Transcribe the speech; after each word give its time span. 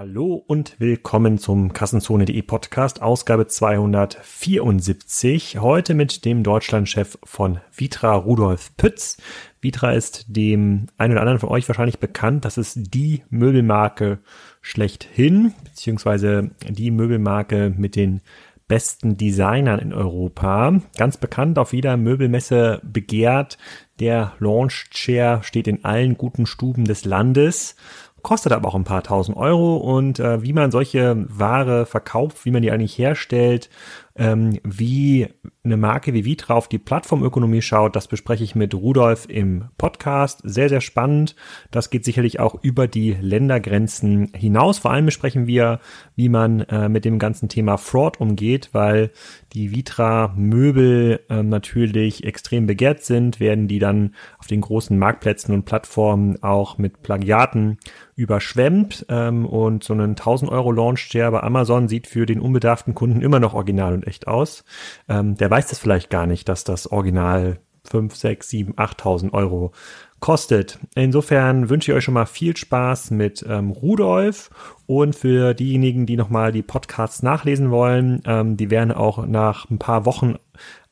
Hallo 0.00 0.42
und 0.46 0.80
willkommen 0.80 1.36
zum 1.36 1.74
Kassenzone.de 1.74 2.40
Podcast, 2.40 3.02
Ausgabe 3.02 3.48
274. 3.48 5.58
Heute 5.58 5.92
mit 5.92 6.24
dem 6.24 6.42
Deutschlandchef 6.42 7.18
von 7.22 7.60
Vitra, 7.70 8.14
Rudolf 8.14 8.74
Pütz. 8.78 9.18
Vitra 9.60 9.92
ist 9.92 10.24
dem 10.28 10.86
einen 10.96 11.12
oder 11.12 11.20
anderen 11.20 11.38
von 11.38 11.50
euch 11.50 11.68
wahrscheinlich 11.68 11.98
bekannt. 11.98 12.46
Das 12.46 12.56
ist 12.56 12.94
die 12.94 13.24
Möbelmarke 13.28 14.20
schlechthin, 14.62 15.52
beziehungsweise 15.64 16.52
die 16.66 16.90
Möbelmarke 16.90 17.74
mit 17.76 17.94
den 17.94 18.22
besten 18.68 19.16
Designern 19.16 19.80
in 19.80 19.92
Europa. 19.92 20.80
Ganz 20.96 21.16
bekannt 21.16 21.58
auf 21.58 21.72
jeder 21.72 21.96
Möbelmesse 21.96 22.80
begehrt. 22.84 23.58
Der 23.98 24.34
Launch 24.38 24.88
Chair 24.90 25.42
steht 25.42 25.66
in 25.66 25.84
allen 25.84 26.16
guten 26.16 26.46
Stuben 26.46 26.84
des 26.84 27.04
Landes 27.04 27.74
kostet 28.22 28.52
aber 28.52 28.68
auch 28.68 28.74
ein 28.74 28.84
paar 28.84 29.02
tausend 29.02 29.36
Euro. 29.36 29.76
Und 29.76 30.18
äh, 30.20 30.42
wie 30.42 30.52
man 30.52 30.70
solche 30.70 31.24
Ware 31.28 31.86
verkauft, 31.86 32.44
wie 32.44 32.50
man 32.50 32.62
die 32.62 32.70
eigentlich 32.70 32.98
herstellt, 32.98 33.70
ähm, 34.20 34.60
wie 34.62 35.28
eine 35.64 35.78
Marke 35.78 36.12
wie 36.12 36.26
Vitra 36.26 36.54
auf 36.54 36.68
die 36.68 36.78
Plattformökonomie 36.78 37.62
schaut, 37.62 37.96
das 37.96 38.06
bespreche 38.06 38.44
ich 38.44 38.54
mit 38.54 38.74
Rudolf 38.74 39.26
im 39.28 39.64
Podcast. 39.78 40.40
Sehr, 40.44 40.68
sehr 40.68 40.82
spannend. 40.82 41.36
Das 41.70 41.88
geht 41.88 42.04
sicherlich 42.04 42.38
auch 42.38 42.62
über 42.62 42.86
die 42.86 43.16
Ländergrenzen 43.18 44.30
hinaus. 44.34 44.78
Vor 44.78 44.90
allem 44.90 45.06
besprechen 45.06 45.46
wir, 45.46 45.80
wie 46.16 46.28
man 46.28 46.60
äh, 46.60 46.88
mit 46.90 47.06
dem 47.06 47.18
ganzen 47.18 47.48
Thema 47.48 47.78
Fraud 47.78 48.20
umgeht, 48.20 48.70
weil 48.72 49.10
die 49.54 49.74
Vitra-Möbel 49.74 51.20
äh, 51.28 51.42
natürlich 51.42 52.24
extrem 52.24 52.66
begehrt 52.66 53.02
sind, 53.02 53.40
werden 53.40 53.68
die 53.68 53.78
dann 53.78 54.14
auf 54.38 54.46
den 54.46 54.60
großen 54.60 54.98
Marktplätzen 54.98 55.54
und 55.54 55.64
Plattformen 55.64 56.42
auch 56.42 56.76
mit 56.76 57.02
Plagiaten 57.02 57.78
überschwemmt. 58.16 59.06
Ähm, 59.08 59.46
und 59.46 59.82
so 59.82 59.94
einen 59.94 60.10
1000 60.10 60.50
Euro 60.50 60.70
Launch-Share 60.72 61.32
bei 61.32 61.42
Amazon 61.42 61.88
sieht 61.88 62.06
für 62.06 62.26
den 62.26 62.40
unbedarften 62.40 62.94
Kunden 62.94 63.22
immer 63.22 63.40
noch 63.40 63.54
original 63.54 63.94
und 63.94 64.06
echt 64.10 64.28
aus. 64.28 64.64
Ähm, 65.08 65.36
der 65.36 65.50
weiß 65.50 65.68
das 65.68 65.78
vielleicht 65.78 66.10
gar 66.10 66.26
nicht, 66.26 66.48
dass 66.48 66.64
das 66.64 66.90
Original 66.90 67.60
5, 67.84 68.14
6, 68.14 68.48
7, 68.48 68.74
8.000 68.74 69.32
Euro 69.32 69.72
kostet. 70.20 70.78
Insofern 70.94 71.70
wünsche 71.70 71.90
ich 71.90 71.96
euch 71.96 72.04
schon 72.04 72.14
mal 72.14 72.26
viel 72.26 72.56
Spaß 72.56 73.10
mit 73.10 73.44
ähm, 73.48 73.70
Rudolf 73.70 74.50
und 74.86 75.16
für 75.16 75.54
diejenigen, 75.54 76.04
die 76.04 76.16
nochmal 76.16 76.52
die 76.52 76.62
Podcasts 76.62 77.22
nachlesen 77.22 77.70
wollen, 77.70 78.22
ähm, 78.26 78.56
die 78.56 78.70
werden 78.70 78.92
auch 78.92 79.26
nach 79.26 79.70
ein 79.70 79.78
paar 79.78 80.04
Wochen 80.04 80.36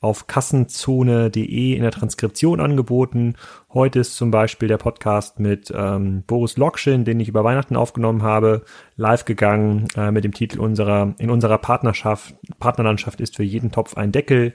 auf 0.01 0.29
kassenzone.de 0.29 1.75
in 1.75 1.83
der 1.83 1.91
Transkription 1.91 2.61
angeboten. 2.61 3.35
Heute 3.73 3.99
ist 3.99 4.17
zum 4.17 4.31
Beispiel 4.31 4.69
der 4.69 4.77
Podcast 4.77 5.41
mit 5.41 5.73
ähm, 5.75 6.23
Boris 6.27 6.57
Lokschin, 6.57 7.05
den 7.05 7.19
ich 7.19 7.29
über 7.29 7.43
Weihnachten 7.43 7.75
aufgenommen 7.75 8.23
habe, 8.23 8.63
live 8.97 9.25
gegangen 9.25 9.89
äh, 9.97 10.13
mit 10.13 10.23
dem 10.23 10.33
Titel 10.33 10.61
unserer 10.61 11.15
in 11.19 11.31
unserer 11.31 11.59
Partnerschaft 11.59 12.35
Partnerlandschaft 12.61 13.21
ist 13.21 13.37
für 13.37 13.43
jeden 13.43 13.73
Topf 13.73 13.97
ein 13.97 14.13
Deckel 14.13 14.55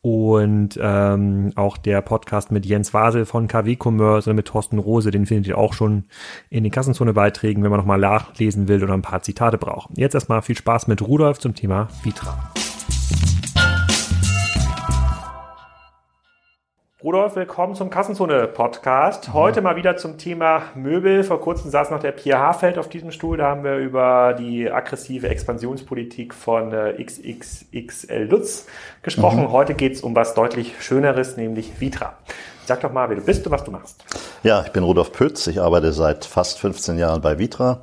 und 0.00 0.78
ähm, 0.80 1.52
auch 1.56 1.76
der 1.76 2.00
Podcast 2.00 2.52
mit 2.52 2.64
Jens 2.64 2.94
Wasel 2.94 3.26
von 3.26 3.48
KW 3.48 3.76
Commerce 3.82 4.28
oder 4.28 4.34
mit 4.34 4.46
Thorsten 4.46 4.78
Rose, 4.78 5.10
den 5.10 5.26
findet 5.26 5.48
ihr 5.48 5.58
auch 5.58 5.72
schon 5.72 6.04
in 6.50 6.62
den 6.62 6.70
Kassenzone-Beiträgen, 6.70 7.62
wenn 7.62 7.70
man 7.70 7.80
nochmal 7.80 7.98
nachlesen 7.98 8.68
will 8.68 8.82
oder 8.82 8.94
ein 8.94 9.02
paar 9.02 9.22
Zitate 9.22 9.58
braucht. 9.58 9.90
Jetzt 9.96 10.14
erstmal 10.14 10.42
viel 10.42 10.56
Spaß 10.56 10.86
mit 10.86 11.02
Rudolf 11.02 11.38
zum 11.38 11.54
Thema 11.54 11.88
Vitra. 12.02 12.52
Rudolf, 17.04 17.36
willkommen 17.36 17.74
zum 17.74 17.90
Kassenzone-Podcast. 17.90 19.34
Heute 19.34 19.60
mal 19.60 19.76
wieder 19.76 19.98
zum 19.98 20.16
Thema 20.16 20.62
Möbel. 20.74 21.22
Vor 21.22 21.38
kurzem 21.38 21.70
saß 21.70 21.90
noch 21.90 22.00
der 22.00 22.12
Pierre 22.12 22.40
Hafeld 22.40 22.78
auf 22.78 22.88
diesem 22.88 23.10
Stuhl. 23.10 23.36
Da 23.36 23.48
haben 23.48 23.62
wir 23.62 23.76
über 23.76 24.34
die 24.38 24.70
aggressive 24.70 25.28
Expansionspolitik 25.28 26.32
von 26.32 26.72
äh, 26.72 26.94
XXXL 27.04 28.26
Lutz 28.30 28.64
gesprochen. 29.02 29.42
Mhm. 29.42 29.52
Heute 29.52 29.74
geht 29.74 29.92
es 29.92 30.00
um 30.00 30.16
was 30.16 30.32
deutlich 30.32 30.76
Schöneres, 30.80 31.36
nämlich 31.36 31.78
Vitra. 31.78 32.14
Sag 32.64 32.80
doch 32.80 32.90
mal, 32.90 33.10
wer 33.10 33.16
du 33.16 33.22
bist 33.22 33.44
und 33.44 33.52
was 33.52 33.64
du 33.64 33.70
machst. 33.70 34.02
Ja, 34.42 34.62
ich 34.64 34.72
bin 34.72 34.82
Rudolf 34.82 35.12
Pütz. 35.12 35.46
Ich 35.46 35.60
arbeite 35.60 35.92
seit 35.92 36.24
fast 36.24 36.58
15 36.58 36.96
Jahren 36.96 37.20
bei 37.20 37.38
Vitra 37.38 37.82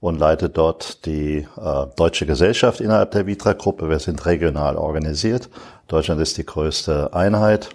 und 0.00 0.18
leite 0.18 0.48
dort 0.48 1.04
die 1.04 1.46
äh, 1.60 1.86
deutsche 1.94 2.24
Gesellschaft 2.24 2.80
innerhalb 2.80 3.10
der 3.10 3.26
Vitra-Gruppe. 3.26 3.90
Wir 3.90 3.98
sind 3.98 4.24
regional 4.24 4.78
organisiert. 4.78 5.50
Deutschland 5.88 6.22
ist 6.22 6.38
die 6.38 6.46
größte 6.46 7.12
Einheit 7.12 7.68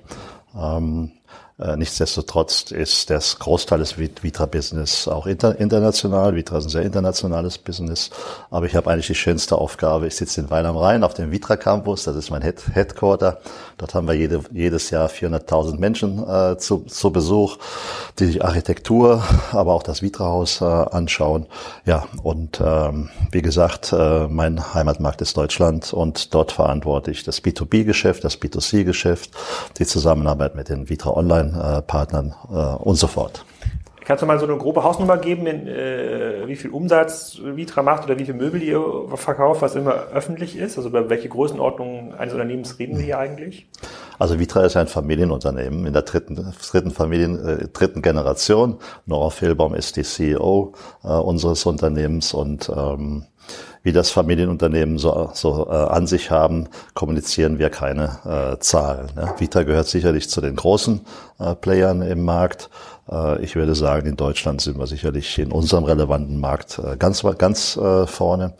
ähm, 0.57 1.11
äh, 1.11 1.16
nichtsdestotrotz 1.57 2.71
ist 2.71 3.09
das 3.09 3.39
Großteil 3.39 3.79
des 3.79 3.97
Vitra-Business 3.97 5.07
auch 5.07 5.25
inter 5.25 5.59
international. 5.59 6.35
Vitra 6.35 6.59
ist 6.59 6.65
ein 6.65 6.69
sehr 6.69 6.83
internationales 6.83 7.57
Business. 7.57 8.09
Aber 8.51 8.65
ich 8.65 8.75
habe 8.75 8.91
eigentlich 8.91 9.07
die 9.07 9.15
schönste 9.15 9.57
Aufgabe. 9.57 10.07
Ich 10.07 10.15
sitze 10.15 10.41
in 10.41 10.49
Weil 10.49 10.65
am 10.65 10.77
Rhein 10.77 11.03
auf 11.03 11.13
dem 11.13 11.31
Vitra 11.31 11.55
Campus. 11.57 12.03
Das 12.03 12.15
ist 12.15 12.29
mein 12.29 12.41
Head 12.41 12.63
Headquarter. 12.73 13.39
Dort 13.77 13.93
haben 13.93 14.07
wir 14.07 14.13
jede, 14.13 14.41
jedes 14.51 14.89
Jahr 14.89 15.07
400.000 15.07 15.77
Menschen 15.77 16.27
äh, 16.27 16.57
zu, 16.57 16.79
zu 16.87 17.11
Besuch, 17.11 17.57
die 18.19 18.31
die 18.31 18.41
Architektur, 18.41 19.23
aber 19.51 19.73
auch 19.73 19.83
das 19.83 20.01
Vitra-Haus 20.01 20.61
äh, 20.61 20.65
anschauen. 20.65 21.45
Ja, 21.85 22.07
und 22.23 22.61
ähm, 22.63 23.09
wie 23.31 23.41
gesagt, 23.41 23.93
äh, 23.93 24.27
mein 24.27 24.73
Heimatmarkt 24.73 25.21
ist 25.21 25.37
Deutschland 25.37 25.93
und 25.93 26.33
dort 26.33 26.51
verantworte 26.51 27.11
ich 27.11 27.23
das 27.23 27.43
B2B-Geschäft, 27.43 28.23
das 28.23 28.39
B2C-Geschäft, 28.41 29.31
die 29.77 29.85
Zusammenarbeit 29.85 30.55
mit 30.55 30.69
den 30.69 30.89
Vitra 30.89 31.11
Online 31.11 31.46
Partnern 31.51 32.33
äh, 32.49 32.55
und 32.55 32.95
so 32.95 33.07
fort. 33.07 33.45
Kannst 34.07 34.21
du 34.21 34.25
mal 34.25 34.39
so 34.39 34.45
eine 34.45 34.55
grobe 34.55 34.83
Hausnummer 34.85 35.17
geben, 35.17 35.47
in, 35.47 35.67
äh, 35.67 36.47
wie 36.47 36.55
viel 36.55 36.69
Umsatz 36.69 37.41
Vitra 37.43 37.83
macht 37.83 38.05
oder 38.05 38.17
wie 38.17 38.23
viel 38.23 38.35
Möbel 38.35 38.63
ihr 38.63 38.81
verkauft, 39.15 39.61
was 39.61 39.75
immer 39.75 39.91
öffentlich 40.13 40.55
ist? 40.57 40.77
Also 40.77 40.87
über 40.87 41.09
welche 41.09 41.27
Größenordnung 41.27 42.13
eines 42.13 42.33
Unternehmens 42.33 42.79
reden 42.79 42.97
wir 42.97 43.03
hier 43.03 43.19
eigentlich? 43.19 43.67
Also 44.17 44.39
Vitra 44.39 44.61
ist 44.61 44.77
ein 44.77 44.87
Familienunternehmen 44.87 45.85
in 45.85 45.91
der 45.91 46.03
dritten, 46.03 46.53
dritten 46.71 46.91
Familien, 46.91 47.45
äh, 47.45 47.67
dritten 47.67 48.01
Generation. 48.01 48.77
Nora 49.05 49.29
Fehlbaum 49.29 49.75
ist 49.75 49.97
die 49.97 50.03
CEO 50.03 50.71
äh, 51.03 51.09
unseres 51.09 51.65
Unternehmens 51.65 52.33
und 52.33 52.69
ähm, 52.69 53.25
wie 53.83 53.91
das 53.91 54.09
Familienunternehmen 54.09 54.97
so, 54.97 55.29
so 55.33 55.67
äh, 55.69 55.73
an 55.73 56.07
sich 56.07 56.31
haben, 56.31 56.67
kommunizieren 56.93 57.59
wir 57.59 57.69
keine 57.69 58.55
äh, 58.55 58.59
Zahlen. 58.59 59.07
Ne? 59.15 59.33
Vita 59.37 59.63
gehört 59.63 59.87
sicherlich 59.87 60.29
zu 60.29 60.41
den 60.41 60.55
großen 60.55 61.01
äh, 61.39 61.55
Playern 61.55 62.01
im 62.01 62.23
Markt. 62.23 62.69
Äh, 63.09 63.41
ich 63.43 63.55
würde 63.55 63.75
sagen, 63.75 64.07
in 64.07 64.17
Deutschland 64.17 64.61
sind 64.61 64.77
wir 64.77 64.87
sicherlich 64.87 65.37
in 65.39 65.51
unserem 65.51 65.83
relevanten 65.83 66.39
Markt 66.39 66.79
äh, 66.79 66.97
ganz, 66.97 67.23
ganz 67.37 67.77
äh, 67.77 68.07
vorne. 68.07 68.55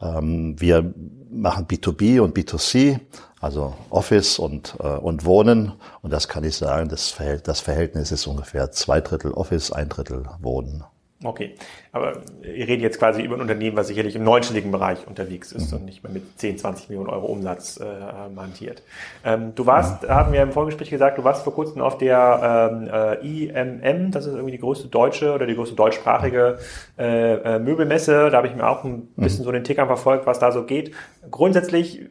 Ähm, 0.00 0.56
wir 0.58 0.92
machen 1.30 1.66
B2B 1.66 2.20
und 2.20 2.36
B2C, 2.36 3.00
also 3.40 3.74
Office 3.90 4.38
und, 4.38 4.76
äh, 4.80 4.86
und 4.86 5.24
Wohnen. 5.24 5.72
Und 6.02 6.12
das 6.12 6.28
kann 6.28 6.44
ich 6.44 6.56
sagen, 6.56 6.88
das, 6.88 7.10
Verhält, 7.10 7.48
das 7.48 7.60
Verhältnis 7.60 8.12
ist 8.12 8.26
ungefähr 8.26 8.70
zwei 8.70 9.00
Drittel 9.00 9.32
Office, 9.32 9.72
ein 9.72 9.88
Drittel 9.88 10.24
Wohnen. 10.40 10.84
Okay, 11.24 11.54
aber 11.90 12.18
ihr 12.42 12.68
redet 12.68 12.82
jetzt 12.82 12.98
quasi 12.98 13.22
über 13.22 13.36
ein 13.36 13.40
Unternehmen, 13.40 13.76
was 13.76 13.88
sicherlich 13.88 14.14
im 14.14 14.24
neunstelligen 14.24 14.70
Bereich 14.70 15.06
unterwegs 15.06 15.52
ist 15.52 15.72
mhm. 15.72 15.78
und 15.78 15.84
nicht 15.86 16.02
mehr 16.02 16.12
mit 16.12 16.38
10, 16.38 16.58
20 16.58 16.90
Millionen 16.90 17.08
Euro 17.08 17.26
Umsatz 17.26 17.80
äh, 17.80 17.84
hantiert. 18.36 18.82
Ähm, 19.24 19.54
du 19.54 19.64
warst, 19.64 20.02
mhm. 20.02 20.08
haben 20.08 20.32
wir 20.34 20.42
im 20.42 20.52
Vorgespräch 20.52 20.90
gesagt, 20.90 21.16
du 21.16 21.24
warst 21.24 21.42
vor 21.42 21.54
kurzem 21.54 21.80
auf 21.80 21.96
der 21.96 22.70
ähm, 22.72 22.88
äh, 22.92 23.46
IMM, 23.46 24.10
das 24.10 24.26
ist 24.26 24.34
irgendwie 24.34 24.52
die 24.52 24.58
größte 24.58 24.88
deutsche 24.88 25.32
oder 25.32 25.46
die 25.46 25.54
größte 25.54 25.74
deutschsprachige 25.74 26.58
äh, 26.98 27.34
äh, 27.34 27.58
Möbelmesse. 27.58 28.28
Da 28.30 28.36
habe 28.36 28.48
ich 28.48 28.54
mir 28.54 28.68
auch 28.68 28.84
ein 28.84 29.08
mhm. 29.16 29.22
bisschen 29.22 29.40
mhm. 29.40 29.44
so 29.44 29.52
den 29.52 29.64
Tickern 29.64 29.86
verfolgt, 29.86 30.26
was 30.26 30.38
da 30.38 30.52
so 30.52 30.64
geht. 30.64 30.92
Grundsätzlich 31.30 32.02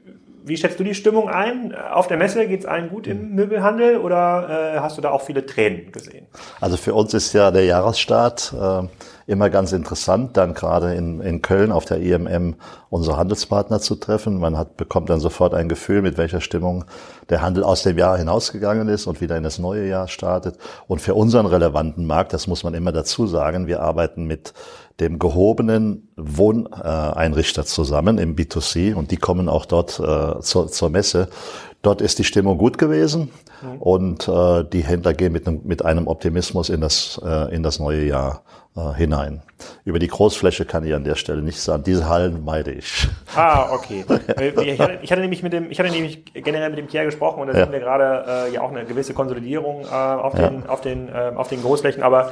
wie 0.45 0.57
schätzt 0.57 0.79
du 0.79 0.83
die 0.83 0.93
Stimmung 0.93 1.29
ein? 1.29 1.73
Auf 1.73 2.07
der 2.07 2.17
Messe 2.17 2.45
geht 2.47 2.61
es 2.61 2.65
allen 2.65 2.89
gut 2.89 3.07
im 3.07 3.29
mhm. 3.29 3.35
Möbelhandel 3.35 3.97
oder 3.97 4.75
äh, 4.75 4.79
hast 4.79 4.97
du 4.97 5.01
da 5.01 5.11
auch 5.11 5.21
viele 5.21 5.45
Tränen 5.45 5.91
gesehen? 5.91 6.27
Also 6.59 6.77
für 6.77 6.93
uns 6.93 7.13
ist 7.13 7.33
ja 7.33 7.51
der 7.51 7.65
Jahresstart 7.65 8.53
äh, 8.53 8.87
immer 9.25 9.49
ganz 9.49 9.71
interessant, 9.71 10.35
dann 10.35 10.53
gerade 10.53 10.95
in, 10.95 11.21
in 11.21 11.41
Köln 11.41 11.71
auf 11.71 11.85
der 11.85 11.99
IMM 11.99 12.55
unsere 12.89 13.17
Handelspartner 13.17 13.79
zu 13.79 13.95
treffen. 13.95 14.37
Man 14.37 14.57
hat, 14.57 14.75
bekommt 14.75 15.09
dann 15.09 15.19
sofort 15.19 15.53
ein 15.53 15.69
Gefühl, 15.69 16.01
mit 16.01 16.17
welcher 16.17 16.41
Stimmung 16.41 16.85
der 17.29 17.41
Handel 17.41 17.63
aus 17.63 17.83
dem 17.83 17.97
Jahr 17.97 18.17
hinausgegangen 18.17 18.89
ist 18.89 19.07
und 19.07 19.21
wieder 19.21 19.37
in 19.37 19.43
das 19.43 19.59
neue 19.59 19.87
Jahr 19.87 20.07
startet. 20.07 20.57
Und 20.87 21.01
für 21.01 21.15
unseren 21.15 21.45
relevanten 21.45 22.05
Markt, 22.05 22.33
das 22.33 22.47
muss 22.47 22.63
man 22.63 22.73
immer 22.73 22.91
dazu 22.91 23.25
sagen, 23.27 23.67
wir 23.67 23.81
arbeiten 23.81 24.25
mit 24.25 24.53
dem 24.99 25.19
gehobenen 25.19 26.09
Wohneinrichter 26.15 27.65
zusammen 27.65 28.17
im 28.17 28.35
B2C 28.35 28.93
und 28.93 29.11
die 29.11 29.17
kommen 29.17 29.49
auch 29.49 29.65
dort 29.65 29.99
äh, 29.99 30.39
zur, 30.41 30.67
zur 30.67 30.89
Messe. 30.89 31.29
Dort 31.81 32.01
ist 32.01 32.19
die 32.19 32.23
Stimmung 32.23 32.57
gut 32.57 32.77
gewesen 32.77 33.29
mhm. 33.61 33.81
und 33.81 34.27
äh, 34.27 34.63
die 34.63 34.83
Händler 34.83 35.13
gehen 35.13 35.33
mit, 35.33 35.47
einem, 35.47 35.61
mit 35.63 35.83
einem 35.83 36.07
Optimismus 36.07 36.69
in 36.69 36.79
das, 36.79 37.19
äh, 37.25 37.53
in 37.53 37.63
das 37.63 37.79
neue 37.79 38.05
Jahr 38.05 38.43
äh, 38.75 38.93
hinein. 38.93 39.41
Über 39.83 39.99
die 39.99 40.07
Großfläche 40.07 40.65
kann 40.65 40.85
ich 40.85 40.93
an 40.93 41.03
der 41.03 41.15
Stelle 41.15 41.41
nicht 41.41 41.59
sagen. 41.59 41.83
Diese 41.83 42.07
Hallen 42.07 42.45
meide 42.45 42.71
ich. 42.71 43.07
Ah, 43.35 43.69
okay. 43.73 44.05
ich, 44.07 44.79
hatte, 44.79 44.99
ich 45.01 45.11
hatte 45.11 45.21
nämlich 45.21 45.43
mit 45.43 45.53
dem, 45.53 45.71
ich 45.71 45.79
hatte 45.79 45.91
nämlich 45.91 46.23
generell 46.33 46.69
mit 46.69 46.79
dem 46.79 46.87
Pierre 46.87 47.05
gesprochen 47.05 47.41
und 47.41 47.47
da 47.47 47.53
ja. 47.53 47.65
sehen 47.65 47.73
wir 47.73 47.79
gerade 47.79 48.47
äh, 48.47 48.53
ja 48.53 48.61
auch 48.61 48.71
eine 48.71 48.85
gewisse 48.85 49.13
Konsolidierung 49.13 49.81
äh, 49.81 49.87
auf, 49.89 50.35
den, 50.35 50.61
ja. 50.61 50.69
auf, 50.69 50.81
den, 50.81 51.09
äh, 51.09 51.33
auf 51.35 51.49
den 51.49 51.61
Großflächen. 51.61 52.01
Aber 52.01 52.31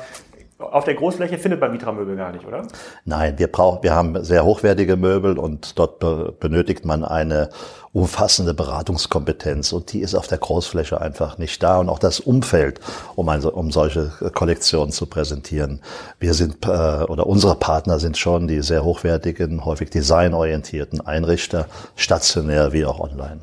auf 0.62 0.86
der 0.86 0.96
Großfläche 0.96 1.38
findet 1.38 1.60
man 1.60 1.74
Vitra-Möbel 1.74 2.16
gar 2.16 2.32
nicht, 2.32 2.46
oder? 2.46 2.68
Nein, 3.06 3.38
wir 3.38 3.48
brauchen, 3.48 3.84
wir 3.84 3.94
haben 3.94 4.24
sehr 4.24 4.46
hochwertige 4.46 4.96
Möbel 4.98 5.38
und 5.38 5.78
dort 5.78 6.00
be 6.00 6.34
benötigt 6.40 6.86
man 6.86 7.04
eine 7.04 7.50
umfassende 7.94 8.54
Beratungskompetenz 8.54 9.74
und 9.74 9.92
die 9.92 10.00
ist 10.00 10.16
auf 10.16 10.28
der 10.28 10.38
Großfläche 10.38 11.02
einfach 11.02 11.38
nicht 11.38 11.62
da 11.62 11.80
und 11.80 11.90
auch 11.90 12.00
das 12.00 12.20
Umfeld, 12.20 12.80
um, 13.16 13.28
ein, 13.28 13.44
um 13.44 13.72
solche 13.72 14.12
Kollektionen 14.34 14.92
zu 14.92 15.08
präsentieren. 15.08 15.82
Wir 16.20 16.34
sind 16.34 16.66
äh, 16.66 16.70
oder 16.70 17.28
unsere 17.28 17.56
Partner 17.56 18.00
sind 18.00 18.18
schon 18.18 18.48
die 18.48 18.62
sehr 18.62 18.84
hochwertigen, 18.84 19.66
häufig 19.66 19.90
designorientierten 19.90 21.02
Einrichter, 21.02 21.68
stationär 21.96 22.72
wie 22.72 22.86
auch 22.86 23.00
online 23.00 23.42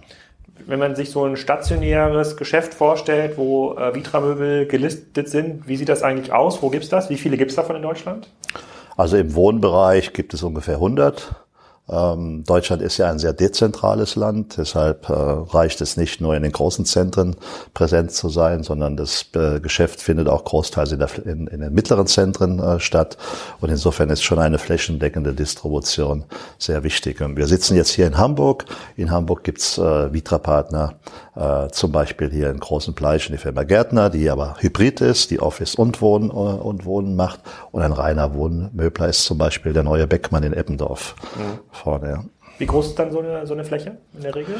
wenn 0.68 0.78
man 0.78 0.94
sich 0.94 1.10
so 1.10 1.24
ein 1.24 1.38
stationäres 1.38 2.36
Geschäft 2.36 2.74
vorstellt, 2.74 3.38
wo 3.38 3.72
äh, 3.72 3.94
Vitra-Möbel 3.94 4.66
gelistet 4.66 5.30
sind, 5.30 5.66
wie 5.66 5.76
sieht 5.76 5.88
das 5.88 6.02
eigentlich 6.02 6.30
aus? 6.30 6.62
Wo 6.62 6.68
gibt's 6.68 6.90
das? 6.90 7.08
Wie 7.08 7.16
viele 7.16 7.38
gibt's 7.38 7.54
davon 7.54 7.74
in 7.76 7.82
Deutschland? 7.82 8.28
Also 8.94 9.16
im 9.16 9.34
Wohnbereich 9.34 10.12
gibt 10.12 10.34
es 10.34 10.42
ungefähr 10.42 10.74
100. 10.74 11.34
Ähm, 11.90 12.44
Deutschland 12.44 12.82
ist 12.82 12.98
ja 12.98 13.10
ein 13.10 13.18
sehr 13.18 13.32
dezentrales 13.32 14.14
Land, 14.14 14.58
deshalb 14.58 15.08
äh, 15.08 15.12
reicht 15.12 15.80
es 15.80 15.96
nicht 15.96 16.20
nur 16.20 16.36
in 16.36 16.42
den 16.42 16.52
großen 16.52 16.84
Zentren 16.84 17.36
präsent 17.72 18.12
zu 18.12 18.28
sein, 18.28 18.62
sondern 18.62 18.96
das 18.96 19.26
äh, 19.34 19.60
Geschäft 19.60 20.00
findet 20.00 20.28
auch 20.28 20.44
großteils 20.44 20.92
in, 20.92 20.98
der, 20.98 21.08
in, 21.24 21.46
in 21.46 21.60
den 21.60 21.72
mittleren 21.72 22.06
Zentren 22.06 22.58
äh, 22.58 22.78
statt. 22.78 23.16
Und 23.60 23.70
insofern 23.70 24.10
ist 24.10 24.22
schon 24.22 24.38
eine 24.38 24.58
flächendeckende 24.58 25.32
Distribution 25.32 26.24
sehr 26.58 26.82
wichtig. 26.82 27.22
Und 27.22 27.36
wir 27.36 27.46
sitzen 27.46 27.76
jetzt 27.76 27.90
hier 27.90 28.06
in 28.06 28.18
Hamburg. 28.18 28.66
In 28.96 29.10
Hamburg 29.10 29.44
gibt's 29.44 29.78
äh, 29.78 30.12
Vitra-Partner, 30.12 30.94
äh, 31.38 31.68
zum 31.70 31.92
Beispiel 31.92 32.30
hier 32.30 32.50
in 32.50 32.58
Großen 32.58 32.94
Pleichen 32.94 33.32
die 33.32 33.38
Firma 33.38 33.62
Gärtner, 33.62 34.10
die 34.10 34.28
aber 34.28 34.56
hybrid 34.58 35.00
ist, 35.00 35.30
die 35.30 35.40
Office 35.40 35.74
und 35.76 36.02
Wohnen, 36.02 36.30
äh, 36.30 36.32
und 36.32 36.84
Wohnen 36.84 37.16
macht. 37.16 37.40
Und 37.70 37.82
ein 37.82 37.92
reiner 37.92 38.34
Wohnmöbler 38.34 39.08
ist 39.08 39.24
zum 39.24 39.38
Beispiel 39.38 39.72
der 39.72 39.84
neue 39.84 40.06
Beckmann 40.06 40.42
in 40.42 40.52
Eppendorf. 40.52 41.14
Mhm 41.36 41.58
vorne. 41.78 42.08
Ja. 42.08 42.24
Wie 42.58 42.66
groß 42.66 42.88
ist 42.88 42.98
dann 42.98 43.12
so 43.12 43.20
eine, 43.20 43.46
so 43.46 43.54
eine 43.54 43.64
Fläche 43.64 43.98
in 44.14 44.22
der 44.22 44.34
Regel? 44.34 44.56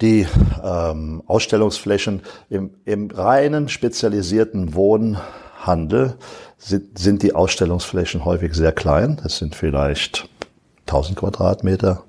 Die 0.00 0.26
ähm, 0.64 1.22
Ausstellungsflächen 1.26 2.22
im, 2.50 2.70
im 2.84 3.10
reinen 3.10 3.68
spezialisierten 3.68 4.74
Wohnhandel 4.74 6.16
sind, 6.58 6.98
sind 6.98 7.22
die 7.22 7.34
Ausstellungsflächen 7.34 8.24
häufig 8.24 8.54
sehr 8.54 8.72
klein. 8.72 9.20
Das 9.22 9.38
sind 9.38 9.54
vielleicht 9.54 10.28
1000 10.86 11.18
Quadratmeter. 11.18 12.02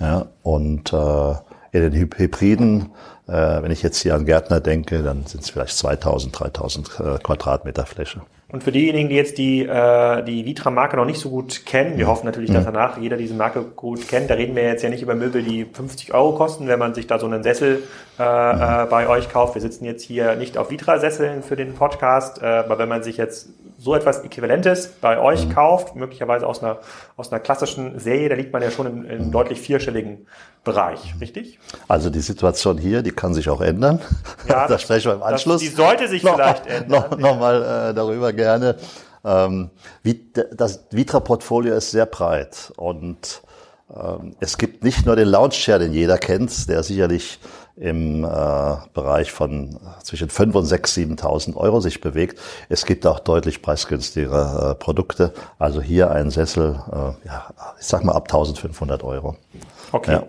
Ja, 0.00 0.26
und 0.42 0.92
äh, 0.92 1.34
in 1.72 1.80
den 1.80 1.92
Hybriden, 1.94 2.90
wenn 3.26 3.70
ich 3.70 3.82
jetzt 3.82 4.02
hier 4.02 4.14
an 4.14 4.26
Gärtner 4.26 4.60
denke, 4.60 5.02
dann 5.02 5.24
sind 5.26 5.42
es 5.44 5.50
vielleicht 5.50 5.76
2000, 5.78 6.38
3000 6.38 6.88
äh, 6.88 7.18
Quadratmeter 7.22 7.86
Fläche. 7.86 8.20
Und 8.54 8.62
für 8.62 8.70
diejenigen, 8.70 9.08
die 9.08 9.16
jetzt 9.16 9.36
die, 9.38 9.62
äh, 9.62 10.22
die 10.22 10.44
Vitra-Marke 10.44 10.96
noch 10.96 11.06
nicht 11.06 11.18
so 11.18 11.28
gut 11.28 11.66
kennen, 11.66 11.98
wir 11.98 12.06
hoffen 12.06 12.24
natürlich, 12.24 12.52
dass 12.52 12.62
mhm. 12.62 12.72
danach 12.72 12.98
jeder 12.98 13.16
diese 13.16 13.34
Marke 13.34 13.62
gut 13.62 14.06
kennt. 14.06 14.30
Da 14.30 14.34
reden 14.34 14.54
wir 14.54 14.62
jetzt 14.62 14.84
ja 14.84 14.90
nicht 14.90 15.02
über 15.02 15.16
Möbel, 15.16 15.42
die 15.42 15.64
50 15.64 16.14
Euro 16.14 16.36
kosten, 16.36 16.68
wenn 16.68 16.78
man 16.78 16.94
sich 16.94 17.08
da 17.08 17.18
so 17.18 17.26
einen 17.26 17.42
Sessel 17.42 17.82
äh, 18.16 18.22
äh, 18.22 18.86
bei 18.86 19.08
euch 19.08 19.28
kauft. 19.28 19.54
Wir 19.56 19.62
sitzen 19.62 19.84
jetzt 19.86 20.04
hier 20.04 20.36
nicht 20.36 20.56
auf 20.56 20.70
Vitra-Sesseln 20.70 21.42
für 21.42 21.56
den 21.56 21.74
Podcast, 21.74 22.42
äh, 22.42 22.46
aber 22.46 22.78
wenn 22.78 22.88
man 22.88 23.02
sich 23.02 23.16
jetzt 23.16 23.48
so 23.78 23.94
etwas 23.94 24.20
Äquivalentes 24.20 24.88
bei 25.00 25.18
euch 25.18 25.46
mhm. 25.46 25.54
kauft, 25.54 25.96
möglicherweise 25.96 26.46
aus 26.46 26.62
einer, 26.62 26.78
aus 27.16 27.32
einer 27.32 27.40
klassischen 27.40 27.98
Serie, 27.98 28.28
da 28.28 28.34
liegt 28.34 28.52
man 28.52 28.62
ja 28.62 28.70
schon 28.70 28.86
im, 28.86 29.04
im 29.04 29.30
deutlich 29.30 29.60
vierstelligen 29.60 30.26
Bereich, 30.62 31.14
richtig? 31.20 31.58
Also 31.88 32.10
die 32.10 32.20
Situation 32.20 32.78
hier, 32.78 33.02
die 33.02 33.10
kann 33.10 33.34
sich 33.34 33.48
auch 33.48 33.60
ändern. 33.60 34.00
Ja, 34.48 34.66
da 34.68 34.78
sprechen 34.78 35.10
wir 35.10 35.14
im 35.14 35.22
Anschluss. 35.22 35.60
Das, 35.60 35.70
die 35.70 35.76
sollte 35.76 36.08
sich 36.08 36.22
noch, 36.24 36.36
vielleicht 36.36 36.66
ändern. 36.66 37.10
Noch, 37.10 37.18
noch 37.18 37.38
mal 37.38 37.90
äh, 37.90 37.94
darüber 37.94 38.32
gerne. 38.32 38.76
Ähm, 39.24 39.70
wie, 40.02 40.30
das 40.52 40.86
Vitra-Portfolio 40.90 41.74
ist 41.74 41.90
sehr 41.90 42.06
breit 42.06 42.72
und 42.76 43.42
ähm, 43.94 44.36
es 44.40 44.58
gibt 44.58 44.84
nicht 44.84 45.06
nur 45.06 45.16
den 45.16 45.28
Lounge-Chair, 45.28 45.78
den 45.78 45.92
jeder 45.92 46.18
kennt, 46.18 46.68
der 46.68 46.82
sicherlich 46.82 47.38
im 47.76 48.24
äh, 48.24 48.28
Bereich 48.92 49.32
von 49.32 49.78
zwischen 50.02 50.28
5 50.28 50.54
und 50.54 50.64
6, 50.64 50.96
7.000 50.96 51.56
Euro 51.56 51.80
sich 51.80 52.00
bewegt. 52.00 52.40
Es 52.68 52.86
gibt 52.86 53.06
auch 53.06 53.18
deutlich 53.18 53.62
preisgünstigere 53.62 54.70
äh, 54.70 54.74
Produkte. 54.74 55.32
Also 55.58 55.82
hier 55.82 56.10
ein 56.10 56.30
Sessel, 56.30 56.80
äh, 56.92 57.26
ja, 57.26 57.46
ich 57.80 57.86
sag 57.86 58.04
mal 58.04 58.12
ab 58.12 58.28
1.500 58.30 59.02
Euro. 59.02 59.36
Okay. 59.90 60.12
Ja. 60.12 60.22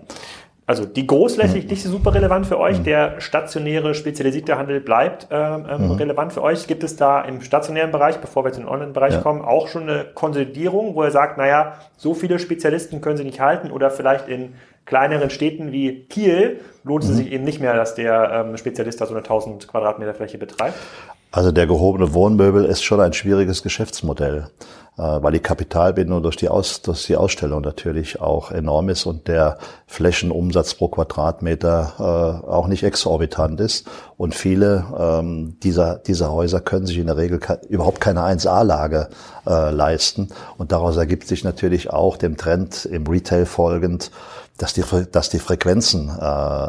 Also 0.67 0.85
die 0.85 1.05
großflächig 1.05 1.65
mhm. 1.65 1.69
nicht 1.69 1.83
super 1.83 2.15
relevant 2.15 2.47
für 2.47 2.59
euch, 2.59 2.79
mhm. 2.79 2.85
der 2.85 3.21
stationäre 3.21 3.93
spezialisierte 3.93 4.57
Handel 4.57 4.81
bleibt 4.81 5.27
ähm, 5.29 5.67
ähm, 5.69 5.85
mhm. 5.85 5.91
relevant 5.91 6.33
für 6.33 6.41
euch. 6.41 6.65
Gibt 6.65 6.83
es 6.83 6.95
da 6.95 7.21
im 7.21 7.41
stationären 7.41 7.91
Bereich, 7.91 8.17
bevor 8.17 8.43
wir 8.43 8.47
jetzt 8.47 8.57
in 8.57 8.63
den 8.63 8.71
Online-Bereich 8.71 9.13
ja. 9.13 9.21
kommen, 9.21 9.43
auch 9.43 9.67
schon 9.67 9.83
eine 9.83 10.05
Konsolidierung, 10.05 10.95
wo 10.95 11.03
ihr 11.03 11.11
sagt, 11.11 11.37
naja, 11.37 11.73
so 11.97 12.15
viele 12.15 12.39
Spezialisten 12.39 12.99
können 12.99 13.17
sie 13.17 13.23
nicht 13.23 13.39
halten 13.39 13.69
oder 13.69 13.91
vielleicht 13.91 14.27
in 14.27 14.55
kleineren 14.85 15.29
Städten 15.29 15.71
wie 15.71 16.05
Kiel 16.05 16.61
lohnt 16.83 17.03
es 17.03 17.09
mhm. 17.09 17.15
sich 17.15 17.31
eben 17.31 17.43
nicht 17.43 17.59
mehr, 17.59 17.75
dass 17.75 17.95
der 17.95 18.45
ähm, 18.47 18.57
Spezialist 18.57 19.01
da 19.01 19.05
so 19.05 19.13
eine 19.13 19.23
1000 19.23 19.67
Quadratmeter 19.67 20.13
Fläche 20.13 20.37
betreibt? 20.37 20.77
Also 21.35 21.51
der 21.51 21.67
gehobene 21.67 22.13
Wohnmöbel 22.13 22.63
ist 22.63 22.83
schon 22.83 23.01
ein 23.01 23.11
schwieriges 23.11 23.61
Geschäftsmodell, 23.61 24.47
äh, 24.97 25.01
weil 25.01 25.33
die 25.33 25.41
Kapitalbindung 25.41 26.23
durch 26.23 26.37
die, 26.37 26.47
Aus, 26.47 26.81
durch 26.81 27.07
die 27.07 27.17
Ausstellung 27.17 27.61
natürlich 27.61 28.21
auch 28.21 28.51
enorm 28.51 28.87
ist 28.87 29.05
und 29.05 29.27
der 29.27 29.57
Flächenumsatz 29.85 30.75
pro 30.75 30.87
Quadratmeter 30.87 32.41
äh, 32.45 32.47
auch 32.47 32.67
nicht 32.67 32.83
exorbitant 32.83 33.59
ist. 33.59 33.85
Und 34.15 34.33
viele 34.33 34.85
ähm, 34.97 35.57
dieser, 35.61 35.97
dieser 35.97 36.31
Häuser 36.31 36.61
können 36.61 36.85
sich 36.85 36.99
in 36.99 37.07
der 37.07 37.17
Regel 37.17 37.41
überhaupt 37.67 37.99
keine 37.99 38.21
1A-Lage 38.21 39.09
äh, 39.45 39.71
leisten. 39.71 40.29
Und 40.57 40.71
daraus 40.71 40.95
ergibt 40.95 41.27
sich 41.27 41.43
natürlich 41.43 41.89
auch 41.89 42.15
dem 42.15 42.37
Trend 42.37 42.85
im 42.85 43.05
Retail 43.07 43.45
folgend, 43.45 44.09
dass 44.57 44.73
die, 44.73 44.83
dass 45.11 45.29
die 45.29 45.39
Frequenzen 45.39 46.09
äh, 46.09 46.67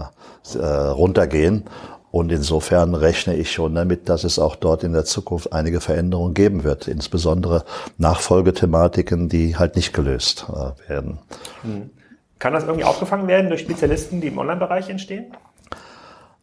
äh, 0.58 0.66
runtergehen. 0.66 1.64
Und 2.10 2.32
insofern 2.32 2.94
rechne 2.94 3.36
ich 3.36 3.52
schon 3.52 3.74
damit, 3.74 4.08
dass 4.08 4.24
es 4.24 4.38
auch 4.38 4.56
dort 4.56 4.84
in 4.84 4.92
der 4.92 5.04
Zukunft 5.04 5.52
einige 5.52 5.80
Veränderungen 5.80 6.34
geben 6.34 6.64
wird, 6.64 6.88
insbesondere 6.88 7.64
Nachfolgethematiken, 7.98 9.28
die 9.28 9.56
halt 9.56 9.76
nicht 9.76 9.92
gelöst 9.92 10.46
äh, 10.48 10.88
werden. 10.88 11.18
Hm. 11.62 11.90
Kann 12.38 12.52
das 12.52 12.64
irgendwie 12.64 12.84
aufgefangen 12.84 13.28
werden 13.28 13.48
durch 13.48 13.62
Spezialisten, 13.62 14.20
die 14.20 14.28
im 14.28 14.38
Online-Bereich 14.38 14.88
entstehen? 14.88 15.32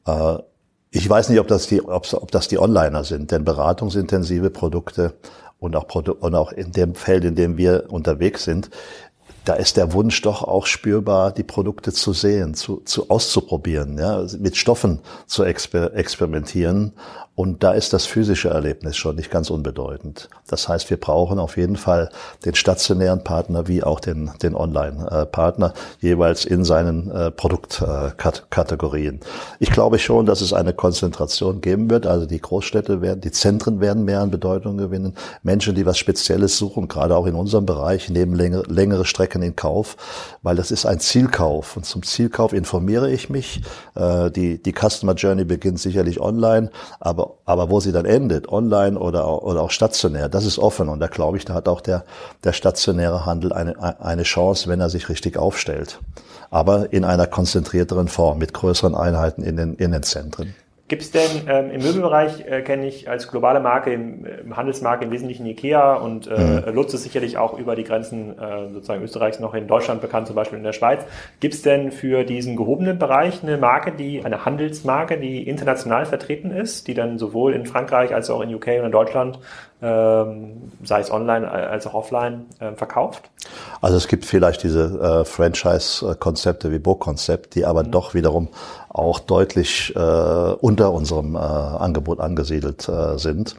Äh, 0.05 0.37
ich 0.91 1.09
weiß 1.09 1.29
nicht, 1.29 1.39
ob 1.39 1.47
das 1.47 1.67
die, 1.67 1.81
ob, 1.81 2.11
ob 2.13 2.31
das 2.31 2.47
die 2.47 2.59
Onliner 2.59 3.03
sind, 3.03 3.31
denn 3.31 3.43
beratungsintensive 3.43 4.51
Produkte 4.51 5.15
und 5.59 5.75
auch, 5.75 5.87
und 5.95 6.35
auch 6.35 6.51
in 6.51 6.71
dem 6.71 6.93
Feld, 6.93 7.23
in 7.23 7.35
dem 7.35 7.57
wir 7.57 7.85
unterwegs 7.89 8.43
sind, 8.43 8.69
da 9.45 9.53
ist 9.53 9.77
der 9.77 9.93
Wunsch 9.93 10.21
doch 10.21 10.43
auch 10.43 10.65
spürbar, 10.65 11.31
die 11.31 11.43
Produkte 11.43 11.91
zu 11.91 12.13
sehen, 12.13 12.53
zu, 12.53 12.81
zu 12.85 13.09
auszuprobieren, 13.09 13.97
ja, 13.97 14.25
mit 14.39 14.57
Stoffen 14.57 14.99
zu 15.27 15.43
exper 15.43 15.93
experimentieren 15.93 16.93
und 17.35 17.63
da 17.63 17.71
ist 17.71 17.93
das 17.93 18.05
physische 18.05 18.49
Erlebnis 18.49 18.95
schon 18.95 19.15
nicht 19.15 19.31
ganz 19.31 19.49
unbedeutend. 19.49 20.29
Das 20.47 20.69
heißt, 20.69 20.91
wir 20.91 20.97
brauchen 20.97 21.39
auf 21.39 21.57
jeden 21.57 21.77
Fall 21.77 22.09
den 22.45 22.53
stationären 22.53 23.23
Partner 23.23 23.67
wie 23.67 23.83
auch 23.83 23.99
den, 23.99 24.29
den 24.43 24.53
Online-Partner 24.53 25.73
jeweils 25.99 26.45
in 26.45 26.63
seinen 26.63 27.09
äh, 27.09 27.31
Produktkategorien. 27.31 29.19
Ich 29.57 29.71
glaube 29.71 29.97
schon, 29.97 30.27
dass 30.27 30.41
es 30.41 30.53
eine 30.53 30.73
Konzentration 30.73 31.61
geben 31.61 31.89
wird. 31.89 32.05
Also 32.05 32.27
die 32.27 32.39
Großstädte 32.39 33.01
werden, 33.01 33.21
die 33.21 33.31
Zentren 33.31 33.81
werden 33.81 34.05
mehr 34.05 34.21
an 34.21 34.29
Bedeutung 34.29 34.77
gewinnen. 34.77 35.15
Menschen, 35.41 35.73
die 35.73 35.87
was 35.87 35.97
Spezielles 35.97 36.55
suchen, 36.59 36.87
gerade 36.87 37.15
auch 37.15 37.25
in 37.25 37.33
unserem 37.33 37.65
Bereich, 37.65 38.11
nehmen 38.11 38.35
längere, 38.35 38.71
längere 38.71 39.05
Strecken 39.05 39.32
in 39.41 39.55
Kauf, 39.55 39.95
weil 40.41 40.55
das 40.55 40.71
ist 40.71 40.85
ein 40.85 40.99
Zielkauf. 40.99 41.77
Und 41.77 41.85
zum 41.85 42.03
Zielkauf 42.03 42.53
informiere 42.53 43.09
ich 43.09 43.29
mich. 43.29 43.61
Äh, 43.95 44.29
die, 44.29 44.61
die 44.61 44.73
Customer 44.73 45.13
Journey 45.13 45.45
beginnt 45.45 45.79
sicherlich 45.79 46.19
online, 46.19 46.69
aber 46.99 47.13
aber, 47.23 47.35
aber 47.45 47.69
wo 47.69 47.79
sie 47.79 47.91
dann 47.91 48.05
endet, 48.05 48.49
online 48.49 48.97
oder, 48.97 49.43
oder 49.43 49.61
auch 49.61 49.71
stationär, 49.71 50.29
das 50.29 50.45
ist 50.45 50.57
offen. 50.59 50.89
Und 50.89 50.99
da 50.99 51.07
glaube 51.07 51.37
ich, 51.37 51.45
da 51.45 51.53
hat 51.53 51.67
auch 51.67 51.81
der, 51.81 52.03
der 52.43 52.53
stationäre 52.53 53.25
Handel 53.25 53.53
eine, 53.53 54.01
eine 54.01 54.23
Chance, 54.23 54.67
wenn 54.67 54.79
er 54.79 54.89
sich 54.89 55.09
richtig 55.09 55.37
aufstellt. 55.37 55.99
Aber 56.49 56.91
in 56.91 57.03
einer 57.03 57.27
konzentrierteren 57.27 58.07
Form, 58.07 58.37
mit 58.39 58.53
größeren 58.53 58.95
Einheiten 58.95 59.43
in 59.43 59.57
den, 59.57 59.75
in 59.75 59.91
den 59.91 60.03
Zentren. 60.03 60.55
Gibt 60.93 61.01
es 61.01 61.09
denn 61.09 61.47
ähm, 61.47 61.71
im 61.71 61.81
Möbelbereich, 61.81 62.45
äh, 62.45 62.61
kenne 62.61 62.85
ich 62.85 63.09
als 63.09 63.27
globale 63.27 63.59
Marke, 63.59 63.91
im, 63.91 64.27
im 64.27 64.55
Handelsmarkt 64.55 65.03
im 65.03 65.09
Wesentlichen 65.09 65.43
Ikea 65.47 65.95
und 65.95 66.27
äh, 66.27 66.37
mhm. 66.37 66.71
Lutz 66.71 66.93
ist 66.93 67.01
sicherlich 67.01 67.35
auch 67.39 67.57
über 67.57 67.75
die 67.75 67.83
Grenzen 67.83 68.37
äh, 68.37 68.69
sozusagen 68.71 69.01
Österreichs 69.01 69.39
noch 69.39 69.55
in 69.55 69.65
Deutschland 69.65 70.01
bekannt, 70.01 70.27
zum 70.27 70.35
Beispiel 70.35 70.59
in 70.59 70.63
der 70.63 70.71
Schweiz. 70.71 71.01
Gibt 71.39 71.55
es 71.55 71.63
denn 71.63 71.91
für 71.91 72.25
diesen 72.25 72.55
gehobenen 72.55 72.99
Bereich 72.99 73.41
eine 73.41 73.57
Marke, 73.57 73.91
die 73.91 74.23
eine 74.23 74.45
Handelsmarke, 74.45 75.19
die 75.19 75.47
international 75.47 76.05
vertreten 76.05 76.51
ist, 76.51 76.87
die 76.87 76.93
dann 76.93 77.17
sowohl 77.17 77.55
in 77.55 77.65
Frankreich 77.65 78.13
als 78.13 78.29
auch 78.29 78.41
in 78.41 78.53
UK 78.53 78.67
und 78.67 78.85
in 78.85 78.91
Deutschland 78.91 79.39
ähm, 79.83 80.71
sei 80.83 81.01
es 81.01 81.11
online 81.11 81.49
als 81.51 81.85
auch 81.87 81.93
offline, 81.93 82.45
äh, 82.59 82.71
verkauft? 82.73 83.29
Also 83.81 83.97
es 83.97 84.07
gibt 84.07 84.23
vielleicht 84.23 84.63
diese 84.63 85.23
äh, 85.23 85.25
Franchise-Konzepte 85.25 86.71
wie 86.71 86.79
Bo-Konzept, 86.79 87.55
die 87.55 87.65
aber 87.65 87.83
mhm. 87.83 87.91
doch 87.91 88.13
wiederum 88.13 88.47
auch 88.93 89.19
deutlich 89.19 89.93
äh, 89.95 89.99
unter 89.99 90.93
unserem 90.93 91.35
äh, 91.35 91.39
Angebot 91.39 92.19
angesiedelt 92.19 92.87
äh, 92.87 93.17
sind. 93.17 93.55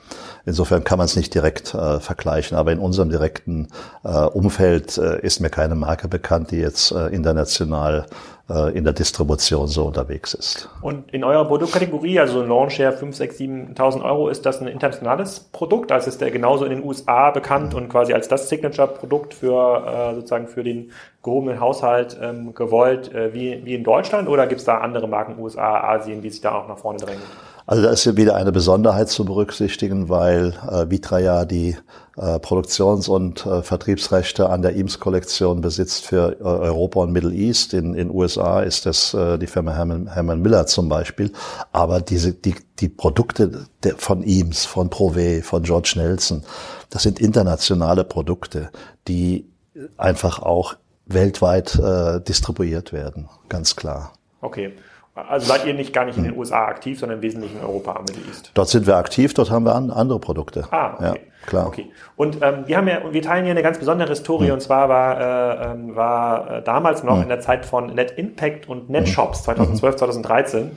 Insofern 0.46 0.84
kann 0.84 0.98
man 0.98 1.06
es 1.06 1.16
nicht 1.16 1.34
direkt 1.34 1.74
äh, 1.74 1.98
vergleichen, 1.98 2.56
aber 2.56 2.70
in 2.70 2.78
unserem 2.78 3.10
direkten 3.10 3.68
äh, 4.04 4.08
Umfeld 4.10 4.96
äh, 4.96 5.20
ist 5.20 5.40
mir 5.40 5.50
keine 5.50 5.74
Marke 5.74 6.06
bekannt, 6.06 6.52
die 6.52 6.58
jetzt 6.58 6.92
äh, 6.92 7.08
international 7.08 8.06
in 8.46 8.84
der 8.84 8.92
Distribution 8.92 9.68
so 9.68 9.84
unterwegs 9.86 10.34
ist. 10.34 10.68
Und 10.82 11.10
in 11.14 11.24
eurer 11.24 11.46
Produktkategorie, 11.46 12.20
also 12.20 12.42
ein 12.42 12.48
Launchshare 12.48 12.92
5, 12.92 13.16
6, 13.16 13.40
7.000 13.40 14.04
Euro, 14.04 14.28
ist 14.28 14.44
das 14.44 14.60
ein 14.60 14.68
internationales 14.68 15.40
Produkt? 15.40 15.90
Also 15.90 16.08
ist 16.08 16.20
der 16.20 16.30
genauso 16.30 16.66
in 16.66 16.70
den 16.70 16.84
USA 16.84 17.30
bekannt 17.30 17.72
mhm. 17.72 17.78
und 17.78 17.88
quasi 17.88 18.12
als 18.12 18.28
das 18.28 18.50
Signature-Produkt 18.50 19.32
für 19.32 19.86
äh, 19.86 20.14
sozusagen 20.14 20.46
für 20.46 20.62
den 20.62 20.92
gehobenen 21.22 21.58
Haushalt 21.58 22.18
ähm, 22.20 22.54
gewollt 22.54 23.12
äh, 23.14 23.32
wie, 23.32 23.64
wie 23.64 23.74
in 23.74 23.82
Deutschland 23.82 24.28
oder 24.28 24.46
gibt 24.46 24.60
es 24.60 24.66
da 24.66 24.78
andere 24.78 25.08
Marken 25.08 25.38
USA, 25.38 25.80
Asien, 25.80 26.20
die 26.20 26.28
sich 26.28 26.42
da 26.42 26.54
auch 26.54 26.68
nach 26.68 26.78
vorne 26.78 26.98
drängen? 26.98 27.22
Also 27.66 27.82
da 27.82 27.90
ist 27.90 28.04
ja 28.04 28.16
wieder 28.16 28.36
eine 28.36 28.52
Besonderheit 28.52 29.08
zu 29.08 29.24
berücksichtigen, 29.24 30.10
weil 30.10 30.52
äh, 30.70 30.90
Vitra 30.90 31.18
ja 31.18 31.44
die 31.46 31.76
äh, 32.16 32.38
Produktions- 32.38 33.08
und 33.08 33.46
äh, 33.46 33.62
Vertriebsrechte 33.62 34.50
an 34.50 34.60
der 34.60 34.76
Eames-Kollektion 34.76 35.62
besitzt 35.62 36.04
für 36.04 36.36
äh, 36.40 36.44
Europa 36.44 37.00
und 37.00 37.12
Middle 37.12 37.32
East. 37.32 37.72
In 37.72 37.94
in 37.94 38.10
USA 38.10 38.60
ist 38.60 38.84
das 38.84 39.14
äh, 39.14 39.38
die 39.38 39.46
Firma 39.46 39.72
Herman, 39.72 40.12
Herman 40.12 40.42
Miller 40.42 40.66
zum 40.66 40.90
Beispiel. 40.90 41.32
Aber 41.72 42.00
diese 42.02 42.32
die 42.34 42.54
die 42.80 42.88
Produkte 42.90 43.66
der, 43.82 43.96
von 43.96 44.22
Eames, 44.22 44.66
von 44.66 44.90
Prové, 44.90 45.42
von 45.42 45.62
George 45.62 45.94
Nelson, 45.96 46.42
das 46.90 47.02
sind 47.02 47.18
internationale 47.18 48.04
Produkte, 48.04 48.70
die 49.08 49.48
einfach 49.96 50.40
auch 50.40 50.76
weltweit 51.06 51.76
äh, 51.76 52.20
distribuiert 52.20 52.92
werden, 52.92 53.28
ganz 53.48 53.76
klar. 53.76 54.12
Okay. 54.40 54.72
Also 55.14 55.46
seid 55.46 55.64
ihr 55.64 55.74
nicht 55.74 55.92
gar 55.92 56.04
nicht 56.04 56.18
in 56.18 56.24
den 56.24 56.36
USA 56.36 56.64
aktiv, 56.64 56.98
sondern 56.98 57.18
im 57.18 57.22
Wesentlichen 57.22 57.58
in 57.58 57.64
Europa 57.64 57.92
am 57.92 58.04
Middle 58.04 58.24
East? 58.28 58.50
Dort 58.54 58.68
sind 58.68 58.86
wir 58.86 58.96
aktiv, 58.96 59.32
dort 59.32 59.48
haben 59.48 59.64
wir 59.64 59.74
an, 59.74 59.92
andere 59.92 60.18
Produkte. 60.18 60.66
Ah, 60.72 60.94
okay. 60.94 61.04
Ja, 61.04 61.14
klar. 61.46 61.66
Okay. 61.68 61.92
Und 62.16 62.38
ähm, 62.42 62.64
wir 62.66 62.76
haben 62.76 62.88
ja, 62.88 63.00
wir 63.12 63.22
teilen 63.22 63.44
hier 63.44 63.52
eine 63.52 63.62
ganz 63.62 63.78
besondere 63.78 64.08
Historie 64.08 64.48
hm. 64.48 64.54
und 64.54 64.60
zwar 64.60 64.88
war, 64.88 65.20
äh, 65.20 65.72
ähm, 65.72 65.94
war 65.94 66.50
äh, 66.50 66.62
damals 66.62 67.04
noch 67.04 67.16
hm. 67.16 67.22
in 67.22 67.28
der 67.28 67.38
Zeit 67.38 67.64
von 67.64 67.94
Net 67.94 68.18
Impact 68.18 68.68
und 68.68 68.90
NetShops 68.90 69.44
2012, 69.44 69.96
2013 69.96 70.72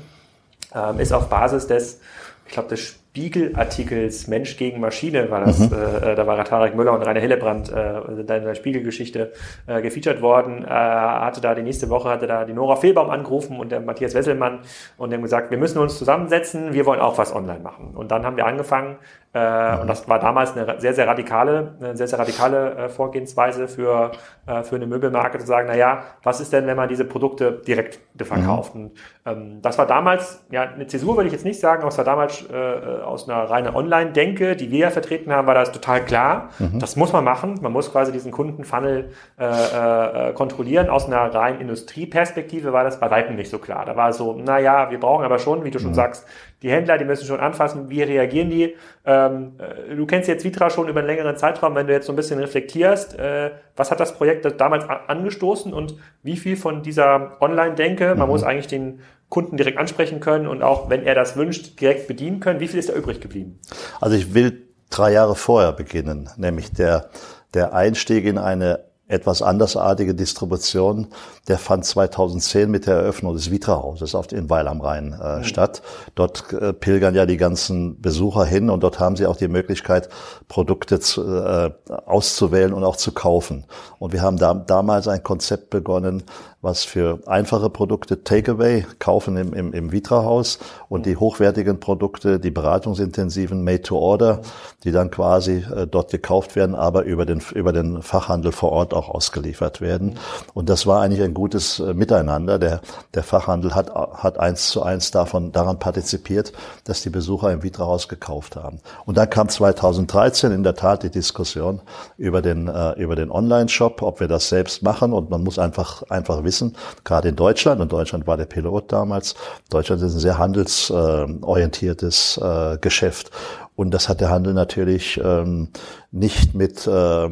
ähm, 0.75 0.99
ist 0.99 1.13
auf 1.13 1.29
Basis 1.29 1.65
des, 1.65 1.99
ich 2.45 2.53
glaube, 2.53 2.69
des 2.69 2.99
Spiegelartikels 3.17 4.27
Mensch 4.27 4.57
gegen 4.57 4.79
Maschine 4.79 5.31
war 5.31 5.43
das, 5.43 5.57
mhm. 5.57 5.75
äh, 5.75 6.13
da 6.13 6.27
war 6.27 6.43
Tarek 6.45 6.75
Müller 6.75 6.93
und 6.93 7.01
Rainer 7.01 7.19
Hillebrand 7.19 7.71
äh, 7.71 7.97
in 8.11 8.27
der 8.27 8.53
Spiegelgeschichte 8.53 9.31
äh, 9.65 9.81
gefeatured 9.81 10.21
worden. 10.21 10.63
Äh, 10.63 10.67
hatte 10.67 11.41
da 11.41 11.55
die 11.55 11.63
nächste 11.63 11.89
Woche 11.89 12.09
hatte 12.09 12.27
da 12.27 12.45
die 12.45 12.53
Nora 12.53 12.75
Fehlbaum 12.75 13.09
angerufen 13.09 13.59
und 13.59 13.71
der 13.71 13.79
Matthias 13.79 14.13
Wesselmann 14.13 14.59
und 14.97 15.11
haben 15.11 15.23
gesagt, 15.23 15.49
wir 15.49 15.57
müssen 15.57 15.79
uns 15.79 15.97
zusammensetzen, 15.97 16.73
wir 16.73 16.85
wollen 16.85 16.99
auch 17.01 17.17
was 17.17 17.33
online 17.33 17.61
machen. 17.61 17.95
Und 17.95 18.11
dann 18.11 18.23
haben 18.23 18.37
wir 18.37 18.45
angefangen, 18.45 18.97
äh. 19.26 19.26
Und 19.33 19.87
das 19.87 20.07
war 20.07 20.19
damals 20.19 20.55
eine 20.55 20.79
sehr, 20.79 20.93
sehr 20.93 21.07
radikale, 21.07 21.75
eine 21.79 21.95
sehr, 21.95 22.07
sehr 22.07 22.17
radikale 22.17 22.75
äh, 22.75 22.89
Vorgehensweise 22.89 23.67
für, 23.67 24.11
äh, 24.47 24.63
für 24.63 24.77
eine 24.77 24.87
Möbelmarke 24.87 25.37
zu 25.37 25.45
sagen, 25.45 25.67
na 25.69 25.75
ja, 25.75 26.03
was 26.23 26.39
ist 26.39 26.53
denn, 26.53 26.65
wenn 26.65 26.77
man 26.77 26.89
diese 26.89 27.05
Produkte 27.05 27.61
direkt 27.67 27.99
verkauft? 28.17 28.73
Mhm. 28.73 28.81
Und, 28.81 28.91
ähm, 29.25 29.61
das 29.61 29.77
war 29.77 29.85
damals, 29.85 30.45
ja, 30.49 30.63
eine 30.63 30.87
Zäsur 30.87 31.17
würde 31.17 31.27
ich 31.27 31.33
jetzt 31.33 31.45
nicht 31.45 31.59
sagen, 31.59 31.81
aber 31.81 31.89
es 31.89 31.97
war 31.97 32.05
damals 32.05 32.45
äh, 32.49 33.01
aus 33.03 33.29
einer 33.29 33.49
reinen 33.49 33.75
Online-Denke, 33.75 34.55
die 34.55 34.71
wir 34.71 34.79
ja 34.79 34.89
vertreten 34.89 35.31
haben, 35.31 35.45
war 35.45 35.55
das 35.55 35.71
total 35.71 36.03
klar. 36.03 36.49
Mhm. 36.57 36.79
Das 36.79 36.95
muss 36.95 37.13
man 37.13 37.23
machen. 37.23 37.59
Man 37.61 37.73
muss 37.73 37.91
quasi 37.91 38.11
diesen 38.11 38.31
Kundenfunnel 38.31 39.11
äh, 39.39 40.29
äh, 40.29 40.33
kontrollieren. 40.33 40.89
Aus 40.89 41.05
einer 41.05 41.33
reinen 41.33 41.61
Industrieperspektive 41.61 42.73
war 42.73 42.83
das 42.83 42.99
bei 42.99 43.11
Weitem 43.11 43.35
nicht 43.35 43.51
so 43.51 43.59
klar. 43.59 43.85
Da 43.85 43.95
war 43.95 44.09
es 44.09 44.17
so, 44.17 44.35
na 44.41 44.57
ja, 44.59 44.89
wir 44.89 44.99
brauchen 44.99 45.25
aber 45.25 45.37
schon, 45.37 45.63
wie 45.63 45.71
du 45.71 45.79
schon 45.79 45.91
mhm. 45.91 45.95
sagst, 45.95 46.25
die 46.61 46.71
Händler, 46.71 46.97
die 46.97 47.05
müssen 47.05 47.25
schon 47.25 47.39
anfassen, 47.39 47.89
wie 47.89 48.01
reagieren 48.01 48.49
die. 48.49 48.75
Ähm, 49.05 49.53
äh, 49.59 49.95
du 49.95 50.05
kennst 50.05 50.27
jetzt 50.27 50.43
Vitra 50.43 50.69
schon 50.69 50.89
über 50.89 50.99
einen 50.99 51.07
längeren 51.07 51.37
Zeitraum, 51.37 51.75
wenn 51.75 51.87
du 51.87 51.93
jetzt 51.93 52.07
so 52.07 52.13
ein 52.13 52.15
bisschen 52.15 52.39
reflektierst, 52.39 53.17
äh, 53.19 53.51
was 53.75 53.91
hat 53.91 53.99
das 53.99 54.15
Projekt 54.15 54.45
damals 54.59 54.85
angestoßen 54.89 55.73
und 55.73 55.95
wie 56.23 56.37
viel 56.37 56.57
von 56.57 56.81
dieser 56.81 57.37
Online-Denke, 57.41 58.15
man 58.15 58.27
mhm. 58.27 58.31
muss 58.31 58.43
eigentlich 58.43 58.67
den 58.67 59.01
Kunden 59.29 59.57
direkt 59.57 59.77
ansprechen 59.77 60.19
können 60.19 60.47
und 60.47 60.63
auch, 60.63 60.89
wenn 60.89 61.03
er 61.03 61.13
das 61.13 61.35
wünscht, 61.35 61.79
direkt 61.79 62.07
bedienen 62.07 62.39
können, 62.39 62.59
wie 62.59 62.67
viel 62.67 62.79
ist 62.79 62.89
da 62.89 62.93
übrig 62.93 63.21
geblieben? 63.21 63.59
Also 63.99 64.15
ich 64.15 64.33
will 64.33 64.67
drei 64.89 65.11
Jahre 65.11 65.35
vorher 65.35 65.73
beginnen, 65.73 66.29
nämlich 66.37 66.71
der, 66.71 67.09
der 67.53 67.73
Einstieg 67.73 68.25
in 68.25 68.37
eine 68.37 68.86
etwas 69.07 69.41
andersartige 69.41 70.13
Distribution, 70.13 71.07
der 71.47 71.57
fand 71.57 71.85
2010 71.85 72.69
mit 72.69 72.87
der 72.87 72.95
Eröffnung 72.95 73.33
des 73.33 73.49
Vitra-Hauses 73.49 74.13
in 74.33 74.49
Weil 74.49 74.67
am 74.67 74.81
Rhein 74.81 75.13
äh, 75.13 75.37
mhm. 75.37 75.43
statt. 75.43 75.81
Dort 76.15 76.51
äh, 76.51 76.73
pilgern 76.73 77.15
ja 77.15 77.25
die 77.25 77.37
ganzen 77.37 78.01
Besucher 78.01 78.45
hin 78.45 78.69
und 78.69 78.81
dort 78.83 78.99
haben 78.99 79.15
sie 79.15 79.25
auch 79.25 79.37
die 79.37 79.47
Möglichkeit, 79.47 80.09
Produkte 80.49 80.99
zu, 80.99 81.23
äh, 81.23 81.71
auszuwählen 82.05 82.73
und 82.73 82.83
auch 82.83 82.97
zu 82.97 83.13
kaufen. 83.13 83.65
Und 83.97 84.11
wir 84.11 84.21
haben 84.21 84.37
da, 84.37 84.53
damals 84.53 85.07
ein 85.07 85.23
Konzept 85.23 85.69
begonnen, 85.69 86.23
was 86.61 86.83
für 86.83 87.19
einfache 87.27 87.69
Produkte 87.69 88.23
Takeaway 88.23 88.85
kaufen 88.97 89.37
im, 89.37 89.53
im, 89.53 89.73
im 89.73 89.91
Vitra-Haus 89.91 90.57
und 90.89 91.05
die 91.05 91.15
hochwertigen 91.15 91.79
Produkte, 91.79 92.39
die 92.39 92.49
beratungsintensiven 92.49 93.63
Made 93.63 93.83
to 93.83 93.97
Order, 93.97 94.41
die 94.83 94.91
dann 94.91 95.11
quasi 95.11 95.57
äh, 95.57 95.85
dort 95.85 96.09
gekauft 96.09 96.55
werden, 96.55 96.73
aber 96.73 97.03
über 97.03 97.27
den, 97.27 97.43
über 97.53 97.73
den 97.73 98.01
Fachhandel 98.01 98.51
vor 98.51 98.71
Ort 98.71 98.95
auch 98.95 99.07
ausgeliefert 99.09 99.81
werden. 99.81 100.17
Und 100.55 100.69
das 100.69 100.87
war 100.87 101.01
eigentlich 101.01 101.21
ein 101.21 101.35
gutes 101.35 101.79
äh, 101.79 101.93
Miteinander. 101.93 102.57
Der, 102.57 102.81
der 103.13 103.23
Fachhandel 103.23 103.75
hat, 103.75 103.93
hat 103.93 104.39
eins 104.39 104.69
zu 104.69 104.81
eins 104.81 105.11
davon, 105.11 105.51
daran 105.51 105.77
partizipiert, 105.77 106.53
dass 106.85 107.03
die 107.03 107.11
Besucher 107.11 107.51
im 107.51 107.61
Vitra-Haus 107.61 108.07
gekauft 108.07 108.55
haben. 108.55 108.79
Und 109.05 109.17
dann 109.17 109.29
kam 109.29 109.47
2013 109.47 110.51
in 110.51 110.63
der 110.63 110.73
Tat 110.73 111.03
die 111.03 111.11
Diskussion 111.11 111.81
über 112.17 112.41
den, 112.41 112.67
äh, 112.67 112.93
über 112.93 113.15
den 113.15 113.29
Online-Shop, 113.29 114.01
ob 114.01 114.19
wir 114.19 114.27
das 114.27 114.49
selbst 114.49 114.81
machen 114.81 115.13
und 115.13 115.29
man 115.29 115.43
muss 115.43 115.59
einfach, 115.59 116.01
einfach 116.09 116.46
wissen, 116.47 116.75
gerade 117.03 117.29
in 117.29 117.35
Deutschland, 117.35 117.81
und 117.81 117.91
Deutschland 117.91 118.25
war 118.25 118.37
der 118.37 118.45
Pilot 118.45 118.91
damals, 118.91 119.35
Deutschland 119.69 120.01
ist 120.01 120.15
ein 120.15 120.19
sehr 120.19 120.39
handelsorientiertes 120.39 122.39
äh, 122.41 122.77
Geschäft. 122.79 123.29
Und 123.75 123.91
das 123.91 124.09
hat 124.09 124.21
der 124.21 124.31
Handel 124.31 124.55
natürlich 124.55 125.21
ähm, 125.23 125.69
nicht 126.11 126.55
mit 126.55 126.87
äh, 126.87 127.29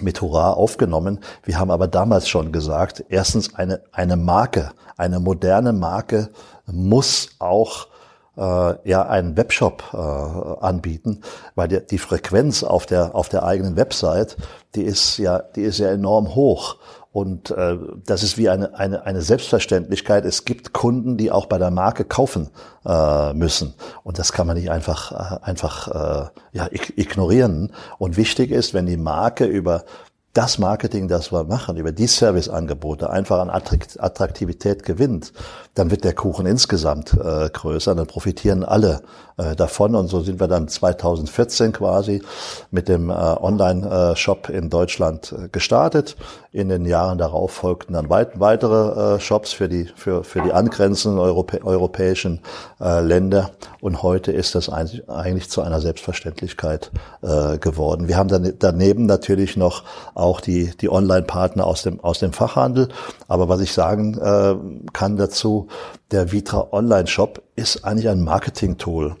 mit 0.00 0.20
Hurra 0.20 0.52
aufgenommen. 0.52 1.20
Wir 1.44 1.58
haben 1.58 1.70
aber 1.70 1.88
damals 1.88 2.28
schon 2.28 2.52
gesagt, 2.52 3.04
erstens 3.08 3.54
eine, 3.54 3.82
eine 3.92 4.16
Marke, 4.16 4.72
eine 4.96 5.20
moderne 5.20 5.72
Marke 5.72 6.30
muss 6.66 7.30
auch 7.38 7.88
äh, 8.36 8.88
ja 8.88 9.06
einen 9.06 9.36
Webshop 9.36 9.84
äh, 9.92 9.96
anbieten, 9.96 11.20
weil 11.54 11.68
die, 11.68 11.86
die 11.86 11.98
Frequenz 11.98 12.62
auf 12.62 12.86
der 12.86 13.14
auf 13.14 13.28
der 13.28 13.44
eigenen 13.44 13.76
Website, 13.76 14.36
die 14.74 14.82
ist 14.82 15.18
ja 15.18 15.38
die 15.38 15.62
ist 15.62 15.78
ja 15.78 15.90
enorm 15.90 16.34
hoch 16.34 16.76
und 17.12 17.50
äh, 17.50 17.76
das 18.06 18.22
ist 18.22 18.38
wie 18.38 18.48
eine, 18.48 18.74
eine, 18.74 19.04
eine 19.04 19.20
Selbstverständlichkeit. 19.20 20.24
Es 20.24 20.46
gibt 20.46 20.72
Kunden, 20.72 21.18
die 21.18 21.30
auch 21.30 21.44
bei 21.44 21.58
der 21.58 21.70
Marke 21.70 22.04
kaufen 22.04 22.48
äh, 22.86 23.34
müssen. 23.34 23.74
Und 24.02 24.18
das 24.18 24.32
kann 24.32 24.46
man 24.46 24.56
nicht 24.56 24.70
einfach, 24.70 25.12
äh, 25.12 25.44
einfach 25.44 25.88
äh, 25.88 26.28
ja, 26.52 26.68
ignorieren. 26.96 27.72
Und 27.98 28.16
wichtig 28.16 28.50
ist, 28.50 28.72
wenn 28.72 28.86
die 28.86 28.96
Marke 28.96 29.44
über 29.44 29.84
das 30.32 30.58
Marketing, 30.58 31.08
das 31.08 31.30
wir 31.30 31.44
machen, 31.44 31.76
über 31.76 31.92
die 31.92 32.06
Serviceangebote 32.06 33.10
einfach 33.10 33.40
an 33.40 33.50
Attraktivität 33.50 34.82
gewinnt, 34.82 35.32
dann 35.74 35.90
wird 35.90 36.04
der 36.04 36.14
Kuchen 36.14 36.46
insgesamt 36.46 37.12
äh, 37.12 37.50
größer, 37.50 37.94
dann 37.94 38.06
profitieren 38.06 38.64
alle 38.64 39.02
äh, 39.36 39.54
davon 39.54 39.94
und 39.94 40.08
so 40.08 40.22
sind 40.22 40.40
wir 40.40 40.48
dann 40.48 40.68
2014 40.68 41.72
quasi 41.72 42.22
mit 42.70 42.88
dem 42.88 43.10
äh, 43.10 43.12
Online-Shop 43.12 44.48
in 44.48 44.70
Deutschland 44.70 45.32
äh, 45.32 45.48
gestartet. 45.48 46.16
In 46.54 46.68
den 46.68 46.84
Jahren 46.84 47.16
darauf 47.16 47.50
folgten 47.50 47.94
dann 47.94 48.10
weit, 48.10 48.38
weitere 48.38 49.14
äh, 49.14 49.20
Shops 49.20 49.54
für 49.54 49.70
die 49.70 49.88
für 49.96 50.22
für 50.22 50.42
die 50.42 50.52
angrenzenden 50.52 51.18
Europä 51.18 51.64
europäischen 51.64 52.40
äh, 52.78 53.00
Länder 53.00 53.52
und 53.80 54.02
heute 54.02 54.32
ist 54.32 54.54
das 54.54 54.68
eigentlich 54.68 55.48
zu 55.48 55.62
einer 55.62 55.80
Selbstverständlichkeit 55.80 56.90
äh, 57.22 57.56
geworden. 57.56 58.06
Wir 58.06 58.18
haben 58.18 58.28
dann 58.28 58.52
daneben 58.58 59.06
natürlich 59.06 59.56
noch 59.56 59.84
auch 60.14 60.42
die 60.42 60.76
die 60.78 60.90
Online-Partner 60.90 61.66
aus 61.66 61.84
dem 61.84 62.00
aus 62.00 62.18
dem 62.18 62.34
Fachhandel, 62.34 62.88
aber 63.28 63.48
was 63.48 63.62
ich 63.62 63.72
sagen 63.72 64.18
äh, 64.18 64.54
kann 64.92 65.16
dazu 65.16 65.68
der 66.10 66.32
Vitra 66.32 66.68
Online 66.72 67.06
Shop 67.06 67.42
ist 67.56 67.82
eigentlich 67.82 68.10
ein 68.10 68.22
Marketing-Tool. 68.22 69.16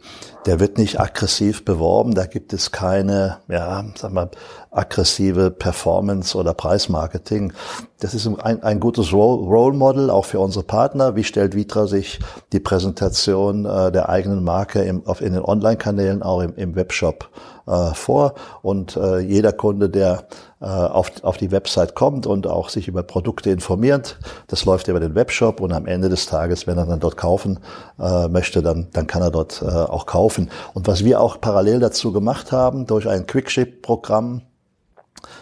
Der 0.46 0.58
wird 0.58 0.76
nicht 0.76 0.98
aggressiv 0.98 1.64
beworben, 1.64 2.14
da 2.14 2.26
gibt 2.26 2.52
es 2.52 2.72
keine, 2.72 3.38
ja, 3.48 3.84
sag 3.94 4.12
mal, 4.12 4.28
aggressive 4.72 5.52
Performance 5.52 6.36
oder 6.36 6.52
Preismarketing. 6.52 7.52
Das 8.00 8.12
ist 8.14 8.26
ein, 8.26 8.62
ein 8.62 8.80
gutes 8.80 9.12
Role 9.12 9.76
Model 9.76 10.10
auch 10.10 10.24
für 10.24 10.40
unsere 10.40 10.64
Partner. 10.64 11.14
Wie 11.14 11.22
stellt 11.22 11.54
Vitra 11.54 11.86
sich 11.86 12.18
die 12.52 12.58
Präsentation 12.58 13.66
äh, 13.66 13.92
der 13.92 14.08
eigenen 14.08 14.42
Marke 14.42 14.82
im, 14.82 15.06
auf, 15.06 15.20
in 15.20 15.34
den 15.34 15.44
Online-Kanälen, 15.44 16.22
auch 16.22 16.40
im, 16.40 16.56
im 16.56 16.74
Webshop 16.74 17.28
äh, 17.66 17.94
vor 17.94 18.34
und 18.62 18.96
äh, 18.96 19.18
jeder 19.18 19.52
Kunde, 19.52 19.88
der 19.88 20.24
äh, 20.60 20.66
auf, 20.66 21.12
auf 21.22 21.36
die 21.36 21.50
Website 21.50 21.94
kommt 21.94 22.26
und 22.26 22.46
auch 22.46 22.68
sich 22.68 22.88
über 22.88 23.02
Produkte 23.02 23.50
informiert, 23.50 24.18
das 24.46 24.64
läuft 24.64 24.88
über 24.88 25.00
den 25.00 25.14
Webshop 25.14 25.60
und 25.60 25.72
am 25.72 25.86
Ende 25.86 26.08
des 26.08 26.26
Tages, 26.26 26.66
wenn 26.66 26.78
er 26.78 26.86
dann 26.86 27.00
dort 27.00 27.16
kaufen 27.16 27.58
äh, 27.98 28.28
möchte, 28.28 28.62
dann, 28.62 28.88
dann 28.92 29.06
kann 29.06 29.22
er 29.22 29.30
dort 29.30 29.62
äh, 29.62 29.66
auch 29.66 30.06
kaufen. 30.06 30.50
Und 30.74 30.86
was 30.86 31.04
wir 31.04 31.20
auch 31.20 31.40
parallel 31.40 31.80
dazu 31.80 32.12
gemacht 32.12 32.52
haben, 32.52 32.86
durch 32.86 33.08
ein 33.08 33.26
Quickship-Programm, 33.26 34.42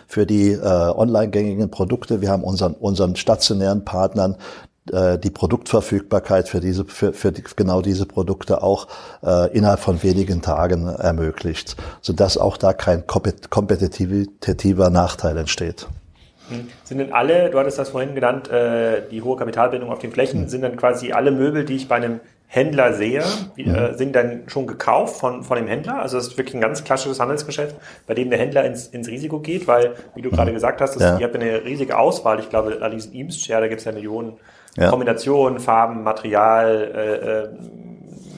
für 0.07 0.27
die 0.27 0.51
äh, 0.51 0.59
online 0.59 1.31
gängigen 1.31 1.71
Produkte. 1.71 2.21
Wir 2.21 2.31
haben 2.31 2.43
unseren, 2.43 2.75
unseren 2.75 3.15
stationären 3.15 3.85
Partnern 3.85 4.37
äh, 4.93 5.19
die 5.19 5.31
Produktverfügbarkeit 5.31 6.49
für 6.49 6.61
diese 6.61 6.85
für, 6.85 7.13
für 7.13 7.33
die, 7.33 7.43
genau 7.57 7.83
diese 7.83 8.07
Produkte 8.07 8.63
auch 8.63 8.89
äh, 9.23 9.53
innerhalb 9.57 9.81
von 9.81 10.03
wenigen 10.03 10.43
Tagen 10.43 10.87
ermöglicht, 10.87 11.77
sodass 12.01 12.39
auch 12.39 12.57
da 12.57 12.73
kein 12.73 13.07
kompetitiver 13.07 14.91
Nachteil 14.91 15.37
entsteht. 15.37 15.87
Hm. 16.49 16.69
Sind 16.83 16.99
denn 16.99 17.13
alle, 17.13 17.51
du 17.51 17.59
hattest 17.59 17.79
das 17.79 17.91
vorhin 17.91 18.15
genannt, 18.15 18.51
äh, 18.51 19.03
die 19.11 19.23
hohe 19.23 19.37
Kapitalbindung 19.37 19.91
auf 19.91 20.01
den 20.01 20.13
Flächen, 20.13 20.49
sind 20.49 20.63
dann 20.63 20.77
quasi 20.77 21.13
alle 21.13 21.31
Möbel, 21.31 21.65
die 21.65 21.77
ich 21.77 21.87
bei 21.87 21.97
einem 21.97 22.21
Händler 22.53 22.95
sehe, 22.95 23.23
wie, 23.55 23.65
mhm. 23.65 23.75
äh, 23.77 23.95
sind 23.95 24.17
dann 24.17 24.43
schon 24.49 24.67
gekauft 24.67 25.21
von, 25.21 25.45
von 25.45 25.57
dem 25.57 25.69
Händler? 25.69 26.01
Also 26.03 26.19
es 26.19 26.27
ist 26.27 26.37
wirklich 26.37 26.57
ein 26.57 26.61
ganz 26.61 26.83
klassisches 26.83 27.21
Handelsgeschäft, 27.21 27.77
bei 28.09 28.15
dem 28.15 28.29
der 28.29 28.41
Händler 28.41 28.65
ins, 28.65 28.89
ins 28.89 29.07
Risiko 29.07 29.39
geht, 29.39 29.69
weil, 29.69 29.95
wie 30.17 30.23
du 30.23 30.31
mhm. 30.31 30.35
gerade 30.35 30.53
gesagt 30.53 30.81
hast, 30.81 30.97
das, 30.97 31.03
ja. 31.03 31.19
ihr 31.19 31.27
habt 31.27 31.37
eine 31.37 31.65
riesige 31.65 31.97
Auswahl. 31.97 32.41
Ich 32.41 32.51
glaube, 32.51 32.83
an 32.83 32.91
diesen 32.91 33.15
Eames-Share, 33.15 33.61
da 33.61 33.69
gibt 33.69 33.79
es 33.79 33.85
ja 33.85 33.93
Millionen 33.93 34.33
ja. 34.77 34.91
Kombinationen, 34.91 35.61
Farben, 35.61 36.03
Material. 36.03 36.93
Äh, 36.95 37.15
äh, 37.15 37.49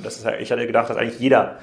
das 0.02 0.16
ist, 0.16 0.26
ich 0.40 0.50
hatte 0.50 0.66
gedacht, 0.66 0.90
dass 0.90 0.96
eigentlich 0.96 1.20
jeder 1.20 1.56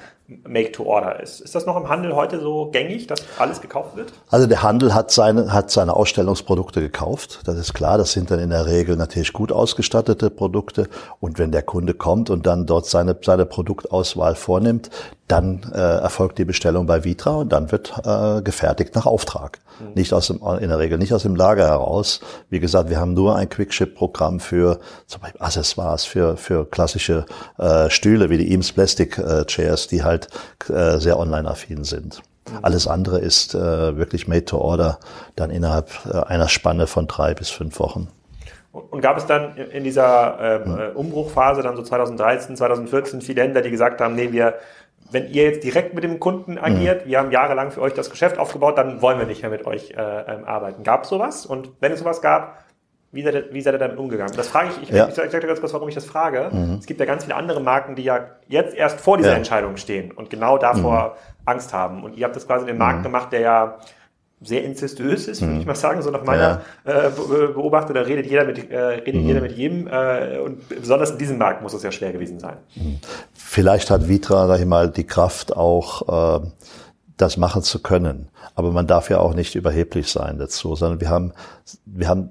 Make 0.46 0.72
to 0.72 0.84
Order 0.84 1.20
ist. 1.20 1.40
Ist 1.40 1.54
das 1.54 1.66
noch 1.66 1.76
im 1.76 1.88
Handel 1.88 2.14
heute 2.14 2.40
so 2.40 2.70
gängig, 2.70 3.08
dass 3.08 3.20
alles 3.38 3.60
gekauft 3.60 3.96
wird? 3.96 4.12
Also 4.28 4.46
der 4.46 4.62
Handel 4.62 4.94
hat 4.94 5.10
seine, 5.10 5.52
hat 5.52 5.70
seine 5.70 5.94
Ausstellungsprodukte 5.94 6.80
gekauft. 6.80 7.40
Das 7.46 7.56
ist 7.56 7.74
klar. 7.74 7.98
Das 7.98 8.12
sind 8.12 8.30
dann 8.30 8.38
in 8.38 8.50
der 8.50 8.66
Regel 8.66 8.96
natürlich 8.96 9.32
gut 9.32 9.50
ausgestattete 9.50 10.30
Produkte. 10.30 10.88
Und 11.18 11.38
wenn 11.38 11.50
der 11.50 11.62
Kunde 11.62 11.94
kommt 11.94 12.30
und 12.30 12.46
dann 12.46 12.66
dort 12.66 12.86
seine, 12.86 13.16
seine 13.20 13.44
Produktauswahl 13.44 14.36
vornimmt, 14.36 14.90
dann 15.30 15.62
äh, 15.72 15.78
erfolgt 15.78 16.38
die 16.38 16.44
Bestellung 16.44 16.86
bei 16.86 17.04
Vitra 17.04 17.32
und 17.32 17.52
dann 17.52 17.70
wird 17.70 17.92
äh, 18.04 18.42
gefertigt 18.42 18.94
nach 18.94 19.06
Auftrag. 19.06 19.58
Mhm. 19.78 19.94
Nicht 19.94 20.12
aus 20.12 20.26
dem, 20.26 20.40
in 20.60 20.68
der 20.68 20.78
Regel 20.78 20.98
nicht 20.98 21.12
aus 21.12 21.22
dem 21.22 21.36
Lager 21.36 21.66
heraus. 21.66 22.20
Wie 22.48 22.60
gesagt, 22.60 22.90
wir 22.90 22.98
haben 22.98 23.14
nur 23.14 23.36
ein 23.36 23.48
Quickship-Programm 23.48 24.40
für 24.40 24.80
zum 25.06 25.20
Beispiel 25.20 25.40
Accessoires, 25.40 26.04
für, 26.04 26.36
für 26.36 26.68
klassische 26.68 27.26
äh, 27.58 27.88
Stühle 27.90 28.30
wie 28.30 28.38
die 28.38 28.50
Eames 28.50 28.72
Plastic 28.72 29.18
äh, 29.18 29.44
Chairs, 29.44 29.86
die 29.86 30.02
halt 30.02 30.28
äh, 30.68 30.98
sehr 30.98 31.18
online-affin 31.18 31.84
sind. 31.84 32.22
Mhm. 32.48 32.58
Alles 32.62 32.86
andere 32.86 33.20
ist 33.20 33.54
äh, 33.54 33.96
wirklich 33.96 34.26
made 34.26 34.44
to 34.44 34.58
order, 34.58 34.98
dann 35.36 35.50
innerhalb 35.50 35.90
äh, 36.12 36.18
einer 36.18 36.48
Spanne 36.48 36.86
von 36.86 37.06
drei 37.06 37.34
bis 37.34 37.50
fünf 37.50 37.78
Wochen. 37.78 38.08
Und 38.72 39.00
gab 39.00 39.16
es 39.16 39.26
dann 39.26 39.56
in 39.56 39.82
dieser 39.82 40.90
äh, 40.90 40.92
Umbruchphase, 40.92 41.62
dann 41.62 41.74
so 41.74 41.82
2013, 41.82 42.56
2014, 42.56 43.20
viele 43.20 43.42
Händler, 43.42 43.62
die 43.62 43.70
gesagt 43.70 44.00
haben, 44.00 44.14
nee, 44.14 44.30
wir 44.30 44.54
wenn 45.10 45.28
ihr 45.28 45.44
jetzt 45.44 45.64
direkt 45.64 45.94
mit 45.94 46.04
dem 46.04 46.20
Kunden 46.20 46.58
agiert, 46.58 47.04
mhm. 47.04 47.10
wir 47.10 47.18
haben 47.18 47.30
jahrelang 47.30 47.70
für 47.70 47.80
euch 47.80 47.94
das 47.94 48.10
Geschäft 48.10 48.38
aufgebaut, 48.38 48.78
dann 48.78 49.02
wollen 49.02 49.18
wir 49.18 49.26
nicht 49.26 49.42
mehr 49.42 49.50
mit 49.50 49.66
euch 49.66 49.90
äh, 49.90 49.94
ähm, 49.94 50.44
arbeiten. 50.44 50.82
Gab 50.82 51.04
es 51.04 51.08
sowas? 51.08 51.46
Und 51.46 51.70
wenn 51.80 51.92
es 51.92 51.98
sowas 52.00 52.20
gab, 52.20 52.64
wie 53.12 53.22
seid, 53.22 53.34
ihr, 53.34 53.52
wie 53.52 53.60
seid 53.60 53.74
ihr 53.74 53.78
damit 53.78 53.98
umgegangen? 53.98 54.32
Das 54.36 54.48
frage 54.48 54.70
ich, 54.70 54.82
ich, 54.84 54.90
ja. 54.90 55.08
ich 55.08 55.14
sage 55.14 55.28
dir 55.28 55.46
ganz 55.46 55.60
kurz, 55.60 55.72
warum 55.72 55.88
ich 55.88 55.96
das 55.96 56.04
frage. 56.04 56.48
Mhm. 56.52 56.76
Es 56.78 56.86
gibt 56.86 57.00
ja 57.00 57.06
ganz 57.06 57.24
viele 57.24 57.34
andere 57.34 57.60
Marken, 57.60 57.96
die 57.96 58.04
ja 58.04 58.28
jetzt 58.46 58.74
erst 58.74 59.00
vor 59.00 59.16
dieser 59.16 59.30
ja. 59.30 59.36
Entscheidung 59.36 59.76
stehen 59.76 60.12
und 60.12 60.30
genau 60.30 60.58
davor 60.58 61.16
mhm. 61.16 61.36
Angst 61.46 61.74
haben. 61.74 62.04
Und 62.04 62.16
ihr 62.16 62.24
habt 62.24 62.36
das 62.36 62.46
quasi 62.46 62.62
in 62.62 62.68
den 62.68 62.78
Markt 62.78 63.00
mhm. 63.00 63.04
gemacht, 63.04 63.32
der 63.32 63.40
ja 63.40 63.78
sehr 64.42 64.64
incestuös 64.64 65.28
ist, 65.28 65.42
würde 65.42 65.54
ich 65.54 65.60
mhm. 65.60 65.66
mal 65.66 65.74
sagen, 65.74 66.00
so 66.00 66.10
nach 66.10 66.24
meiner 66.24 66.62
ja. 66.86 67.06
äh, 67.06 67.10
Beobachtung, 67.10 67.94
da 67.94 68.02
redet 68.02 68.26
jeder 68.26 68.44
mit, 68.44 68.70
äh, 68.70 68.78
redet 68.78 69.22
mhm. 69.22 69.28
jeder 69.28 69.40
mit 69.42 69.52
jedem 69.52 69.86
äh, 69.86 70.38
und 70.38 70.66
besonders 70.68 71.10
in 71.10 71.18
diesem 71.18 71.36
Markt 71.36 71.62
muss 71.62 71.74
es 71.74 71.82
ja 71.82 71.92
schwer 71.92 72.12
gewesen 72.12 72.40
sein. 72.40 72.56
Mhm. 72.74 72.98
Vielleicht 73.34 73.90
hat 73.90 74.08
Vitra, 74.08 74.46
sag 74.46 74.60
ich 74.60 74.66
mal, 74.66 74.90
die 74.90 75.04
Kraft 75.04 75.54
auch, 75.54 76.40
äh, 76.40 76.46
das 77.18 77.36
machen 77.36 77.62
zu 77.62 77.80
können. 77.80 78.28
Aber 78.54 78.72
man 78.72 78.86
darf 78.86 79.10
ja 79.10 79.18
auch 79.18 79.34
nicht 79.34 79.54
überheblich 79.54 80.10
sein 80.10 80.38
dazu, 80.38 80.74
sondern 80.74 81.00
wir 81.00 81.10
haben, 81.10 81.32
wir 81.84 82.08
haben 82.08 82.30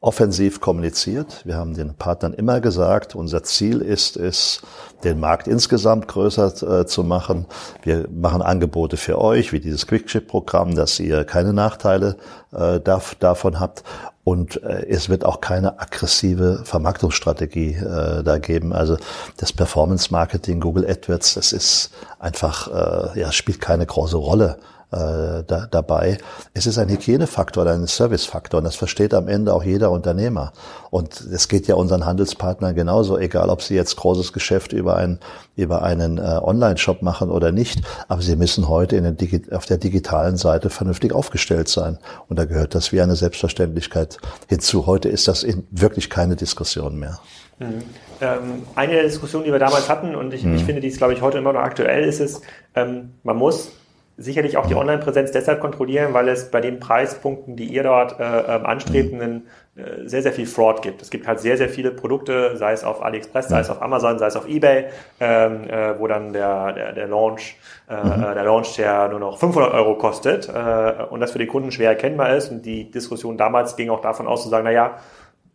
offensiv 0.00 0.60
kommuniziert. 0.60 1.44
Wir 1.44 1.56
haben 1.56 1.74
den 1.74 1.94
Partnern 1.94 2.32
immer 2.32 2.60
gesagt, 2.60 3.16
unser 3.16 3.42
Ziel 3.42 3.80
ist 3.80 4.16
es, 4.16 4.62
den 5.02 5.18
Markt 5.18 5.48
insgesamt 5.48 6.06
größer 6.06 6.80
äh, 6.80 6.86
zu 6.86 7.02
machen. 7.02 7.46
Wir 7.82 8.08
machen 8.08 8.40
Angebote 8.40 8.96
für 8.96 9.20
euch, 9.20 9.52
wie 9.52 9.58
dieses 9.60 9.86
Quickship-Programm, 9.88 10.76
dass 10.76 11.00
ihr 11.00 11.24
keine 11.24 11.52
Nachteile 11.52 12.16
äh, 12.52 12.78
darf, 12.78 13.16
davon 13.16 13.58
habt. 13.58 13.82
Und 14.22 14.62
äh, 14.62 14.86
es 14.88 15.08
wird 15.08 15.24
auch 15.24 15.40
keine 15.40 15.80
aggressive 15.80 16.60
Vermarktungsstrategie 16.64 17.74
äh, 17.74 18.22
da 18.22 18.38
geben. 18.38 18.72
Also 18.72 18.98
das 19.36 19.52
Performance 19.52 20.12
Marketing, 20.12 20.60
Google 20.60 20.88
AdWords, 20.88 21.34
das 21.34 21.52
ist 21.52 21.90
einfach, 22.20 23.14
äh, 23.14 23.20
ja, 23.20 23.32
spielt 23.32 23.60
keine 23.60 23.86
große 23.86 24.16
Rolle 24.16 24.58
äh, 24.90 25.44
da, 25.46 25.66
dabei. 25.70 26.18
Es 26.54 26.66
ist 26.66 26.78
ein 26.78 26.88
Hygienefaktor, 26.88 27.66
ein 27.66 27.86
Servicefaktor 27.86 28.58
und 28.58 28.64
das 28.64 28.76
versteht 28.76 29.12
am 29.14 29.28
Ende 29.28 29.52
auch 29.52 29.62
jeder 29.62 29.90
Unternehmer. 29.90 30.52
Und 30.90 31.20
es 31.20 31.48
geht 31.48 31.66
ja 31.66 31.74
unseren 31.74 32.06
Handelspartnern 32.06 32.74
genauso, 32.74 33.18
egal 33.18 33.50
ob 33.50 33.62
sie 33.62 33.74
jetzt 33.74 33.96
großes 33.96 34.32
Geschäft 34.32 34.72
über 34.72 34.96
einen, 34.96 35.20
über 35.56 35.82
einen 35.82 36.18
äh, 36.18 36.40
Online-Shop 36.42 37.02
machen 37.02 37.30
oder 37.30 37.52
nicht, 37.52 37.82
aber 38.08 38.22
sie 38.22 38.36
müssen 38.36 38.68
heute 38.68 38.96
in 38.96 39.04
den 39.04 39.18
auf 39.52 39.66
der 39.66 39.78
digitalen 39.78 40.36
Seite 40.36 40.70
vernünftig 40.70 41.12
aufgestellt 41.12 41.68
sein. 41.68 41.98
Und 42.28 42.38
da 42.38 42.46
gehört 42.46 42.74
das 42.74 42.92
wie 42.92 43.00
eine 43.00 43.16
Selbstverständlichkeit 43.16 44.18
hinzu. 44.46 44.86
Heute 44.86 45.08
ist 45.08 45.28
das 45.28 45.42
in 45.42 45.66
wirklich 45.70 46.08
keine 46.08 46.36
Diskussion 46.36 46.98
mehr. 46.98 47.18
Mhm. 47.58 47.82
Ähm, 48.20 48.62
eine 48.74 48.92
der 48.94 49.02
Diskussionen, 49.02 49.44
die 49.44 49.52
wir 49.52 49.58
damals 49.58 49.88
hatten, 49.88 50.14
und 50.14 50.32
ich, 50.32 50.44
mhm. 50.44 50.56
ich 50.56 50.64
finde, 50.64 50.80
die 50.80 50.88
ist, 50.88 50.98
glaube 50.98 51.12
ich, 51.12 51.20
heute 51.20 51.38
immer 51.38 51.52
noch 51.52 51.60
aktuell, 51.60 52.04
ist 52.04 52.20
es, 52.20 52.40
ähm, 52.74 53.14
man 53.22 53.36
muss 53.36 53.70
sicherlich 54.18 54.56
auch 54.56 54.66
die 54.66 54.74
Online-Präsenz 54.74 55.30
deshalb 55.30 55.60
kontrollieren, 55.60 56.12
weil 56.12 56.28
es 56.28 56.50
bei 56.50 56.60
den 56.60 56.80
Preispunkten, 56.80 57.54
die 57.54 57.66
ihr 57.66 57.84
dort 57.84 58.18
äh, 58.18 58.24
ähm, 58.24 58.66
anstrebenden, 58.66 59.46
äh, 59.76 60.08
sehr, 60.08 60.22
sehr 60.22 60.32
viel 60.32 60.46
Fraud 60.46 60.82
gibt. 60.82 61.00
Es 61.02 61.10
gibt 61.10 61.28
halt 61.28 61.38
sehr, 61.38 61.56
sehr 61.56 61.68
viele 61.68 61.92
Produkte, 61.92 62.56
sei 62.56 62.72
es 62.72 62.82
auf 62.82 63.00
AliExpress, 63.00 63.48
sei 63.48 63.60
es 63.60 63.70
auf 63.70 63.80
Amazon, 63.80 64.18
sei 64.18 64.26
es 64.26 64.34
auf 64.34 64.48
Ebay, 64.48 64.86
ähm, 65.20 65.70
äh, 65.70 65.98
wo 66.00 66.08
dann 66.08 66.32
der, 66.32 66.72
der, 66.72 66.92
der 66.94 67.06
Launch, 67.06 67.56
äh, 67.88 67.94
mhm. 67.94 68.34
der 68.34 68.44
Launch 68.44 68.74
der 68.74 69.08
nur 69.08 69.20
noch 69.20 69.38
500 69.38 69.72
Euro 69.72 69.94
kostet 69.94 70.48
äh, 70.48 71.04
und 71.10 71.20
das 71.20 71.30
für 71.30 71.38
den 71.38 71.48
Kunden 71.48 71.70
schwer 71.70 71.90
erkennbar 71.90 72.34
ist. 72.34 72.50
Und 72.50 72.66
die 72.66 72.90
Diskussion 72.90 73.38
damals 73.38 73.76
ging 73.76 73.88
auch 73.88 74.00
davon 74.00 74.26
aus 74.26 74.42
zu 74.42 74.48
sagen, 74.48 74.64
na 74.64 74.72
ja, 74.72 74.98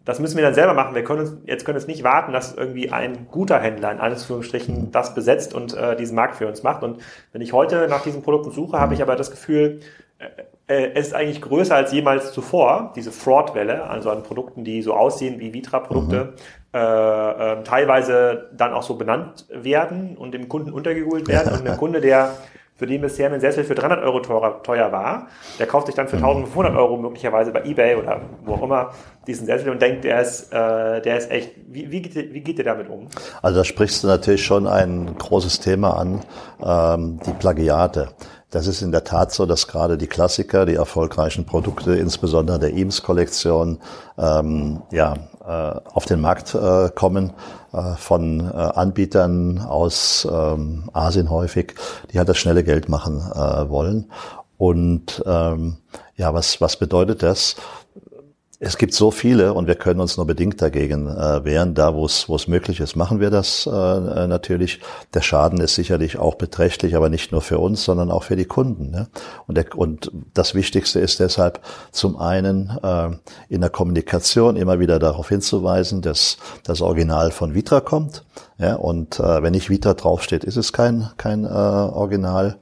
das 0.05 0.19
müssen 0.19 0.35
wir 0.35 0.43
dann 0.43 0.53
selber 0.53 0.73
machen. 0.73 0.95
Wir 0.95 1.03
können 1.03 1.21
uns, 1.21 1.37
jetzt 1.45 1.65
können 1.65 1.77
es 1.77 1.87
nicht 1.87 2.03
warten, 2.03 2.33
dass 2.33 2.53
irgendwie 2.53 2.91
ein 2.91 3.27
guter 3.31 3.59
Händler 3.59 3.91
in 3.91 3.99
Anführungsstrichen 3.99 4.91
das 4.91 5.15
besetzt 5.15 5.53
und 5.53 5.75
äh, 5.75 5.95
diesen 5.95 6.15
Markt 6.15 6.35
für 6.35 6.47
uns 6.47 6.63
macht. 6.63 6.83
Und 6.83 7.01
wenn 7.31 7.41
ich 7.41 7.53
heute 7.53 7.87
nach 7.87 8.03
diesen 8.03 8.21
Produkten 8.21 8.51
suche, 8.51 8.79
habe 8.79 8.93
ich 8.93 9.01
aber 9.01 9.15
das 9.15 9.31
Gefühl, 9.31 9.79
äh, 10.19 10.25
äh, 10.67 10.91
es 10.93 11.07
ist 11.07 11.13
eigentlich 11.13 11.41
größer 11.41 11.75
als 11.75 11.91
jemals 11.91 12.31
zuvor, 12.31 12.93
diese 12.95 13.11
Fraud-Welle, 13.11 13.83
also 13.83 14.09
an 14.09 14.23
Produkten, 14.23 14.63
die 14.63 14.81
so 14.81 14.93
aussehen 14.93 15.39
wie 15.39 15.53
Vitra-Produkte, 15.53 16.25
mhm. 16.25 16.31
äh, 16.73 16.79
äh, 17.59 17.63
teilweise 17.63 18.49
dann 18.55 18.73
auch 18.73 18.83
so 18.83 18.95
benannt 18.95 19.45
werden 19.49 20.17
und 20.17 20.33
dem 20.33 20.49
Kunden 20.49 20.71
untergeholt 20.71 21.27
werden. 21.27 21.53
Und 21.59 21.67
ein 21.67 21.77
Kunde, 21.77 22.01
der 22.01 22.35
für 22.83 22.87
den 22.87 22.99
bisher 22.99 23.31
ein 23.31 23.39
Sessel 23.39 23.63
für 23.63 23.75
300 23.75 24.03
Euro 24.03 24.19
teurer, 24.19 24.61
teuer 24.61 24.91
war, 24.91 25.27
der 25.57 25.67
kauft 25.67 25.87
sich 25.87 25.95
dann 25.95 26.09
für 26.09 26.17
1500 26.17 26.73
mhm. 26.73 26.77
Euro 26.77 26.97
möglicherweise 26.97 27.51
bei 27.51 27.63
eBay 27.63 27.95
oder 27.95 28.19
wo 28.43 28.55
auch 28.55 28.61
immer 28.61 28.91
diesen 29.25 29.45
Sessel 29.45 29.69
und 29.69 29.81
denkt, 29.81 30.03
der 30.03 30.21
ist, 30.21 30.51
äh, 30.51 31.01
der 31.01 31.17
ist 31.17 31.31
echt. 31.31 31.51
Wie, 31.69 31.89
wie, 31.89 32.01
geht, 32.01 32.33
wie 32.33 32.41
geht 32.41 32.57
ihr 32.57 32.65
damit 32.65 32.89
um? 32.89 33.07
Also 33.41 33.59
da 33.59 33.63
sprichst 33.63 34.03
du 34.03 34.07
natürlich 34.07 34.43
schon 34.43 34.67
ein 34.67 35.15
großes 35.17 35.61
Thema 35.61 35.97
an, 35.97 36.19
ähm, 36.61 37.21
die 37.25 37.31
Plagiate. 37.31 38.09
Das 38.51 38.67
ist 38.67 38.81
in 38.81 38.91
der 38.91 39.05
Tat 39.05 39.31
so, 39.31 39.45
dass 39.45 39.69
gerade 39.69 39.97
die 39.97 40.07
Klassiker, 40.07 40.65
die 40.65 40.75
erfolgreichen 40.75 41.45
Produkte, 41.45 41.95
insbesondere 41.95 42.59
der 42.59 42.73
Eames-Kollektion, 42.73 43.79
ähm, 44.17 44.81
ja, 44.91 45.13
auf 45.47 46.05
den 46.05 46.21
Markt 46.21 46.55
äh, 46.55 46.89
kommen 46.93 47.33
äh, 47.73 47.95
von 47.95 48.39
äh, 48.39 48.53
Anbietern 48.53 49.59
aus 49.59 50.27
ähm, 50.31 50.89
Asien 50.93 51.29
häufig, 51.29 51.75
die 52.11 52.17
halt 52.17 52.29
das 52.29 52.37
schnelle 52.37 52.63
Geld 52.63 52.89
machen 52.89 53.19
äh, 53.33 53.69
wollen. 53.69 54.11
Und 54.57 55.23
ähm, 55.25 55.77
ja, 56.15 56.33
was, 56.33 56.61
was 56.61 56.77
bedeutet 56.77 57.23
das? 57.23 57.55
Es 58.65 58.77
gibt 58.77 58.93
so 58.93 59.11
viele 59.11 59.53
und 59.53 59.67
wir 59.67 59.75
können 59.75 59.99
uns 59.99 60.15
nur 60.15 60.25
bedingt 60.25 60.61
dagegen 60.61 61.09
äh, 61.09 61.43
wehren. 61.43 61.73
Da, 61.73 61.95
wo 61.95 62.05
es 62.05 62.47
möglich 62.47 62.79
ist, 62.79 62.95
machen 62.95 63.19
wir 63.19 63.29
das 63.29 63.67
äh, 63.67 63.69
äh, 63.69 64.27
natürlich. 64.27 64.79
Der 65.13 65.21
Schaden 65.21 65.59
ist 65.59 65.75
sicherlich 65.75 66.17
auch 66.17 66.35
beträchtlich, 66.35 66.95
aber 66.95 67.09
nicht 67.09 67.33
nur 67.33 67.41
für 67.41 67.59
uns, 67.59 67.83
sondern 67.83 68.09
auch 68.09 68.23
für 68.23 68.37
die 68.37 68.45
Kunden. 68.45 68.89
Ne? 68.89 69.09
Und, 69.47 69.57
der, 69.57 69.77
und 69.77 70.11
das 70.33 70.55
Wichtigste 70.55 71.01
ist 71.01 71.19
deshalb 71.19 71.59
zum 71.91 72.15
einen 72.15 72.69
äh, 72.81 73.09
in 73.49 73.59
der 73.59 73.69
Kommunikation 73.69 74.55
immer 74.55 74.79
wieder 74.79 74.97
darauf 74.97 75.27
hinzuweisen, 75.27 76.01
dass 76.01 76.37
das 76.63 76.79
Original 76.79 77.31
von 77.31 77.53
Vitra 77.53 77.81
kommt. 77.81 78.23
Ja? 78.59 78.75
Und 78.75 79.19
äh, 79.19 79.43
wenn 79.43 79.51
nicht 79.51 79.69
Vitra 79.69 79.93
draufsteht, 79.93 80.45
ist 80.45 80.55
es 80.55 80.71
kein 80.71 81.09
kein 81.17 81.43
äh, 81.43 81.49
Original. 81.49 82.59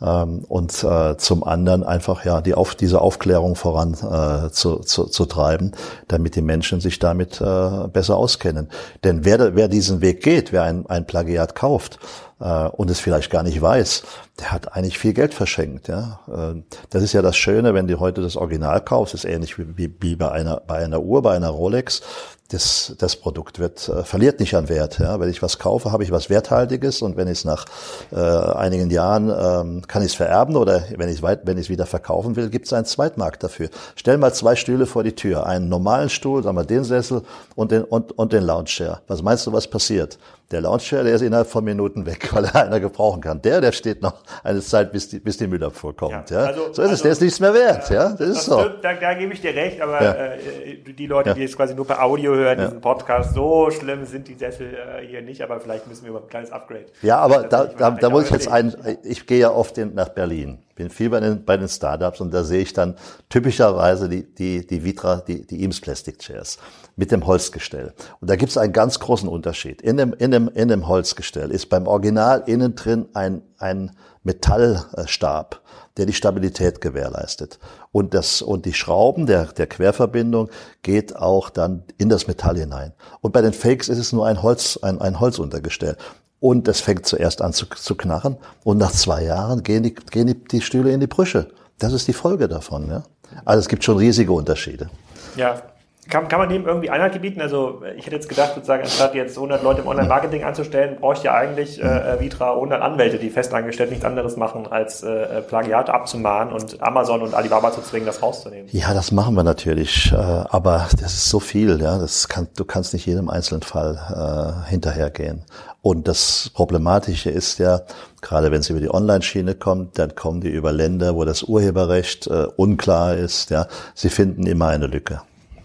Ähm, 0.00 0.44
und 0.48 0.84
äh, 0.84 1.16
zum 1.16 1.44
anderen 1.44 1.84
einfach 1.84 2.24
ja 2.24 2.40
die 2.40 2.54
auf 2.54 2.74
diese 2.74 3.00
Aufklärung 3.00 3.56
voran 3.56 3.94
äh, 3.94 4.50
zu, 4.50 4.76
zu, 4.80 5.04
zu 5.04 5.26
treiben, 5.26 5.72
damit 6.06 6.36
die 6.36 6.42
Menschen 6.42 6.80
sich 6.80 6.98
damit 6.98 7.40
äh, 7.40 7.88
besser 7.92 8.16
auskennen. 8.16 8.68
Denn 9.04 9.24
wer, 9.24 9.54
wer 9.54 9.68
diesen 9.68 10.00
Weg 10.00 10.22
geht, 10.22 10.52
wer 10.52 10.62
ein, 10.62 10.86
ein 10.86 11.06
Plagiat 11.06 11.54
kauft, 11.54 11.98
und 12.38 12.90
es 12.90 13.00
vielleicht 13.00 13.30
gar 13.30 13.42
nicht 13.42 13.60
weiß, 13.60 14.04
der 14.38 14.52
hat 14.52 14.76
eigentlich 14.76 14.98
viel 14.98 15.12
Geld 15.12 15.34
verschenkt. 15.34 15.88
Ja? 15.88 16.20
Äh, 16.28 16.62
das 16.90 17.02
ist 17.02 17.12
ja 17.12 17.22
das 17.22 17.36
Schöne, 17.36 17.74
wenn 17.74 17.88
du 17.88 17.98
heute 17.98 18.22
das 18.22 18.36
Original 18.36 18.80
kaufst, 18.80 19.14
ist 19.14 19.24
ähnlich 19.24 19.58
wie, 19.58 19.92
wie 20.00 20.16
bei 20.16 20.30
einer 20.30 20.62
bei 20.66 20.78
einer 20.78 21.00
Uhr, 21.00 21.22
bei 21.22 21.34
einer 21.34 21.48
Rolex 21.48 22.02
das, 22.50 22.94
das 22.98 23.16
Produkt 23.16 23.58
wird, 23.58 23.88
äh, 23.88 24.04
verliert 24.04 24.40
nicht 24.40 24.54
an 24.54 24.68
Wert. 24.68 24.98
Ja? 24.98 25.20
Wenn 25.20 25.28
ich 25.28 25.42
was 25.42 25.58
kaufe, 25.58 25.92
habe 25.92 26.02
ich 26.02 26.10
was 26.10 26.30
Werthaltiges 26.30 27.02
und 27.02 27.16
wenn 27.16 27.28
ich 27.28 27.38
es 27.38 27.44
nach 27.44 27.66
äh, 28.10 28.16
einigen 28.16 28.90
Jahren 28.90 29.28
ähm, 29.28 29.82
kann 29.86 30.02
ich 30.02 30.08
es 30.08 30.14
vererben 30.14 30.56
oder 30.56 30.84
wenn 30.96 31.10
ich 31.10 31.22
wenn 31.22 31.58
ich 31.58 31.66
es 31.66 31.68
wieder 31.68 31.84
verkaufen 31.84 32.36
will, 32.36 32.48
gibt 32.48 32.66
es 32.66 32.72
einen 32.72 32.86
Zweitmarkt 32.86 33.42
dafür. 33.42 33.68
Stell 33.96 34.16
mal 34.16 34.32
zwei 34.32 34.56
Stühle 34.56 34.86
vor 34.86 35.04
die 35.04 35.14
Tür, 35.14 35.46
einen 35.46 35.68
normalen 35.68 36.08
Stuhl, 36.08 36.42
sagen 36.42 36.56
wir 36.56 36.64
den 36.64 36.84
Sessel 36.84 37.22
und 37.54 37.70
den 37.70 37.84
und, 37.84 38.12
und 38.18 38.32
den 38.32 38.44
Lounge 38.44 38.64
Chair. 38.66 39.02
Was 39.08 39.22
meinst 39.22 39.46
du, 39.46 39.52
was 39.52 39.68
passiert? 39.68 40.18
Der 40.50 40.62
Lounge 40.62 40.78
Chair, 40.78 41.04
der 41.04 41.16
ist 41.16 41.22
innerhalb 41.22 41.48
von 41.48 41.62
Minuten 41.62 42.06
weg, 42.06 42.27
weil 42.34 42.44
er 42.44 42.66
einer 42.66 42.80
gebrauchen 42.80 43.20
kann. 43.20 43.42
Der, 43.42 43.60
der 43.60 43.72
steht 43.72 44.02
noch 44.02 44.22
eine 44.42 44.60
Zeit, 44.60 44.92
bis 44.92 45.08
die, 45.08 45.18
bis 45.18 45.36
die 45.36 45.46
Müllabfuhr 45.46 45.96
kommt. 45.96 46.30
Ja, 46.30 46.40
ja? 46.42 46.46
Also, 46.46 46.60
so 46.60 46.70
ist 46.70 46.78
also, 46.78 46.94
es. 46.94 47.02
Der 47.02 47.12
ist 47.12 47.22
nichts 47.22 47.40
mehr 47.40 47.54
wert. 47.54 47.90
Ja, 47.90 48.10
das, 48.10 48.18
das 48.18 48.28
ist 48.28 48.44
so. 48.44 48.64
Da, 48.82 48.94
da 48.94 49.14
gebe 49.14 49.32
ich 49.32 49.40
dir 49.40 49.54
recht, 49.54 49.80
aber 49.80 50.02
ja. 50.02 50.12
äh, 50.12 50.92
die 50.92 51.06
Leute, 51.06 51.34
die 51.34 51.40
jetzt 51.40 51.56
quasi 51.56 51.74
nur 51.74 51.86
per 51.86 52.02
Audio 52.02 52.34
hören, 52.34 52.58
diesen 52.58 52.80
Podcast, 52.80 53.34
so 53.34 53.70
schlimm 53.70 54.04
sind 54.04 54.28
die 54.28 54.34
Sessel 54.34 54.74
äh, 54.74 55.06
hier 55.06 55.22
nicht, 55.22 55.42
aber 55.42 55.60
vielleicht 55.60 55.86
müssen 55.86 56.04
wir 56.04 56.10
über 56.10 56.20
ein 56.20 56.28
kleines 56.28 56.50
Upgrade. 56.50 56.86
Ja, 57.02 57.18
aber 57.18 57.44
da, 57.44 57.64
da, 57.66 57.90
da 57.90 58.10
muss 58.10 58.24
ich 58.24 58.30
jetzt 58.30 58.48
ein, 58.48 58.74
ich 59.02 59.26
gehe 59.26 59.38
ja 59.38 59.50
oft 59.50 59.78
in, 59.78 59.94
nach 59.94 60.08
Berlin, 60.10 60.58
bin 60.78 60.88
viel 60.88 61.10
bei 61.10 61.20
den, 61.20 61.44
bei 61.44 61.56
den 61.56 61.68
Startups 61.68 62.20
und 62.20 62.32
da 62.32 62.44
sehe 62.44 62.62
ich 62.62 62.72
dann 62.72 62.94
typischerweise 63.28 64.08
die, 64.08 64.22
die, 64.22 64.66
die 64.66 64.84
Vitra, 64.84 65.16
die, 65.16 65.46
die 65.46 65.60
Eames 65.60 65.80
Plastic 65.80 66.20
Chairs 66.20 66.56
mit 66.96 67.10
dem 67.10 67.26
Holzgestell. 67.26 67.92
Und 68.20 68.30
da 68.30 68.36
gibt 68.36 68.50
es 68.50 68.56
einen 68.56 68.72
ganz 68.72 68.98
großen 68.98 69.28
Unterschied. 69.28 69.82
In 69.82 69.96
dem, 69.96 70.14
in 70.14 70.30
dem, 70.30 70.48
in 70.48 70.68
dem 70.68 70.88
Holzgestell 70.88 71.50
ist 71.50 71.66
beim 71.66 71.86
Original 71.86 72.44
innen 72.46 72.74
drin 72.76 73.08
ein, 73.12 73.42
ein 73.58 73.90
Metallstab 74.22 75.60
der 75.98 76.06
die 76.06 76.12
Stabilität 76.12 76.80
gewährleistet. 76.80 77.58
Und 77.90 78.14
das, 78.14 78.40
und 78.40 78.64
die 78.64 78.72
Schrauben 78.72 79.26
der, 79.26 79.46
der 79.46 79.66
Querverbindung 79.66 80.48
geht 80.82 81.16
auch 81.16 81.50
dann 81.50 81.82
in 81.98 82.08
das 82.08 82.28
Metall 82.28 82.56
hinein. 82.56 82.92
Und 83.20 83.32
bei 83.32 83.42
den 83.42 83.52
Fakes 83.52 83.88
ist 83.88 83.98
es 83.98 84.12
nur 84.12 84.24
ein 84.24 84.42
Holz, 84.42 84.78
ein, 84.80 85.00
ein 85.00 85.18
Holzuntergestell. 85.18 85.96
Und 86.40 86.68
es 86.68 86.80
fängt 86.80 87.06
zuerst 87.06 87.42
an 87.42 87.52
zu, 87.52 87.66
zu 87.66 87.96
knarren 87.96 88.36
und 88.64 88.78
nach 88.78 88.92
zwei 88.92 89.24
Jahren 89.24 89.62
gehen 89.62 89.82
die, 89.82 89.94
gehen 89.94 90.28
die, 90.28 90.34
die 90.34 90.60
Stühle 90.60 90.92
in 90.92 91.00
die 91.00 91.06
Brüche. 91.06 91.48
Das 91.78 91.92
ist 91.92 92.06
die 92.06 92.12
Folge 92.12 92.48
davon. 92.48 92.88
Ja? 92.88 93.02
Also 93.44 93.60
es 93.60 93.68
gibt 93.68 93.82
schon 93.84 93.96
riesige 93.96 94.32
Unterschiede. 94.32 94.88
Ja, 95.36 95.62
kann, 96.08 96.26
kann 96.28 96.38
man 96.40 96.48
dem 96.48 96.66
irgendwie 96.66 96.88
Einhalt 96.88 97.12
gebieten? 97.12 97.40
Also 97.42 97.82
ich 97.96 98.06
hätte 98.06 98.16
jetzt 98.16 98.28
gedacht, 98.28 98.54
sozusagen, 98.54 98.82
anstatt 98.82 99.14
jetzt 99.14 99.36
100 99.36 99.62
Leute 99.62 99.82
im 99.82 99.88
Online-Marketing 99.88 100.42
anzustellen, 100.42 100.96
brauche 100.98 101.14
ich 101.14 101.22
ja 101.22 101.34
eigentlich 101.34 101.82
äh, 101.82 102.18
Vitra 102.18 102.54
100 102.54 102.80
Anwälte, 102.80 103.18
die 103.18 103.28
festangestellt 103.28 103.90
nichts 103.90 104.06
anderes 104.06 104.36
machen, 104.36 104.66
als 104.66 105.02
äh, 105.02 105.42
Plagiate 105.42 105.92
abzumahnen 105.92 106.54
und 106.54 106.82
Amazon 106.82 107.20
und 107.20 107.34
Alibaba 107.34 107.72
zu 107.72 107.82
zwingen, 107.82 108.06
das 108.06 108.22
rauszunehmen. 108.22 108.68
Ja, 108.72 108.94
das 108.94 109.12
machen 109.12 109.34
wir 109.34 109.42
natürlich, 109.42 110.10
äh, 110.12 110.16
aber 110.16 110.88
das 110.98 111.12
ist 111.12 111.28
so 111.28 111.40
viel, 111.40 111.80
ja, 111.82 111.98
das 111.98 112.28
kann, 112.28 112.48
du 112.56 112.64
kannst 112.64 112.94
nicht 112.94 113.04
jedem 113.04 113.28
einzelnen 113.28 113.62
Fall 113.62 114.64
äh, 114.66 114.70
hinterhergehen. 114.70 115.44
Und 115.80 116.08
das 116.08 116.50
Problematische 116.54 117.30
ist 117.30 117.58
ja, 117.58 117.82
gerade 118.20 118.50
wenn 118.50 118.60
es 118.60 118.70
über 118.70 118.80
die 118.80 118.90
Online-Schiene 118.90 119.54
kommt, 119.54 119.98
dann 119.98 120.14
kommen 120.14 120.40
die 120.40 120.50
über 120.50 120.72
Länder, 120.72 121.14
wo 121.14 121.24
das 121.24 121.44
Urheberrecht 121.44 122.26
äh, 122.26 122.46
unklar 122.56 123.16
ist. 123.16 123.50
Ja, 123.50 123.68
sie 123.94 124.08
finden 124.08 124.46
immer 124.46 124.68
eine 124.68 124.86
Lücke. 124.86 125.22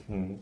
Mhm. 0.08 0.39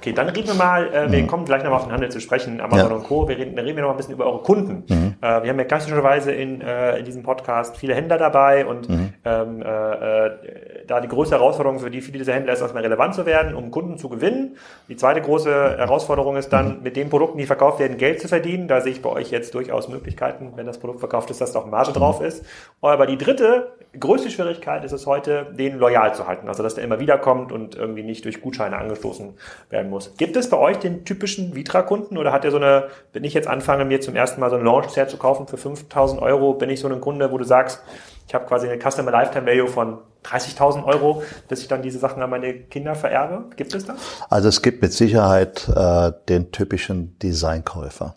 Okay, 0.00 0.14
dann 0.14 0.30
reden 0.30 0.48
wir 0.48 0.54
mal, 0.54 0.94
äh, 0.94 1.12
wir 1.12 1.22
mhm. 1.22 1.26
kommen 1.26 1.44
gleich 1.44 1.62
nochmal 1.62 1.78
auf 1.78 1.84
den 1.84 1.92
Handel 1.92 2.10
zu 2.10 2.20
sprechen, 2.20 2.58
Amazon 2.62 2.90
ja. 2.90 2.96
und 2.96 3.04
Co. 3.04 3.28
Wir 3.28 3.36
reden, 3.36 3.54
dann 3.54 3.66
reden 3.66 3.76
wir 3.76 3.82
noch 3.82 3.90
ein 3.90 3.98
bisschen 3.98 4.14
über 4.14 4.24
eure 4.24 4.38
Kunden. 4.38 4.84
Mhm. 4.88 5.16
Äh, 5.20 5.42
wir 5.42 5.50
haben 5.50 5.58
ja 5.58 5.64
klassischerweise 5.64 6.32
in, 6.32 6.62
äh, 6.62 6.96
in 6.96 7.04
diesem 7.04 7.22
Podcast 7.22 7.76
viele 7.76 7.94
Händler 7.94 8.16
dabei 8.16 8.64
und 8.64 8.88
mhm. 8.88 9.12
ähm, 9.26 9.60
äh, 9.60 9.66
äh, 9.66 10.86
da 10.86 11.02
die 11.02 11.08
große 11.08 11.32
Herausforderung 11.32 11.80
für 11.80 11.90
die 11.90 12.00
viele 12.00 12.16
dieser 12.16 12.32
Händler 12.32 12.54
ist, 12.54 12.62
erstmal 12.62 12.82
relevant 12.82 13.14
zu 13.14 13.26
werden, 13.26 13.54
um 13.54 13.70
Kunden 13.70 13.98
zu 13.98 14.08
gewinnen. 14.08 14.56
Die 14.88 14.96
zweite 14.96 15.20
große 15.20 15.50
Herausforderung 15.76 16.36
ist 16.36 16.48
dann, 16.48 16.78
mhm. 16.78 16.82
mit 16.82 16.96
den 16.96 17.10
Produkten, 17.10 17.36
die 17.36 17.44
verkauft 17.44 17.78
werden, 17.78 17.98
Geld 17.98 18.22
zu 18.22 18.28
verdienen. 18.28 18.68
Da 18.68 18.80
sehe 18.80 18.92
ich 18.92 19.02
bei 19.02 19.10
euch 19.10 19.30
jetzt 19.30 19.54
durchaus 19.54 19.88
Möglichkeiten, 19.88 20.52
wenn 20.56 20.64
das 20.64 20.78
Produkt 20.78 21.00
verkauft 21.00 21.28
ist, 21.30 21.42
dass 21.42 21.52
da 21.52 21.58
auch 21.58 21.66
Marge 21.66 21.92
drauf 21.92 22.20
mhm. 22.20 22.26
ist. 22.26 22.46
Aber 22.80 23.04
die 23.04 23.18
dritte 23.18 23.72
größte 23.98 24.30
Schwierigkeit 24.30 24.82
ist 24.84 24.92
es 24.92 25.06
heute, 25.06 25.48
den 25.52 25.78
loyal 25.78 26.14
zu 26.14 26.26
halten. 26.26 26.48
Also, 26.48 26.62
dass 26.62 26.74
der 26.76 26.84
immer 26.84 27.00
wieder 27.00 27.18
kommt 27.18 27.52
und 27.52 27.74
irgendwie 27.74 28.02
nicht 28.02 28.24
durch 28.24 28.40
Gutscheine 28.40 28.78
angestoßen 28.78 29.34
werden 29.68 29.89
muss. 29.90 30.12
Gibt 30.16 30.36
es 30.36 30.48
bei 30.48 30.56
euch 30.56 30.78
den 30.78 31.04
typischen 31.04 31.54
Vitra-Kunden 31.54 32.16
oder 32.16 32.32
hat 32.32 32.44
der 32.44 32.50
so 32.50 32.56
eine, 32.56 32.88
wenn 33.12 33.24
ich 33.24 33.34
jetzt 33.34 33.48
anfange, 33.48 33.84
mir 33.84 34.00
zum 34.00 34.16
ersten 34.16 34.40
Mal 34.40 34.50
so 34.50 34.56
ein 34.56 34.64
Launch-Set 34.64 35.10
zu 35.10 35.16
kaufen 35.16 35.46
für 35.46 35.56
5000 35.56 36.22
Euro, 36.22 36.54
bin 36.54 36.70
ich 36.70 36.80
so 36.80 36.88
ein 36.88 37.00
Kunde, 37.00 37.30
wo 37.30 37.38
du 37.38 37.44
sagst, 37.44 37.82
ich 38.26 38.34
habe 38.34 38.46
quasi 38.46 38.68
eine 38.68 38.78
Customer 38.80 39.10
Lifetime 39.10 39.46
Value 39.46 39.68
von 39.68 39.98
30.000 40.24 40.84
Euro, 40.84 41.22
bis 41.48 41.62
ich 41.62 41.68
dann 41.68 41.82
diese 41.82 41.98
Sachen 41.98 42.22
an 42.22 42.30
meine 42.30 42.54
Kinder 42.54 42.94
vererbe? 42.94 43.50
Gibt 43.56 43.74
es 43.74 43.86
das? 43.86 43.96
Also 44.28 44.48
es 44.48 44.62
gibt 44.62 44.82
mit 44.82 44.92
Sicherheit 44.92 45.68
äh, 45.68 46.12
den 46.28 46.52
typischen 46.52 47.18
Designkäufer. 47.18 48.14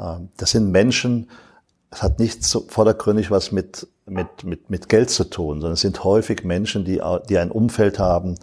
Ähm, 0.00 0.30
das 0.36 0.52
sind 0.52 0.70
Menschen, 0.70 1.28
es 1.90 2.02
hat 2.02 2.18
nichts 2.18 2.50
so 2.50 2.64
vordergründig 2.68 3.30
was 3.30 3.52
mit, 3.52 3.86
mit, 4.06 4.44
mit, 4.44 4.70
mit 4.70 4.88
Geld 4.88 5.10
zu 5.10 5.24
tun, 5.24 5.60
sondern 5.60 5.74
es 5.74 5.80
sind 5.80 6.04
häufig 6.04 6.44
Menschen, 6.44 6.84
die, 6.84 7.00
die 7.28 7.38
ein 7.38 7.50
Umfeld 7.50 7.98
haben, 7.98 8.36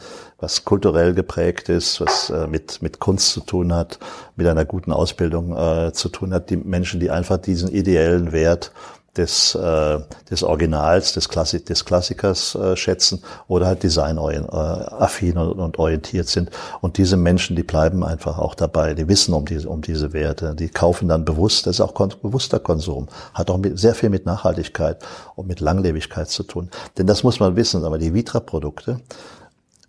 was 0.46 0.64
kulturell 0.64 1.16
geprägt 1.16 1.70
ist, 1.70 2.00
was 2.00 2.30
äh, 2.30 2.46
mit, 2.46 2.80
mit 2.84 3.00
Kunst 3.00 3.32
zu 3.32 3.40
tun 3.40 3.74
hat, 3.74 3.98
mit 4.36 4.46
einer 4.46 4.64
guten 4.64 4.92
Ausbildung 4.92 5.58
äh, 5.58 5.92
zu 5.92 6.10
tun 6.10 6.34
hat, 6.36 6.52
die 6.52 6.58
Menschen, 6.58 7.00
die 7.00 7.10
einfach 7.10 7.38
diesen 7.38 7.70
ideellen 7.72 8.32
Wert 8.32 8.72
des, 9.18 9.56
äh, 9.56 10.00
des 10.30 10.44
Originals, 10.44 11.14
des, 11.14 11.30
Klassik, 11.30 11.66
des 11.66 11.84
Klassikers 11.84 12.54
äh, 12.54 12.76
schätzen 12.76 13.24
oder 13.48 13.66
halt 13.66 13.82
designaffin 13.82 15.36
äh, 15.36 15.40
und, 15.40 15.60
und 15.60 15.80
orientiert 15.80 16.28
sind. 16.28 16.52
Und 16.82 16.98
diese 16.98 17.18
Menschen, 17.18 17.56
die 17.56 17.64
bleiben 17.64 18.04
einfach 18.04 18.38
auch 18.38 18.54
dabei, 18.54 18.94
die 18.94 19.08
wissen 19.08 19.34
um 19.34 19.46
diese, 19.46 19.68
um 19.68 19.82
diese 19.82 20.14
Werte, 20.14 20.54
die 20.54 20.70
kaufen 20.70 21.08
dann 21.08 21.26
bewusst, 21.26 21.66
das 21.66 21.78
ist 21.78 21.82
auch 21.82 21.94
bewusster 21.94 22.60
Konsum, 22.60 23.08
hat 23.34 23.50
auch 23.50 23.58
mit, 23.58 23.80
sehr 23.80 23.96
viel 23.96 24.12
mit 24.12 24.28
Nachhaltigkeit 24.28 25.04
und 25.36 25.48
mit 25.48 25.60
Langlebigkeit 25.60 26.30
zu 26.30 26.44
tun. 26.44 26.70
Denn 27.00 27.08
das 27.08 27.24
muss 27.24 27.40
man 27.40 27.56
wissen, 27.56 27.84
aber 27.84 27.98
die 27.98 28.14
Vitra-Produkte, 28.14 29.00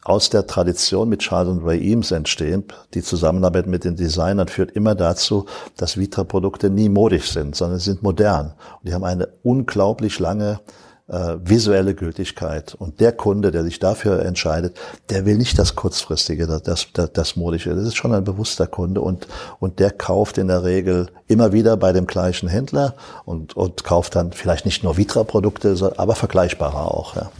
aus 0.08 0.30
der 0.30 0.46
Tradition 0.46 1.08
mit 1.08 1.20
Charles 1.20 1.50
und 1.50 1.64
Ray 1.64 1.80
Eames 1.80 2.12
entstehen. 2.12 2.64
Die 2.94 3.02
Zusammenarbeit 3.02 3.66
mit 3.66 3.84
den 3.84 3.96
Designern 3.96 4.46
führt 4.46 4.70
immer 4.70 4.94
dazu, 4.94 5.46
dass 5.76 5.98
Vitra-Produkte 5.98 6.70
nie 6.70 6.88
modisch 6.88 7.32
sind, 7.32 7.56
sondern 7.56 7.80
sind 7.80 8.04
modern. 8.04 8.54
Und 8.80 8.88
die 8.88 8.94
haben 8.94 9.04
eine 9.04 9.28
unglaublich 9.42 10.20
lange 10.20 10.60
äh, 11.08 11.36
visuelle 11.42 11.96
Gültigkeit. 11.96 12.74
Und 12.74 13.00
der 13.00 13.10
Kunde, 13.12 13.50
der 13.50 13.64
sich 13.64 13.80
dafür 13.80 14.24
entscheidet, 14.24 14.76
der 15.10 15.26
will 15.26 15.36
nicht 15.36 15.58
das 15.58 15.74
kurzfristige, 15.74 16.46
das, 16.46 16.62
das, 16.92 17.12
das 17.12 17.34
modische. 17.34 17.74
Das 17.74 17.84
ist 17.84 17.96
schon 17.96 18.14
ein 18.14 18.24
bewusster 18.24 18.68
Kunde 18.68 19.00
und, 19.00 19.26
und 19.58 19.80
der 19.80 19.90
kauft 19.90 20.38
in 20.38 20.46
der 20.46 20.62
Regel 20.62 21.08
immer 21.26 21.52
wieder 21.52 21.76
bei 21.76 21.92
dem 21.92 22.06
gleichen 22.06 22.48
Händler 22.48 22.94
und, 23.24 23.56
und 23.56 23.82
kauft 23.82 24.14
dann 24.14 24.32
vielleicht 24.32 24.66
nicht 24.66 24.84
nur 24.84 24.96
Vitra-Produkte, 24.96 25.94
aber 25.96 26.14
vergleichbare 26.14 26.78
auch. 26.78 27.16
Ja. 27.16 27.30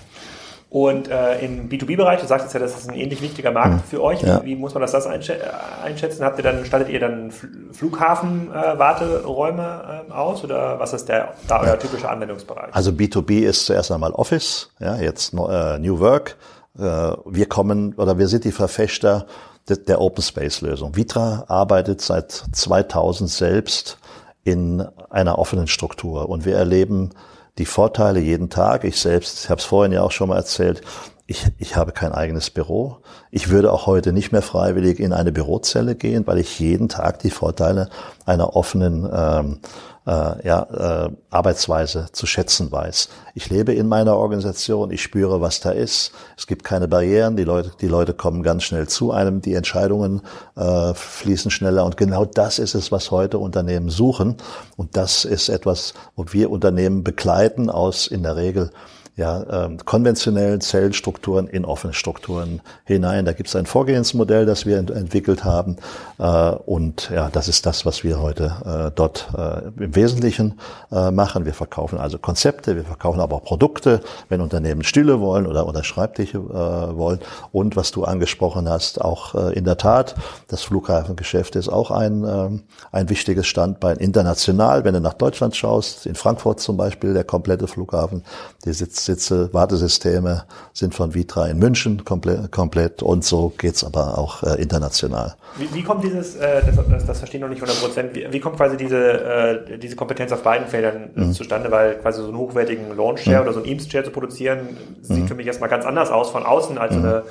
Und 0.77 1.09
äh, 1.09 1.39
im 1.39 1.71
B2B-Bereich, 1.71 2.21
du 2.21 2.27
sagst 2.27 2.45
jetzt 2.45 2.53
ja, 2.53 2.61
das 2.61 2.77
ist 2.77 2.91
ein 2.91 2.95
ähnlich 2.95 3.23
wichtiger 3.23 3.51
Markt 3.51 3.77
hm. 3.77 3.83
für 3.89 4.03
euch. 4.03 4.21
Ja. 4.21 4.45
Wie, 4.45 4.57
muss 4.57 4.75
man 4.75 4.83
das, 4.83 4.93
das 4.93 5.07
einschätzen? 5.07 6.23
Habt 6.23 6.39
ihr 6.39 6.43
dann, 6.43 6.67
stattet 6.67 6.91
ihr 6.91 7.01
dann 7.01 7.33
Flughafen-Warteräume 7.73 9.63
äh, 9.63 10.07
äh, 10.07 10.13
aus 10.13 10.45
oder 10.45 10.79
was 10.79 10.93
ist 10.93 11.09
der, 11.09 11.33
da 11.49 11.63
euer 11.63 11.79
typischer 11.79 12.11
Anwendungsbereich? 12.11 12.75
Also 12.75 12.91
B2B 12.91 13.47
ist 13.47 13.65
zuerst 13.65 13.91
einmal 13.91 14.13
Office, 14.13 14.71
ja, 14.79 14.97
jetzt 14.97 15.33
äh, 15.33 15.79
New 15.79 15.99
Work. 15.99 16.37
Äh, 16.79 16.83
wir 16.83 17.49
kommen 17.49 17.95
oder 17.95 18.19
wir 18.19 18.29
sind 18.29 18.45
die 18.45 18.53
Verfechter 18.53 19.25
der, 19.71 19.79
der 19.79 19.99
Open 19.99 20.23
Space 20.23 20.61
Lösung. 20.61 20.95
Vitra 20.95 21.47
arbeitet 21.49 22.03
seit 22.03 22.31
2000 22.31 23.31
selbst 23.31 23.97
in 24.45 24.87
einer 25.09 25.39
offenen 25.39 25.69
Struktur 25.69 26.29
und 26.29 26.45
wir 26.45 26.57
erleben 26.57 27.15
die 27.59 27.67
Vorteile 27.67 28.21
jeden 28.21 28.51
Tag. 28.51 28.85
Ich 28.85 29.01
selbst, 29.01 29.45
ich 29.45 29.51
habe 29.51 29.61
es 29.61 29.65
vorhin 29.65 29.93
ja 29.93 30.03
auch 30.03 30.11
schon 30.11 30.29
mal 30.29 30.37
erzählt, 30.37 30.83
ich, 31.29 31.45
ich 31.59 31.75
habe 31.75 31.91
kein 31.91 32.13
eigenes 32.13 32.51
Büro. 32.51 32.99
Ich 33.31 33.51
würde 33.51 33.73
auch 33.73 33.87
heute 33.87 34.13
nicht 34.13 34.31
mehr 34.31 34.43
freiwillig 34.43 35.01
in 35.01 35.13
eine 35.13 35.33
Bürozelle 35.33 35.97
gehen, 35.97 36.27
weil 36.27 36.39
ich 36.39 36.61
jeden 36.61 36.89
Tag 36.89 37.19
die 37.19 37.31
Vorteile 37.31 37.91
einer 38.25 38.55
offenen 38.55 39.09
ähm, 39.13 39.59
äh, 40.07 40.47
ja, 40.47 41.07
äh, 41.07 41.11
Arbeitsweise 41.31 42.07
zu 42.13 42.27
schätzen 42.27 42.71
weiß. 42.71 43.09
Ich 43.35 43.51
lebe 43.51 43.75
in 43.75 43.89
meiner 43.89 44.17
Organisation, 44.17 44.91
ich 44.91 45.03
spüre, 45.03 45.41
was 45.41 45.61
da 45.61 45.71
ist. 45.71 46.13
Es 46.37 46.47
gibt 46.47 46.65
keine 46.65 46.89
Barrieren, 46.89 47.37
die 47.37 47.45
Leute, 47.45 47.73
die 47.81 47.89
Leute 47.89 48.15
kommen 48.15 48.43
ganz 48.43 48.63
schnell 48.63 48.89
zu 48.89 49.11
einem, 49.11 49.43
die 49.43 49.55
Entscheidungen 49.55 50.23
äh, 50.57 50.95
fließen 50.95 51.51
schneller 51.51 51.85
und 51.85 51.97
genau 51.97 52.25
das 52.25 52.59
ist 52.59 52.75
es, 52.75 52.93
was 52.93 53.11
heute 53.11 53.39
Unternehmen 53.39 53.91
suchen 53.91 54.37
und 54.77 54.97
das 54.97 55.25
ist 55.25 55.49
etwas, 55.49 55.95
wo 56.15 56.25
wir 56.31 56.51
Unternehmen 56.51 57.03
begleiten 57.03 57.69
aus 57.69 58.07
in 58.07 58.23
der 58.23 58.37
Regel 58.37 58.71
ja, 59.17 59.65
ähm, 59.65 59.79
konventionellen 59.85 60.61
Zellstrukturen 60.61 61.49
in 61.49 61.65
offene 61.65 61.95
Strukturen 61.95 62.61
hinein. 62.85 63.25
Da 63.25 63.33
gibt 63.33 63.49
es 63.49 63.57
ein 63.57 63.65
Vorgehensmodell, 63.65 64.45
das 64.45 64.67
wir 64.67 64.77
ent 64.79 64.91
entwickelt 64.91 65.43
haben. 65.43 65.77
Äh, 66.19 66.51
und 66.51 67.11
ja, 67.11 67.31
das 67.31 67.49
ist 67.49 67.65
das, 67.65 67.87
was 67.87 68.05
wir 68.05 68.21
heute 68.21 68.89
äh, 68.91 68.91
dort 68.95 69.29
äh, 69.35 69.83
im 69.83 69.97
Wesentlichen 69.97 70.61
äh, 70.93 71.11
machen. 71.11 71.47
Wir 71.47 71.55
verkaufen 71.55 71.99
also 71.99 72.19
Konzepte, 72.19 72.77
wir 72.77 72.85
verkaufen 72.85 73.21
aber 73.21 73.37
auch 73.37 73.45
Produkte, 73.45 74.01
wenn 74.29 74.43
Unternehmen 74.43 74.85
Stühle 74.85 75.19
wollen 75.19 75.47
oder, 75.47 75.67
oder 75.67 75.83
Schreibtische 75.83 76.37
äh, 76.37 76.97
wollen. 76.97 77.21
Und 77.53 77.75
was 77.75 77.93
du 77.93 78.05
angesprochen 78.05 78.69
hast, 78.69 79.01
auch 79.01 79.35
äh, 79.35 79.55
in 79.55 79.65
der 79.65 79.79
Tat, 79.79 80.15
das 80.49 80.63
Flughafengeschäft 80.63 81.57
ist 81.57 81.71
auch 81.71 81.91
ein, 81.91 82.23
äh, 82.23 82.51
ein 82.93 83.09
wichtiges 83.09 83.47
Standbein 83.47 83.97
international. 83.97 84.85
Wenn 84.85 84.93
du 84.93 85.01
nach 85.01 85.15
Deutschland 85.15 85.57
schaust, 85.57 86.05
in 86.05 86.17
Frankfurt 86.17 86.61
zum 86.61 86.77
Beispiel, 86.77 87.15
der 87.15 87.25
komplette 87.25 87.67
Flughafen, 87.67 88.23
die 88.67 88.75
sitzt 88.75 89.06
Sitze, 89.07 89.53
Wartesysteme 89.53 90.45
sind 90.73 90.95
von 90.95 91.15
Vitra 91.15 91.47
in 91.47 91.59
München 91.59 92.05
komplett, 92.05 92.53
komplett 92.53 93.03
und 93.03 93.25
so 93.25 93.53
geht's 93.57 93.85
aber 93.85 94.19
auch 94.19 94.43
äh, 94.43 94.61
international. 94.61 95.35
Wie, 95.57 95.73
wie, 95.73 95.83
kommt 95.83 96.05
dieses, 96.05 96.37
äh, 96.37 96.63
das, 96.67 96.77
das, 96.89 97.07
das 97.07 97.19
verstehe 97.19 97.39
ich 97.39 97.43
noch 97.43 97.49
nicht 97.49 97.63
100 97.63 97.81
Prozent, 97.81 98.15
wie, 98.15 98.27
wie, 98.31 98.41
kommt 98.41 98.57
quasi 98.57 98.77
diese, 98.77 98.99
äh, 98.99 99.79
diese 99.79 99.97
Kompetenz 99.97 100.33
auf 100.33 100.43
beiden 100.43 100.67
Feldern 100.67 101.11
äh, 101.17 101.21
mhm. 101.21 101.33
zustande, 101.33 101.71
weil 101.71 101.95
quasi 101.99 102.21
so 102.21 102.29
einen 102.29 102.37
hochwertigen 102.37 102.97
Launch-Share 102.97 103.39
mhm. 103.39 103.43
oder 103.43 103.53
so 103.53 103.61
einen 103.61 103.69
Eames-Share 103.69 104.05
zu 104.05 104.11
produzieren, 104.11 104.77
sieht 105.03 105.23
mhm. 105.23 105.29
für 105.29 105.35
mich 105.35 105.47
erstmal 105.47 105.71
ganz 105.71 105.87
anders 105.87 106.11
aus 106.11 106.31
von 106.31 106.45
außen 106.45 106.77
als 106.77 106.93
so 106.93 107.01
mhm. 107.01 107.07
eine 107.07 107.23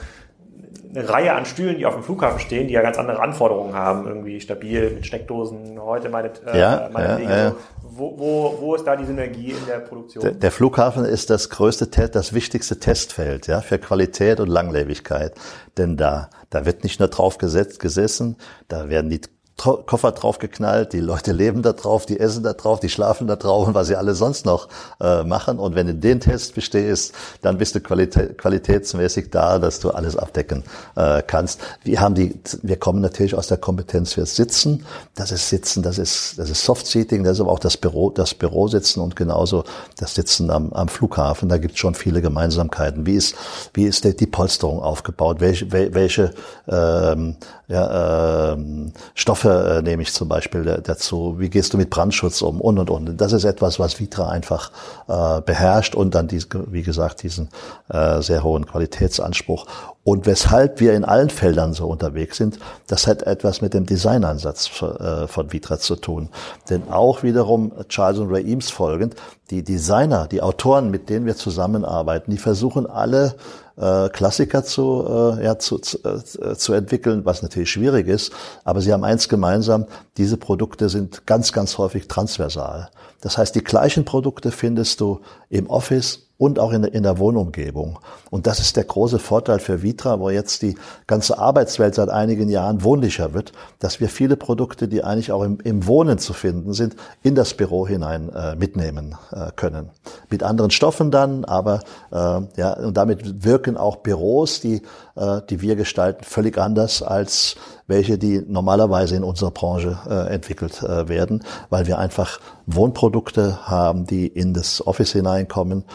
eine 0.96 1.10
Reihe 1.10 1.34
an 1.34 1.46
Stühlen, 1.46 1.78
die 1.78 1.86
auf 1.86 1.94
dem 1.94 2.04
Flughafen 2.04 2.40
stehen, 2.40 2.68
die 2.68 2.74
ja 2.74 2.82
ganz 2.82 2.98
andere 2.98 3.22
Anforderungen 3.22 3.74
haben, 3.74 4.08
irgendwie 4.08 4.40
stabil 4.40 4.92
mit 4.92 5.06
Steckdosen, 5.06 5.80
heute 5.80 6.10
meine, 6.10 6.32
äh, 6.46 6.60
ja, 6.60 6.90
meine 6.92 7.24
ja, 7.24 7.38
ja. 7.38 7.56
Wo, 7.82 8.18
wo, 8.18 8.58
wo 8.60 8.76
ist 8.76 8.86
da 8.86 8.96
die 8.96 9.06
Synergie 9.06 9.52
in 9.52 9.66
der 9.68 9.80
Produktion? 9.80 10.22
Der, 10.22 10.32
der 10.32 10.52
Flughafen 10.52 11.06
ist 11.06 11.30
das 11.30 11.50
größte, 11.50 11.88
das 11.88 12.34
wichtigste 12.34 12.80
Testfeld 12.80 13.48
ja, 13.48 13.62
für 13.62 13.80
Qualität 13.80 14.40
und 14.40 14.48
Langlebigkeit. 14.48 15.34
Denn 15.78 15.98
da, 15.98 16.30
da 16.50 16.66
wird 16.66 16.84
nicht 16.84 17.00
nur 17.00 17.10
drauf 17.10 17.38
gesetzt, 17.38 17.80
gesessen, 17.80 18.38
da 18.68 18.90
werden 18.90 19.10
die 19.10 19.22
Koffer 19.58 20.12
draufgeknallt, 20.12 20.92
die 20.92 21.00
Leute 21.00 21.32
leben 21.32 21.62
da 21.62 21.72
drauf, 21.72 22.06
die 22.06 22.20
essen 22.20 22.44
da 22.44 22.52
drauf, 22.52 22.82
die 22.82 22.90
schlafen 22.90 23.26
da 23.26 23.38
drauf 23.38 23.68
und 23.68 23.74
was 23.74 23.88
sie 23.88 23.96
alle 23.96 24.14
sonst 24.14 24.46
noch 24.46 24.68
äh, 25.00 25.24
machen. 25.24 25.60
Und 25.60 25.76
wenn 25.76 25.88
du 25.88 25.96
den 25.96 26.20
Test 26.20 26.56
bestehst, 26.56 27.14
dann 27.42 27.58
bist 27.58 27.74
du 27.74 27.80
qualitä 27.80 28.34
qualitätsmäßig 28.36 29.32
da, 29.32 29.58
dass 29.58 29.80
du 29.80 29.92
alles 29.92 30.18
abdecken 30.18 30.64
äh, 30.98 31.24
kannst. 31.26 31.62
Wir 31.84 32.02
haben 32.02 32.16
die, 32.16 32.38
wir 32.64 32.78
kommen 32.78 33.00
natürlich 33.00 33.34
aus 33.34 33.48
der 33.48 33.58
Kompetenz 33.58 34.14
fürs 34.14 34.36
Sitzen. 34.36 34.86
Das 35.16 35.32
ist 35.32 35.50
Sitzen, 35.50 35.84
das 35.84 36.00
ist, 36.00 36.38
das 36.38 36.50
ist 36.50 36.66
Soft-Seating, 36.66 37.24
das 37.24 37.38
ist 37.38 37.42
aber 37.42 37.52
auch 37.52 37.60
das 37.60 37.78
Büro, 37.78 38.10
das 38.10 38.34
Bürositzen 38.34 39.02
und 39.02 39.16
genauso 39.16 39.64
das 39.98 40.16
Sitzen 40.16 40.50
am, 40.50 40.74
am 40.74 40.90
Flughafen. 40.90 41.48
Da 41.48 41.58
gibt 41.58 41.76
es 41.76 41.80
schon 41.80 41.96
viele 41.96 42.22
Gemeinsamkeiten. 42.22 43.06
Wie 43.06 43.16
ist, 43.16 43.36
wie 43.74 43.86
ist 43.86 44.04
die, 44.04 44.16
die 44.16 44.28
Polsterung 44.28 44.82
aufgebaut? 44.82 45.40
Welche, 45.40 45.72
welche 45.72 46.32
ähm, 46.68 47.38
ja, 47.68 48.54
ähm, 48.54 48.92
Stoffe 49.16 49.45
äh, 49.46 49.82
nehme 49.82 50.02
ich 50.02 50.14
zum 50.14 50.28
Beispiel 50.28 50.82
dazu? 50.84 51.36
Wie 51.38 51.50
gehst 51.50 51.74
du 51.74 51.78
mit 51.78 51.90
Brandschutz 51.90 52.42
um? 52.42 52.60
Und, 52.60 52.80
und, 52.80 52.90
und. 52.90 53.22
Das 53.22 53.32
ist 53.32 53.44
etwas, 53.44 53.80
was 53.80 54.00
Vitra 54.00 54.30
einfach 54.30 54.72
äh, 55.08 55.42
beherrscht 55.42 55.96
und 55.96 56.16
dann, 56.16 56.28
dies, 56.28 56.48
wie 56.68 56.84
gesagt, 56.84 57.24
diesen 57.24 57.50
äh, 57.90 58.22
sehr 58.22 58.44
hohen 58.44 58.66
Qualitätsanspruch. 58.66 59.66
Und 60.04 60.28
weshalb 60.28 60.80
wir 60.80 60.94
in 60.94 61.04
allen 61.04 61.30
Feldern 61.30 61.74
so 61.74 61.88
unterwegs 61.88 62.38
sind, 62.38 62.60
das 62.88 63.08
hat 63.08 63.24
etwas 63.24 63.62
mit 63.62 63.74
dem 63.74 63.86
Designansatz 63.86 64.70
äh, 64.82 65.28
von 65.28 65.52
Vitra 65.52 65.80
zu 65.80 65.96
tun. 65.96 66.30
Denn 66.70 66.90
auch 66.90 67.24
wiederum 67.24 67.72
Charles 67.88 68.20
und 68.20 68.30
Ray 68.30 68.48
Eames 68.48 68.70
folgend, 68.70 69.16
die 69.50 69.64
Designer, 69.64 70.28
die 70.28 70.42
Autoren, 70.42 70.92
mit 70.92 71.10
denen 71.10 71.26
wir 71.26 71.36
zusammenarbeiten, 71.36 72.32
die 72.32 72.38
versuchen 72.38 72.86
alle 72.86 73.36
äh, 73.78 74.10
Klassiker 74.10 74.64
zu, 74.64 75.06
äh, 75.08 75.44
ja, 75.44 75.60
zu, 75.60 75.80
zu, 75.80 76.00
äh, 76.04 76.56
zu 76.56 76.74
entwickeln, 76.74 77.26
was 77.26 77.42
natürlich 77.42 77.72
schwierig 77.72 78.08
ist. 78.08 78.32
Aber 78.64 78.82
sie 78.82 78.94
haben 78.94 79.04
eins 79.04 79.30
gemeinsam, 79.30 79.86
diese 80.18 80.38
Produkte 80.38 80.90
sind 80.90 81.26
ganz, 81.26 81.52
ganz 81.52 81.78
häufig 81.78 82.08
transversal. 82.08 82.90
Das 83.22 83.38
heißt, 83.38 83.56
die 83.56 83.64
gleichen 83.64 84.06
Produkte 84.06 84.52
findest 84.52 85.02
du 85.02 85.22
im 85.50 85.68
Office 85.70 86.25
und 86.38 86.60
auch 86.60 86.74
in 86.74 86.82
der, 86.82 86.94
in 86.94 87.04
der 87.04 87.18
Wohnumgebung. 87.18 88.00
Und 88.30 88.48
das 88.48 88.60
ist 88.60 88.76
der 88.76 88.84
große 88.84 89.20
Vorteil 89.20 89.60
für 89.60 89.82
Vitra, 89.82 90.20
wo 90.20 90.30
jetzt 90.30 90.62
die 90.62 90.76
ganze 91.08 91.40
Arbeitswelt 91.40 91.96
seit 91.96 92.10
einigen 92.10 92.50
Jahren 92.50 92.84
wohnlicher 92.84 93.34
wird, 93.34 93.54
dass 93.80 94.00
wir 94.00 94.10
viele 94.10 94.36
Produkte, 94.36 94.88
die 94.88 95.04
eigentlich 95.04 95.32
auch 95.32 95.44
im, 95.44 95.60
im 95.64 95.88
Wohnen 95.88 96.18
zu 96.18 96.34
finden 96.34 96.74
sind, 96.74 96.96
in 97.24 97.36
das 97.36 97.54
Büro 97.54 97.88
hinein 97.88 98.30
äh, 98.30 98.56
mitnehmen 98.56 99.16
äh, 99.32 99.52
können. 99.56 99.90
Mit 100.30 100.44
anderen 100.44 100.72
Stoffen 100.72 101.12
dann, 101.12 101.46
aber 101.46 101.82
äh, 102.12 102.42
ja, 102.58 102.74
und 102.74 102.98
damit 102.98 103.46
wirken 103.46 103.78
auch 103.78 103.98
Büros, 103.98 104.60
die, 104.60 104.82
äh, 105.16 105.42
die 105.50 105.62
wir 105.62 105.76
gestalten, 105.76 106.24
völlig 106.24 106.58
anders 106.58 107.02
als 107.02 107.56
welche, 107.88 108.18
die 108.18 108.44
normalerweise 108.48 109.16
in 109.16 109.24
unserer 109.24 109.52
Branche 109.52 109.98
äh, 110.10 110.34
entwickelt 110.34 110.84
äh, 110.84 111.08
werden, 111.08 111.44
weil 111.70 111.88
wir 111.88 112.00
einfach 112.00 112.40
Wohnprodukte 112.66 113.68
haben, 113.68 114.06
die 114.06 114.28
in 114.28 114.54
das 114.54 114.86
Office 114.86 115.12
hineinkommen. 115.12 115.86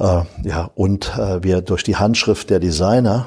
Ja, 0.00 0.70
und 0.76 1.18
wir 1.18 1.60
durch 1.60 1.82
die 1.82 1.96
Handschrift 1.96 2.50
der 2.50 2.60
Designer, 2.60 3.26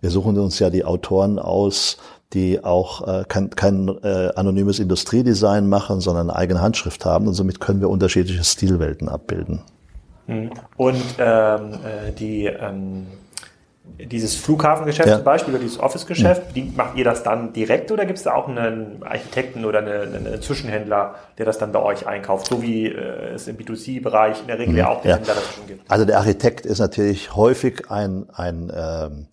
wir 0.00 0.10
suchen 0.10 0.36
uns 0.36 0.58
ja 0.58 0.68
die 0.68 0.84
Autoren 0.84 1.38
aus, 1.38 1.98
die 2.32 2.62
auch 2.62 3.06
äh, 3.06 3.24
kein, 3.26 3.50
kein 3.50 3.88
äh, 4.02 4.30
anonymes 4.34 4.78
Industriedesign 4.80 5.68
machen, 5.68 6.00
sondern 6.00 6.30
eine 6.30 6.38
eigene 6.38 6.60
Handschrift 6.60 7.04
haben 7.04 7.26
und 7.26 7.34
somit 7.34 7.60
können 7.60 7.80
wir 7.80 7.88
unterschiedliche 7.88 8.44
Stilwelten 8.44 9.08
abbilden. 9.08 9.62
Hm. 10.26 10.50
Und 10.76 11.02
ähm, 11.18 11.72
äh, 11.72 12.12
die 12.12 12.46
ähm 12.46 13.06
dieses 13.98 14.36
Flughafengeschäft 14.36 15.08
ja. 15.08 15.16
zum 15.16 15.24
Beispiel 15.24 15.54
oder 15.54 15.62
dieses 15.62 15.80
Office-Geschäft, 15.80 16.56
ja. 16.56 16.64
macht 16.76 16.96
ihr 16.96 17.04
das 17.04 17.22
dann 17.22 17.52
direkt 17.52 17.90
oder 17.90 18.06
gibt 18.06 18.18
es 18.18 18.24
da 18.24 18.34
auch 18.34 18.48
einen 18.48 19.02
Architekten 19.02 19.64
oder 19.64 19.80
einen, 19.80 20.26
einen, 20.26 20.42
Zwischenhändler, 20.42 21.16
der 21.36 21.46
das 21.46 21.58
dann 21.58 21.72
bei 21.72 21.82
euch 21.82 22.06
einkauft, 22.06 22.46
so 22.46 22.62
wie 22.62 22.86
äh, 22.86 23.34
es 23.34 23.48
im 23.48 23.56
B2C-Bereich 23.56 24.40
in 24.42 24.46
der 24.46 24.58
Regel 24.58 24.76
ja 24.76 24.88
auch 24.88 25.02
den 25.02 25.10
ja. 25.10 25.16
Händler 25.16 25.34
dazwischen 25.34 25.66
gibt? 25.66 25.90
Also 25.90 26.04
der 26.04 26.18
Architekt 26.18 26.64
ist 26.64 26.78
natürlich 26.78 27.34
häufig 27.34 27.90
ein, 27.90 28.26
ein 28.32 28.72
ähm, 28.74 29.26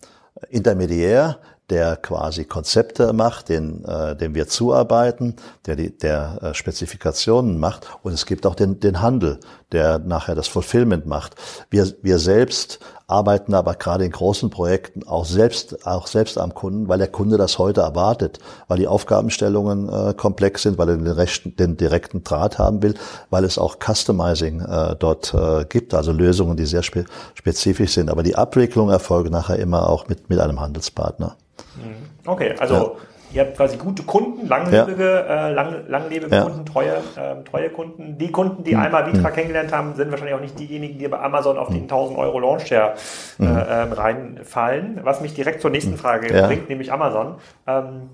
Intermediär, 0.50 1.38
der 1.70 1.96
quasi 1.96 2.44
Konzepte 2.44 3.12
macht, 3.12 3.48
den, 3.48 3.84
äh, 3.84 4.14
dem 4.14 4.34
wir 4.34 4.46
zuarbeiten, 4.46 5.36
der 5.66 5.76
die, 5.76 5.96
der 5.96 6.38
äh, 6.42 6.54
Spezifikationen 6.54 7.58
macht. 7.58 7.88
Und 8.02 8.12
es 8.12 8.26
gibt 8.26 8.46
auch 8.46 8.54
den, 8.54 8.78
den 8.78 9.02
Handel, 9.02 9.40
der 9.72 9.98
nachher 9.98 10.34
das 10.34 10.46
Fulfillment 10.46 11.06
macht. 11.06 11.34
Wir, 11.70 11.92
wir 12.02 12.18
selbst 12.18 12.78
arbeiten 13.08 13.54
aber 13.54 13.74
gerade 13.74 14.04
in 14.04 14.10
großen 14.10 14.50
Projekten 14.50 15.06
auch 15.06 15.24
selbst, 15.24 15.86
auch 15.86 16.08
selbst 16.08 16.38
am 16.38 16.54
Kunden, 16.54 16.88
weil 16.88 16.98
der 16.98 17.06
Kunde 17.06 17.36
das 17.36 17.58
heute 17.58 17.82
erwartet, 17.82 18.40
weil 18.66 18.78
die 18.78 18.88
Aufgabenstellungen 18.88 19.88
äh, 19.88 20.14
komplex 20.14 20.62
sind, 20.62 20.76
weil 20.76 20.88
er 20.88 20.96
den, 20.96 21.06
rechten, 21.06 21.54
den 21.54 21.76
direkten 21.76 22.24
Draht 22.24 22.58
haben 22.58 22.82
will, 22.82 22.94
weil 23.30 23.44
es 23.44 23.58
auch 23.58 23.76
Customizing 23.78 24.60
äh, 24.60 24.96
dort 24.98 25.32
äh, 25.34 25.64
gibt, 25.66 25.94
also 25.94 26.10
Lösungen, 26.10 26.56
die 26.56 26.66
sehr 26.66 26.82
spe 26.82 27.04
spezifisch 27.34 27.92
sind. 27.92 28.10
Aber 28.10 28.24
die 28.24 28.34
Abwicklung 28.34 28.90
erfolgt 28.90 29.30
nachher 29.30 29.58
immer 29.58 29.88
auch 29.88 30.08
mit, 30.08 30.28
mit 30.28 30.40
einem 30.40 30.60
Handelspartner. 30.60 31.36
Mhm. 31.76 32.28
Okay, 32.28 32.56
also 32.58 32.74
ja. 32.74 32.92
Ihr 33.36 33.42
habt 33.42 33.56
quasi 33.56 33.76
gute 33.76 34.02
Kunden, 34.02 34.48
langlebige, 34.48 35.04
ja. 35.28 35.48
äh, 35.48 35.52
lang, 35.52 35.84
langlebige 35.88 36.34
ja. 36.34 36.42
Kunden, 36.42 36.64
treue, 36.64 36.96
äh, 37.16 37.44
treue 37.44 37.70
Kunden. 37.70 38.16
Die 38.18 38.32
Kunden, 38.32 38.64
die 38.64 38.74
mhm. 38.74 38.80
einmal 38.80 39.06
Vitra 39.06 39.28
mhm. 39.28 39.34
kennengelernt 39.34 39.72
haben, 39.72 39.94
sind 39.94 40.10
wahrscheinlich 40.10 40.34
auch 40.34 40.40
nicht 40.40 40.58
diejenigen, 40.58 40.98
die 40.98 41.06
bei 41.06 41.20
Amazon 41.20 41.58
auf 41.58 41.68
den 41.68 41.82
1000 41.82 42.16
mhm. 42.16 42.24
Euro 42.24 42.40
Launchshare 42.40 42.94
äh, 43.38 43.42
mhm. 43.42 43.92
reinfallen. 43.92 45.00
Was 45.02 45.20
mich 45.20 45.34
direkt 45.34 45.60
zur 45.60 45.70
nächsten 45.70 45.92
mhm. 45.92 45.98
Frage 45.98 46.32
bringt, 46.46 46.68
nämlich 46.68 46.92
Amazon. 46.92 47.36
Ähm, 47.66 48.10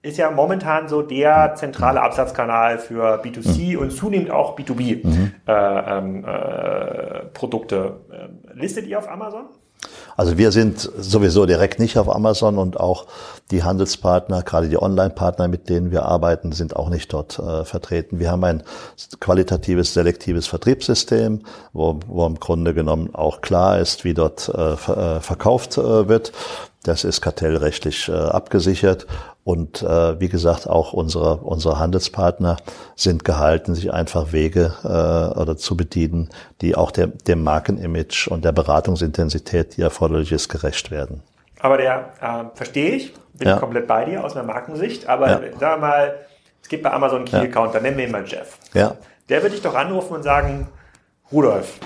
ist 0.00 0.16
ja 0.16 0.30
momentan 0.30 0.88
so 0.88 1.02
der 1.02 1.54
zentrale 1.54 2.00
Absatzkanal 2.02 2.78
für 2.78 3.20
B2C 3.22 3.74
mhm. 3.74 3.78
und 3.78 3.90
zunehmend 3.90 4.30
auch 4.30 4.58
B2B 4.58 5.06
mhm. 5.06 5.32
äh, 5.46 5.52
ähm, 5.52 6.24
äh. 6.24 7.22
Ähm, 7.38 8.38
listet 8.54 8.86
ihr 8.86 8.98
auf 8.98 9.08
Amazon? 9.08 9.46
Also 10.18 10.36
wir 10.36 10.50
sind 10.50 10.80
sowieso 10.80 11.46
direkt 11.46 11.78
nicht 11.78 11.96
auf 11.96 12.12
Amazon 12.12 12.58
und 12.58 12.80
auch 12.80 13.06
die 13.52 13.62
Handelspartner, 13.62 14.42
gerade 14.42 14.68
die 14.68 14.76
Online-Partner, 14.76 15.46
mit 15.46 15.68
denen 15.68 15.92
wir 15.92 16.06
arbeiten, 16.06 16.50
sind 16.50 16.74
auch 16.74 16.88
nicht 16.88 17.12
dort 17.12 17.38
äh, 17.38 17.64
vertreten. 17.64 18.18
Wir 18.18 18.32
haben 18.32 18.42
ein 18.42 18.64
qualitatives, 19.20 19.94
selektives 19.94 20.48
Vertriebssystem, 20.48 21.42
wo, 21.72 22.00
wo 22.08 22.26
im 22.26 22.40
Grunde 22.40 22.74
genommen 22.74 23.14
auch 23.14 23.42
klar 23.42 23.78
ist, 23.78 24.02
wie 24.02 24.12
dort 24.12 24.48
äh, 24.48 24.72
äh 24.72 25.20
verkauft 25.20 25.78
äh, 25.78 26.08
wird. 26.08 26.32
Das 26.82 27.04
ist 27.04 27.20
kartellrechtlich 27.20 28.08
äh, 28.08 28.12
abgesichert 28.12 29.06
und 29.48 29.82
äh, 29.82 30.20
wie 30.20 30.28
gesagt, 30.28 30.68
auch 30.68 30.92
unsere, 30.92 31.36
unsere 31.36 31.78
Handelspartner 31.78 32.58
sind 32.96 33.24
gehalten, 33.24 33.74
sich 33.74 33.90
einfach 33.90 34.30
Wege 34.30 34.74
äh, 34.84 35.40
oder 35.40 35.56
zu 35.56 35.74
bedienen, 35.74 36.28
die 36.60 36.76
auch 36.76 36.90
der, 36.90 37.06
dem 37.06 37.44
Markenimage 37.44 38.28
und 38.28 38.44
der 38.44 38.52
Beratungsintensität, 38.52 39.78
die 39.78 39.80
erforderlich 39.80 40.32
ist, 40.32 40.50
gerecht 40.50 40.90
werden. 40.90 41.22
Aber 41.60 41.78
der 41.78 42.12
äh, 42.20 42.56
verstehe 42.56 42.90
ich, 42.90 43.14
bin 43.38 43.48
ja. 43.48 43.56
komplett 43.56 43.86
bei 43.86 44.04
dir 44.04 44.22
aus 44.22 44.36
einer 44.36 44.44
Markensicht. 44.44 45.08
Aber 45.08 45.30
ja. 45.30 45.40
sag 45.58 45.80
mal, 45.80 46.16
es 46.60 46.68
gibt 46.68 46.82
bei 46.82 46.92
Amazon 46.92 47.20
einen 47.20 47.24
Key-Account, 47.24 47.68
ja. 47.68 47.72
dann 47.72 47.84
nennen 47.84 47.96
wir 47.96 48.04
ihn 48.04 48.12
mal 48.12 48.26
Jeff. 48.26 48.58
Ja. 48.74 48.96
Der 49.30 49.40
würde 49.40 49.54
dich 49.54 49.62
doch 49.62 49.74
anrufen 49.74 50.12
und 50.12 50.24
sagen, 50.24 50.68
Rudolf, 51.32 51.80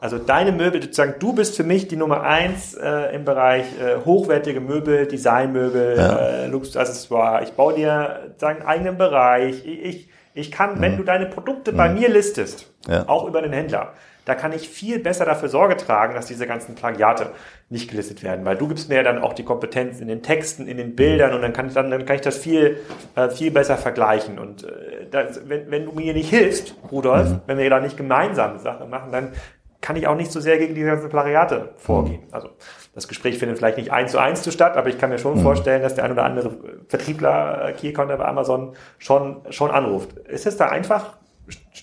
also 0.00 0.18
deine 0.18 0.52
Möbel, 0.52 0.82
sozusagen, 0.82 1.14
du 1.18 1.34
bist 1.34 1.56
für 1.56 1.64
mich 1.64 1.88
die 1.88 1.96
Nummer 1.96 2.22
eins 2.22 2.74
äh, 2.74 3.14
im 3.14 3.24
Bereich 3.24 3.66
äh, 3.78 4.04
hochwertige 4.04 4.60
Möbel, 4.60 5.06
Designmöbel, 5.06 5.96
ja. 5.98 6.16
äh, 6.16 6.46
Luxusaccessoire. 6.46 7.42
Ich 7.44 7.52
baue 7.52 7.74
dir 7.74 8.32
einen 8.40 8.62
eigenen 8.62 8.96
Bereich. 8.96 9.66
Ich, 9.66 9.84
ich, 9.84 10.08
ich 10.32 10.50
kann, 10.50 10.76
mhm. 10.76 10.80
wenn 10.80 10.96
du 10.96 11.02
deine 11.02 11.26
Produkte 11.26 11.72
mhm. 11.72 11.76
bei 11.76 11.88
mir 11.90 12.08
listest, 12.08 12.72
ja. 12.88 13.04
auch 13.08 13.26
über 13.28 13.42
den 13.42 13.52
Händler, 13.52 13.92
da 14.24 14.34
kann 14.34 14.52
ich 14.52 14.68
viel 14.68 15.00
besser 15.00 15.24
dafür 15.24 15.48
Sorge 15.48 15.76
tragen, 15.76 16.14
dass 16.14 16.26
diese 16.26 16.46
ganzen 16.46 16.74
Plagiate 16.74 17.30
nicht 17.68 17.90
gelistet 17.90 18.22
werden, 18.22 18.44
weil 18.44 18.56
du 18.56 18.68
gibst 18.68 18.88
mir 18.88 18.96
ja 18.96 19.02
dann 19.02 19.22
auch 19.22 19.32
die 19.32 19.44
Kompetenz 19.44 20.00
in 20.00 20.08
den 20.08 20.22
Texten, 20.22 20.66
in 20.66 20.76
den 20.76 20.94
Bildern 20.94 21.34
und 21.34 21.42
dann 21.42 21.52
kann 21.52 21.68
ich 21.68 21.74
dann, 21.74 21.90
dann 21.90 22.04
kann 22.04 22.16
ich 22.16 22.22
das 22.22 22.36
viel, 22.38 22.78
äh, 23.16 23.28
viel 23.28 23.50
besser 23.50 23.76
vergleichen. 23.76 24.38
Und 24.38 24.64
äh, 24.64 25.06
das, 25.10 25.48
wenn, 25.48 25.70
wenn 25.70 25.84
du 25.84 25.92
mir 25.92 26.14
nicht 26.14 26.30
hilfst, 26.30 26.74
Rudolf, 26.90 27.28
mhm. 27.28 27.40
wenn 27.46 27.58
wir 27.58 27.68
da 27.70 27.80
nicht 27.80 27.96
gemeinsam 27.96 28.58
Sachen 28.58 28.88
machen, 28.88 29.10
dann 29.10 29.32
kann 29.80 29.96
ich 29.96 30.06
auch 30.06 30.16
nicht 30.16 30.30
so 30.30 30.40
sehr 30.40 30.58
gegen 30.58 30.74
die 30.74 30.82
ganzen 30.82 31.08
Plagiate 31.08 31.70
vorgehen. 31.76 32.20
Mhm. 32.26 32.34
Also 32.34 32.48
das 32.94 33.08
Gespräch 33.08 33.38
findet 33.38 33.58
vielleicht 33.58 33.78
nicht 33.78 33.92
eins 33.92 34.12
zu 34.12 34.18
eins 34.18 34.42
zu 34.42 34.50
statt, 34.50 34.76
aber 34.76 34.88
ich 34.88 34.98
kann 34.98 35.10
mir 35.10 35.18
schon 35.18 35.38
mhm. 35.38 35.42
vorstellen, 35.42 35.82
dass 35.82 35.94
der 35.94 36.04
ein 36.04 36.12
oder 36.12 36.24
andere 36.24 36.50
Vertriebler 36.88 37.68
äh, 37.68 37.72
Key 37.72 37.88
Account 37.88 38.08
bei 38.08 38.24
Amazon 38.24 38.74
schon, 38.98 39.42
schon 39.50 39.70
anruft. 39.70 40.18
Ist 40.28 40.46
es 40.46 40.56
da 40.56 40.68
einfach 40.68 41.14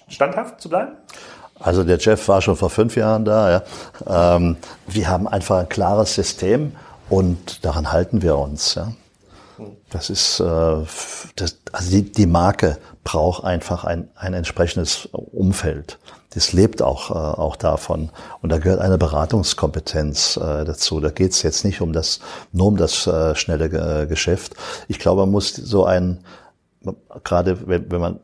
standhaft 0.10 0.62
zu 0.62 0.70
bleiben? 0.70 0.94
Also 1.60 1.84
der 1.84 1.98
Jeff 1.98 2.28
war 2.28 2.42
schon 2.42 2.56
vor 2.56 2.70
fünf 2.70 2.96
Jahren 2.96 3.26
da. 3.26 3.64
Ja. 4.06 4.36
Ähm, 4.36 4.58
wir 4.86 5.10
haben 5.10 5.28
einfach 5.28 5.60
ein 5.60 5.70
klares 5.70 6.14
System 6.14 6.74
und 7.10 7.66
daran 7.66 7.92
halten 7.92 8.22
wir 8.22 8.38
uns. 8.38 8.76
Ja. 8.76 8.92
Hm. 9.58 9.72
Das 9.90 10.10
ist, 10.10 10.40
äh, 10.40 10.44
das, 11.36 11.58
also 11.72 11.90
die, 11.90 12.12
die 12.12 12.28
Marke 12.28 12.78
braucht 13.08 13.44
einfach 13.46 13.86
ein, 13.86 14.10
ein 14.16 14.34
entsprechendes 14.34 15.08
Umfeld 15.12 15.98
das 16.38 16.54
lebt 16.54 16.82
auch, 16.82 17.10
äh, 17.10 17.14
auch 17.14 17.56
davon. 17.56 18.10
Und 18.42 18.52
da 18.52 18.60
gehört 18.60 18.80
eine 18.80 18.98
Beratungskompetenz 19.00 20.38
äh, 20.38 20.66
dazu. 20.66 21.00
Da 21.00 21.10
geht 21.10 21.32
es 21.32 21.42
jetzt 21.42 21.66
nicht 21.66 21.82
um 21.82 21.94
das, 21.94 22.20
nur 22.52 22.68
um 22.68 22.78
das 22.78 23.08
äh, 23.08 23.34
schnelle 23.36 23.66
äh, 23.66 24.06
Geschäft. 24.06 24.54
Ich 24.88 25.00
glaube, 25.00 25.22
man 25.22 25.32
muss 25.32 25.56
so 25.56 25.86
ein, 25.86 26.20
gerade 27.24 27.68
wenn, 27.68 27.90
wenn 27.90 28.02
man 28.02 28.20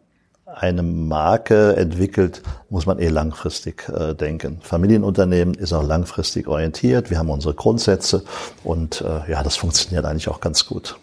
eine 0.45 0.83
Marke 0.83 1.75
entwickelt, 1.75 2.43
muss 2.69 2.85
man 2.85 2.99
eh 2.99 3.07
langfristig 3.07 3.89
äh, 3.89 4.13
denken. 4.13 4.59
Familienunternehmen 4.61 5.55
ist 5.55 5.73
auch 5.73 5.81
langfristig 5.81 6.47
orientiert. 6.47 7.09
Wir 7.09 7.17
haben 7.17 7.31
unsere 7.31 7.55
Grundsätze 7.55 8.23
und 8.63 9.01
äh, 9.01 9.31
ja, 9.31 9.41
das 9.41 9.55
funktioniert 9.55 10.05
eigentlich 10.05 10.29
auch 10.29 10.39
ganz 10.39 10.67
gut. 10.67 10.97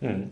Hm. 0.00 0.30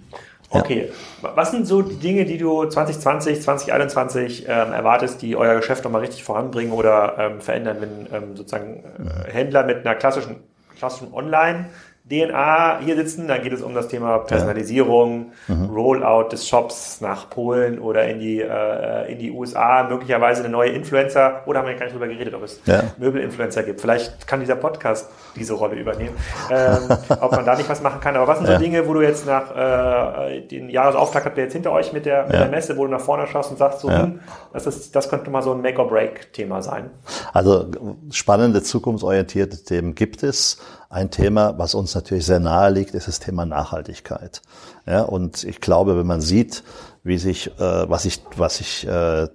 Okay. 0.50 0.90
Ja. 1.22 1.36
Was 1.36 1.50
sind 1.50 1.66
so 1.66 1.82
die 1.82 1.96
Dinge, 1.96 2.24
die 2.24 2.38
du 2.38 2.64
2020, 2.64 3.42
2021 3.42 4.44
ähm, 4.48 4.72
erwartest, 4.72 5.22
die 5.22 5.36
euer 5.36 5.56
Geschäft 5.56 5.84
nochmal 5.84 6.02
richtig 6.02 6.24
voranbringen 6.24 6.72
oder 6.72 7.16
ähm, 7.18 7.40
verändern, 7.40 7.78
wenn 7.80 8.08
ähm, 8.12 8.36
sozusagen 8.36 8.84
äh, 8.84 9.30
Händler 9.32 9.64
mit 9.64 9.86
einer 9.86 9.94
klassischen, 9.94 10.36
klassischen 10.78 11.12
Online- 11.12 11.66
DNA 12.08 12.78
hier 12.84 12.94
sitzen, 12.94 13.26
dann 13.26 13.42
geht 13.42 13.52
es 13.52 13.62
um 13.62 13.74
das 13.74 13.88
Thema 13.88 14.18
Personalisierung, 14.18 15.32
ja. 15.48 15.54
mhm. 15.54 15.70
Rollout 15.70 16.28
des 16.30 16.46
Shops 16.46 17.00
nach 17.00 17.28
Polen 17.30 17.80
oder 17.80 18.06
in 18.06 18.20
die, 18.20 18.40
äh, 18.40 19.10
in 19.10 19.18
die 19.18 19.32
USA, 19.32 19.82
möglicherweise 19.88 20.44
eine 20.44 20.50
neue 20.50 20.70
Influencer, 20.70 21.42
oder 21.46 21.58
haben 21.58 21.66
wir 21.66 21.74
gar 21.74 21.86
nicht 21.86 21.94
drüber 21.94 22.06
geredet, 22.06 22.34
ob 22.34 22.44
es 22.44 22.60
ja. 22.64 22.84
Möbelinfluencer 22.98 23.64
gibt. 23.64 23.80
Vielleicht 23.80 24.24
kann 24.28 24.38
dieser 24.38 24.54
Podcast 24.54 25.10
diese 25.34 25.54
Rolle 25.54 25.74
übernehmen, 25.74 26.14
ähm, 26.48 26.96
ob 27.20 27.32
man 27.32 27.44
da 27.44 27.56
nicht 27.56 27.68
was 27.68 27.82
machen 27.82 27.98
kann. 28.00 28.14
Aber 28.14 28.28
was 28.28 28.38
sind 28.38 28.46
ja. 28.46 28.56
so 28.56 28.62
Dinge, 28.62 28.86
wo 28.86 28.94
du 28.94 29.02
jetzt 29.02 29.26
nach 29.26 29.56
äh, 29.56 30.42
den 30.42 30.70
Jahresauftakt 30.70 31.26
habt 31.26 31.36
ihr 31.38 31.44
jetzt 31.44 31.54
hinter 31.54 31.72
euch 31.72 31.92
mit 31.92 32.06
der, 32.06 32.24
mit 32.26 32.34
der 32.34 32.48
Messe, 32.48 32.76
wo 32.76 32.84
du 32.84 32.92
nach 32.92 33.00
vorne 33.00 33.26
schaust 33.26 33.50
und 33.50 33.56
sagst, 33.56 33.80
so, 33.80 33.90
hm, 33.90 34.20
das, 34.52 34.68
ist, 34.68 34.94
das 34.94 35.10
könnte 35.10 35.28
mal 35.30 35.42
so 35.42 35.52
ein 35.52 35.60
Make-or-Break-Thema 35.60 36.62
sein? 36.62 36.90
Also 37.32 37.66
spannende, 38.12 38.62
zukunftsorientierte 38.62 39.64
Themen 39.64 39.96
gibt 39.96 40.22
es. 40.22 40.58
Ein 40.88 41.10
Thema, 41.10 41.58
was 41.58 41.74
uns 41.74 41.94
natürlich 41.94 42.26
sehr 42.26 42.40
nahe 42.40 42.70
liegt, 42.70 42.94
ist 42.94 43.08
das 43.08 43.18
Thema 43.18 43.44
Nachhaltigkeit. 43.44 44.42
Ja, 44.86 45.02
und 45.02 45.42
ich 45.44 45.60
glaube, 45.60 45.98
wenn 45.98 46.06
man 46.06 46.20
sieht, 46.20 46.62
wie 47.02 47.18
sich, 47.18 47.48
äh, 47.58 47.90
was 47.90 48.04
sich, 48.04 48.22
was 48.36 48.58
sich 48.58 48.86
äh, 48.86 49.28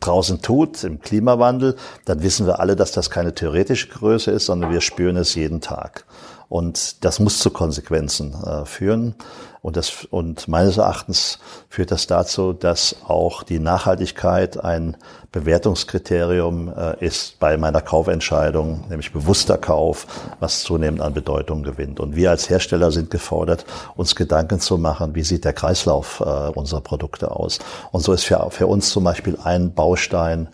draußen 0.00 0.42
tut 0.42 0.84
im 0.84 1.00
Klimawandel, 1.00 1.76
dann 2.04 2.22
wissen 2.22 2.46
wir 2.46 2.60
alle, 2.60 2.76
dass 2.76 2.92
das 2.92 3.10
keine 3.10 3.34
theoretische 3.34 3.88
Größe 3.88 4.30
ist, 4.30 4.46
sondern 4.46 4.70
wir 4.70 4.80
spüren 4.80 5.16
es 5.16 5.34
jeden 5.34 5.60
Tag. 5.60 6.04
Und 6.48 7.04
das 7.04 7.20
muss 7.20 7.38
zu 7.38 7.50
Konsequenzen 7.50 8.34
äh, 8.42 8.64
führen. 8.64 9.14
Und, 9.60 9.76
das, 9.76 10.06
und 10.10 10.48
meines 10.48 10.78
Erachtens 10.78 11.40
führt 11.68 11.90
das 11.90 12.06
dazu, 12.06 12.52
dass 12.52 12.96
auch 13.06 13.42
die 13.42 13.58
Nachhaltigkeit 13.58 14.62
ein 14.62 14.96
Bewertungskriterium 15.32 16.72
äh, 16.74 17.04
ist 17.04 17.38
bei 17.38 17.56
meiner 17.58 17.82
Kaufentscheidung, 17.82 18.84
nämlich 18.88 19.12
bewusster 19.12 19.58
Kauf, 19.58 20.06
was 20.40 20.62
zunehmend 20.62 21.02
an 21.02 21.12
Bedeutung 21.12 21.64
gewinnt. 21.64 22.00
Und 22.00 22.16
wir 22.16 22.30
als 22.30 22.48
Hersteller 22.48 22.92
sind 22.92 23.10
gefordert, 23.10 23.66
uns 23.96 24.14
Gedanken 24.14 24.60
zu 24.60 24.78
machen, 24.78 25.14
wie 25.14 25.24
sieht 25.24 25.44
der 25.44 25.52
Kreislauf 25.52 26.20
äh, 26.20 26.24
unserer 26.24 26.80
Produkte 26.80 27.32
aus. 27.32 27.58
Und 27.90 28.00
so 28.00 28.12
ist 28.12 28.24
für, 28.24 28.50
für 28.50 28.68
uns 28.68 28.88
zum 28.88 29.04
Beispiel 29.04 29.36
ein 29.42 29.74
Baustein 29.74 30.48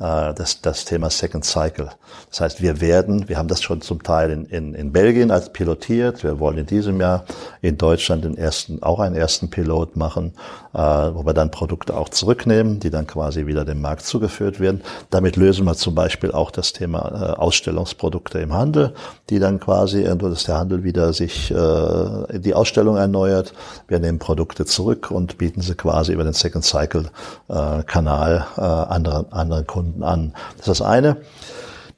das, 0.00 0.62
das 0.62 0.86
Thema 0.86 1.10
Second 1.10 1.44
Cycle. 1.44 1.90
Das 2.30 2.40
heißt, 2.40 2.62
wir 2.62 2.80
werden, 2.80 3.28
wir 3.28 3.36
haben 3.36 3.48
das 3.48 3.62
schon 3.62 3.82
zum 3.82 4.02
Teil 4.02 4.30
in, 4.30 4.46
in, 4.46 4.74
in 4.74 4.92
Belgien 4.92 5.30
als 5.30 5.52
pilotiert, 5.52 6.24
wir 6.24 6.40
wollen 6.40 6.58
in 6.58 6.66
diesem 6.66 7.00
Jahr 7.00 7.24
in 7.60 7.76
Deutschland 7.76 8.24
den 8.24 8.36
ersten, 8.36 8.82
auch 8.82 9.00
einen 9.00 9.14
ersten 9.14 9.50
Pilot 9.50 9.96
machen, 9.96 10.32
äh, 10.72 10.78
wo 10.78 11.26
wir 11.26 11.34
dann 11.34 11.50
Produkte 11.50 11.96
auch 11.96 12.08
zurücknehmen, 12.08 12.80
die 12.80 12.90
dann 12.90 13.06
quasi 13.06 13.46
wieder 13.46 13.64
dem 13.64 13.80
Markt 13.80 14.02
zugeführt 14.02 14.60
werden. 14.60 14.82
Damit 15.10 15.36
lösen 15.36 15.66
wir 15.66 15.74
zum 15.74 15.94
Beispiel 15.94 16.32
auch 16.32 16.50
das 16.50 16.72
Thema 16.72 17.34
äh, 17.36 17.38
Ausstellungsprodukte 17.38 18.38
im 18.38 18.54
Handel, 18.54 18.94
die 19.28 19.38
dann 19.38 19.60
quasi, 19.60 20.02
äh, 20.02 20.16
dass 20.16 20.44
der 20.44 20.58
Handel 20.58 20.84
wieder 20.84 21.12
sich 21.12 21.50
äh, 21.50 22.38
die 22.38 22.54
Ausstellung 22.54 22.96
erneuert. 22.96 23.52
Wir 23.88 23.98
nehmen 23.98 24.18
Produkte 24.18 24.64
zurück 24.64 25.10
und 25.10 25.38
bieten 25.38 25.60
sie 25.60 25.74
quasi 25.74 26.12
über 26.12 26.24
den 26.24 26.32
Second 26.32 26.64
Cycle 26.64 27.06
äh, 27.48 27.82
Kanal 27.82 28.46
äh, 28.56 28.60
anderen, 28.60 29.32
anderen 29.32 29.66
Kunden 29.66 29.89
Kunden 29.90 30.02
an. 30.02 30.32
Das 30.56 30.68
ist 30.68 30.80
das 30.80 30.82
eine. 30.82 31.16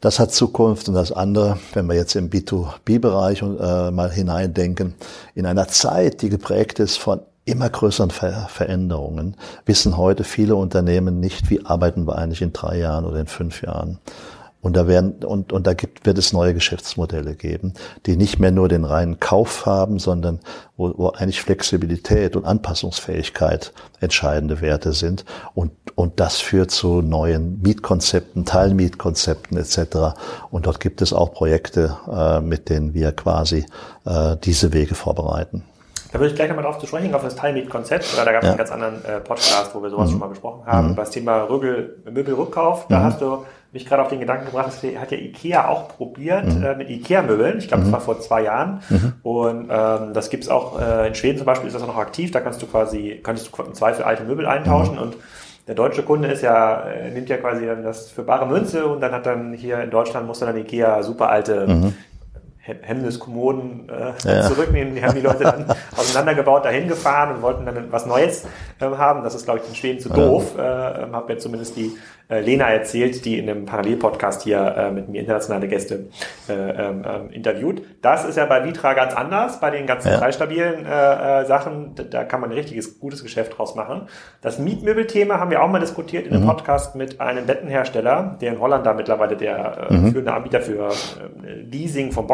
Das 0.01 0.19
hat 0.19 0.33
Zukunft 0.33 0.89
und 0.89 0.95
das 0.95 1.13
andere, 1.13 1.59
wenn 1.75 1.87
wir 1.87 1.95
jetzt 1.95 2.17
im 2.17 2.29
B2B-Bereich 2.29 3.43
äh, 3.43 3.91
mal 3.93 4.11
hineindenken, 4.11 4.95
in 5.35 5.47
einer 5.47 5.69
Zeit, 5.69 6.23
die 6.23 6.29
geprägt 6.29 6.81
ist 6.81 6.97
von 6.97 7.21
immer 7.45 7.69
größeren 7.69 8.11
Ver 8.11 8.49
Veränderungen, 8.49 9.37
wissen 9.65 9.97
heute 9.97 10.25
viele 10.25 10.57
Unternehmen 10.57 11.21
nicht, 11.21 11.51
wie 11.51 11.65
arbeiten 11.65 12.07
wir 12.07 12.17
eigentlich 12.19 12.43
in 12.43 12.53
drei 12.53 12.79
Jahren 12.79 13.05
oder 13.05 13.21
in 13.21 13.27
fünf 13.27 13.63
Jahren. 13.63 13.99
Und 14.63 14.77
da 14.77 14.87
werden, 14.87 15.25
und, 15.25 15.53
und 15.53 15.67
da 15.67 15.75
gibt, 15.75 16.07
wird 16.07 16.19
es 16.19 16.33
neue 16.33 16.55
Geschäftsmodelle 16.55 17.35
geben, 17.35 17.75
die 18.07 18.17
nicht 18.17 18.39
mehr 18.39 18.53
nur 18.53 18.69
den 18.69 18.85
reinen 18.85 19.19
Kauf 19.19 19.67
haben, 19.67 19.99
sondern 19.99 20.39
wo, 20.77 20.95
wo 20.97 21.09
eigentlich 21.09 21.43
Flexibilität 21.43 22.37
und 22.37 22.45
Anpassungsfähigkeit 22.45 23.73
entscheidende 24.01 24.61
Werte 24.61 24.93
sind. 24.93 25.25
Und, 25.55 25.73
und 25.97 26.21
das 26.21 26.41
führt 26.41 26.71
zu 26.71 27.03
neuen 27.03 27.61
Mietkonzepten, 27.61 28.45
Teilmietkonzepten 28.45 29.59
etc. 29.59 30.17
Und 30.53 30.67
dort 30.67 30.79
gibt 30.79 31.03
es 31.03 31.13
auch 31.13 31.33
Projekte, 31.33 31.97
äh, 32.09 32.41
mit 32.41 32.69
denen 32.71 32.95
wir 32.95 33.11
quasi 33.11 33.67
äh, 34.07 34.37
diese 34.45 34.73
Wege 34.73 34.95
vorbereiten. 34.95 35.65
Da 36.13 36.21
würde 36.21 36.29
ich 36.29 36.37
gleich 36.37 36.49
nochmal 36.49 36.67
drauf 36.67 36.79
zu 36.79 36.87
sprechen, 36.87 37.13
auf 37.15 37.23
das 37.23 37.35
Teilmietkonzept. 37.35 38.17
Da 38.17 38.31
gab 38.31 38.43
es 38.43 38.47
ja. 38.47 38.51
einen 38.51 38.59
ganz 38.59 38.71
anderen 38.71 39.05
äh, 39.05 39.19
Podcast, 39.19 39.75
wo 39.75 39.83
wir 39.83 39.91
sowas 39.91 40.09
mhm. 40.09 40.13
schon 40.13 40.21
mal 40.21 40.29
besprochen 40.29 40.67
haben. 40.67 40.91
Mhm. 40.91 40.97
Das 40.97 41.11
Thema 41.11 41.45
Rögel, 41.45 42.03
Möbelrückkauf, 42.05 42.87
da 42.89 43.01
mhm. 43.01 43.05
hast 43.05 43.21
du 43.23 43.45
mich 43.73 43.87
gerade 43.87 44.03
auf 44.03 44.09
den 44.09 44.21
Gedanken 44.21 44.47
gebracht, 44.47 44.67
das 44.67 44.83
hat 44.83 45.13
ja 45.13 45.19
Ikea 45.19 45.69
auch 45.69 45.89
probiert 45.89 46.45
mhm. 46.45 46.63
äh, 46.63 46.75
mit 46.75 46.91
Ikea-Möbeln. 46.91 47.59
Ich 47.59 47.69
glaube, 47.69 47.83
mhm. 47.83 47.87
das 47.87 47.93
war 47.93 48.01
vor 48.01 48.21
zwei 48.21 48.43
Jahren. 48.43 48.83
Mhm. 48.91 49.13
Und 49.23 49.69
ähm, 49.71 50.13
das 50.13 50.29
gibt's 50.29 50.49
auch 50.49 50.79
äh, 50.79 51.09
in 51.09 51.15
Schweden 51.15 51.39
zum 51.39 51.47
Beispiel 51.47 51.69
ist 51.69 51.75
das 51.75 51.87
noch 51.87 51.97
aktiv. 51.97 52.31
Da 52.31 52.41
kannst 52.41 52.61
du 52.61 52.67
quasi, 52.67 53.21
kannst 53.23 53.49
du 53.49 53.63
im 53.63 53.75
Zweifel 53.75 54.05
alte 54.05 54.25
Möbel 54.25 54.47
eintauschen 54.47 54.97
mhm. 54.97 55.03
und 55.03 55.17
der 55.67 55.75
deutsche 55.75 56.03
Kunde 56.03 56.29
ist 56.29 56.43
ja, 56.43 56.83
äh, 56.83 57.11
nimmt 57.11 57.29
ja 57.29 57.39
quasi 57.39 57.65
dann 57.65 57.83
das 57.83 58.11
für 58.11 58.25
bare 58.25 58.47
Münze 58.47 58.87
und 58.87 59.01
dann 59.01 59.13
hat 59.13 59.25
dann 59.27 59.55
hier 59.55 59.81
in 59.83 59.91
Deutschland 59.91 60.27
muss 60.27 60.41
dann 60.41 60.57
Ikea 60.57 61.03
super 61.03 61.31
alte 61.31 61.67
mhm. 61.67 61.95
Hemmniskommoden 62.65 63.89
äh, 63.89 64.13
ja. 64.25 64.43
zurücknehmen. 64.43 64.95
Die 64.95 65.03
haben 65.03 65.15
die 65.15 65.21
Leute 65.21 65.45
dann 65.45 65.67
auseinandergebaut, 65.97 66.65
dahin 66.65 66.87
gefahren 66.87 67.35
und 67.35 67.43
wollten 67.43 67.67
dann 67.67 67.91
was 67.91 68.07
Neues 68.07 68.45
äh, 68.81 68.85
haben. 68.85 69.25
Das 69.25 69.35
ist, 69.35 69.45
glaube 69.45 69.61
ich, 69.61 69.69
in 69.69 69.75
Schweden 69.75 69.99
zu 69.99 70.11
doof. 70.11 70.55
Ja. 70.57 71.09
Äh, 71.09 71.13
habe 71.13 71.33
jetzt 71.33 71.43
zumindest 71.43 71.77
die 71.77 71.97
äh, 72.33 72.41
Lena 72.41 72.71
erzählt, 72.71 73.25
die 73.25 73.39
in 73.39 73.49
einem 73.49 73.67
Parallelpodcast 73.67 74.43
hier 74.43 74.75
äh, 74.77 74.91
mit 74.91 75.09
mir 75.09 75.21
internationale 75.21 75.69
Gäste 75.69 76.09
äh, 76.49 76.53
ähm, 76.53 77.05
äh, 77.05 77.35
interviewt. 77.35 77.83
Das 78.01 78.25
ist 78.25 78.37
ja 78.37 78.47
bei 78.47 78.65
Vitra 78.65 78.95
ganz 78.95 79.15
anders, 79.15 79.61
bei 79.61 79.71
den 79.71 79.87
ganzen 79.87 80.13
ja. 80.13 80.19
preisstabilen 80.19 80.87
äh, 80.87 81.43
äh, 81.43 81.45
Sachen. 81.45 81.95
Da, 82.11 82.25
kann 82.25 82.41
man 82.41 82.51
ein 82.51 82.57
richtiges, 82.57 82.99
gutes 82.99 83.23
Geschäft 83.23 83.59
draus 83.59 83.75
machen. 83.75 84.09
Das 84.41 84.59
Mietmöbelthema 84.59 85.39
haben 85.39 85.51
wir 85.51 85.63
auch 85.63 85.69
mal 85.69 85.81
diskutiert 85.81 86.27
in 86.27 86.33
einem 86.33 86.45
mhm. 86.45 86.49
Podcast 86.49 86.97
mit 86.97 87.21
einem 87.21 87.47
Bettenhersteller, 87.47 88.39
der 88.41 88.55
in 88.55 88.61
Holland 88.61 88.87
da 88.87 88.95
mittlerweile 88.95 89.37
der 89.37 89.89
äh, 89.91 89.95
mhm. 89.95 90.13
führende 90.13 90.33
Anbieter 90.33 90.61
für 90.63 90.89
äh, 90.89 91.53
Leasing 91.71 92.13
von 92.13 92.27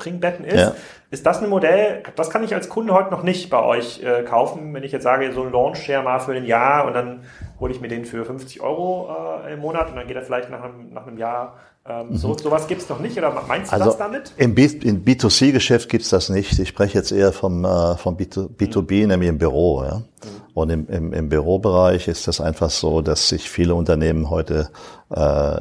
Boxspringbetten 0.00 0.44
ist. 0.44 0.58
Ja. 0.58 0.74
Ist 1.10 1.26
das 1.26 1.42
ein 1.42 1.48
Modell, 1.48 2.02
das 2.16 2.30
kann 2.30 2.44
ich 2.44 2.54
als 2.54 2.68
Kunde 2.68 2.94
heute 2.94 3.10
noch 3.10 3.22
nicht 3.22 3.50
bei 3.50 3.62
euch 3.62 4.02
äh, 4.02 4.22
kaufen, 4.22 4.72
wenn 4.72 4.84
ich 4.84 4.92
jetzt 4.92 5.02
sage, 5.02 5.32
so 5.32 5.42
ein 5.42 5.52
Launch-Share 5.52 6.02
mal 6.02 6.20
für 6.20 6.32
ein 6.32 6.44
Jahr 6.44 6.86
und 6.86 6.94
dann 6.94 7.20
hole 7.58 7.72
ich 7.72 7.80
mir 7.80 7.88
den 7.88 8.04
für 8.04 8.24
50 8.24 8.60
Euro 8.60 9.10
äh, 9.44 9.54
im 9.54 9.60
Monat 9.60 9.90
und 9.90 9.96
dann 9.96 10.06
geht 10.06 10.16
er 10.16 10.22
vielleicht 10.22 10.50
nach 10.50 10.62
einem, 10.62 10.92
nach 10.92 11.06
einem 11.06 11.18
Jahr 11.18 11.56
ähm, 11.88 12.10
mhm. 12.10 12.16
so, 12.16 12.36
sowas 12.36 12.68
gibt 12.68 12.82
es 12.82 12.88
noch 12.88 13.00
nicht 13.00 13.16
oder 13.16 13.32
meinst 13.48 13.72
du 13.72 13.74
also 13.74 13.86
das 13.86 13.96
damit? 13.96 14.32
Im, 14.36 14.54
B, 14.54 14.66
im 14.66 15.04
B2C-Geschäft 15.04 15.88
gibt 15.88 16.04
es 16.04 16.10
das 16.10 16.28
nicht. 16.28 16.58
Ich 16.58 16.68
spreche 16.68 16.98
jetzt 16.98 17.10
eher 17.10 17.32
vom, 17.32 17.64
äh, 17.64 17.96
vom 17.96 18.16
B2, 18.16 18.50
B2B, 18.54 19.02
mhm. 19.02 19.08
nämlich 19.08 19.28
im 19.30 19.38
Büro. 19.38 19.82
Ja? 19.82 19.96
Mhm. 19.96 20.04
Und 20.52 20.70
im, 20.70 20.86
im, 20.88 21.12
im 21.12 21.28
Bürobereich 21.28 22.06
ist 22.06 22.28
das 22.28 22.40
einfach 22.40 22.70
so, 22.70 23.00
dass 23.00 23.30
sich 23.30 23.48
viele 23.48 23.74
Unternehmen 23.74 24.28
heute 24.28 24.68
äh, 25.08 25.60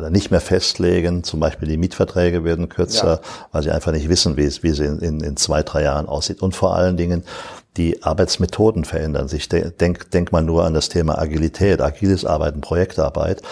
oder 0.00 0.10
nicht 0.10 0.30
mehr 0.30 0.40
festlegen. 0.40 1.22
Zum 1.22 1.40
Beispiel 1.40 1.68
die 1.68 1.76
Mietverträge 1.76 2.44
werden 2.44 2.68
kürzer, 2.68 3.20
ja. 3.22 3.48
weil 3.52 3.62
sie 3.62 3.70
einfach 3.70 3.92
nicht 3.92 4.08
wissen, 4.08 4.36
wie 4.36 4.44
es, 4.44 4.62
wie 4.62 4.68
es 4.68 4.78
in, 4.80 4.98
in, 4.98 5.20
in 5.20 5.36
zwei, 5.36 5.62
drei 5.62 5.82
Jahren 5.82 6.06
aussieht. 6.06 6.42
Und 6.42 6.56
vor 6.56 6.74
allen 6.74 6.96
Dingen 6.96 7.24
die 7.76 8.02
Arbeitsmethoden 8.02 8.84
verändern 8.84 9.28
sich. 9.28 9.48
Denk, 9.48 10.10
denk 10.10 10.32
mal 10.32 10.42
nur 10.42 10.64
an 10.64 10.74
das 10.74 10.88
Thema 10.88 11.18
Agilität, 11.18 11.80
agiles 11.80 12.24
Arbeiten, 12.24 12.60
Projektarbeit, 12.60 13.42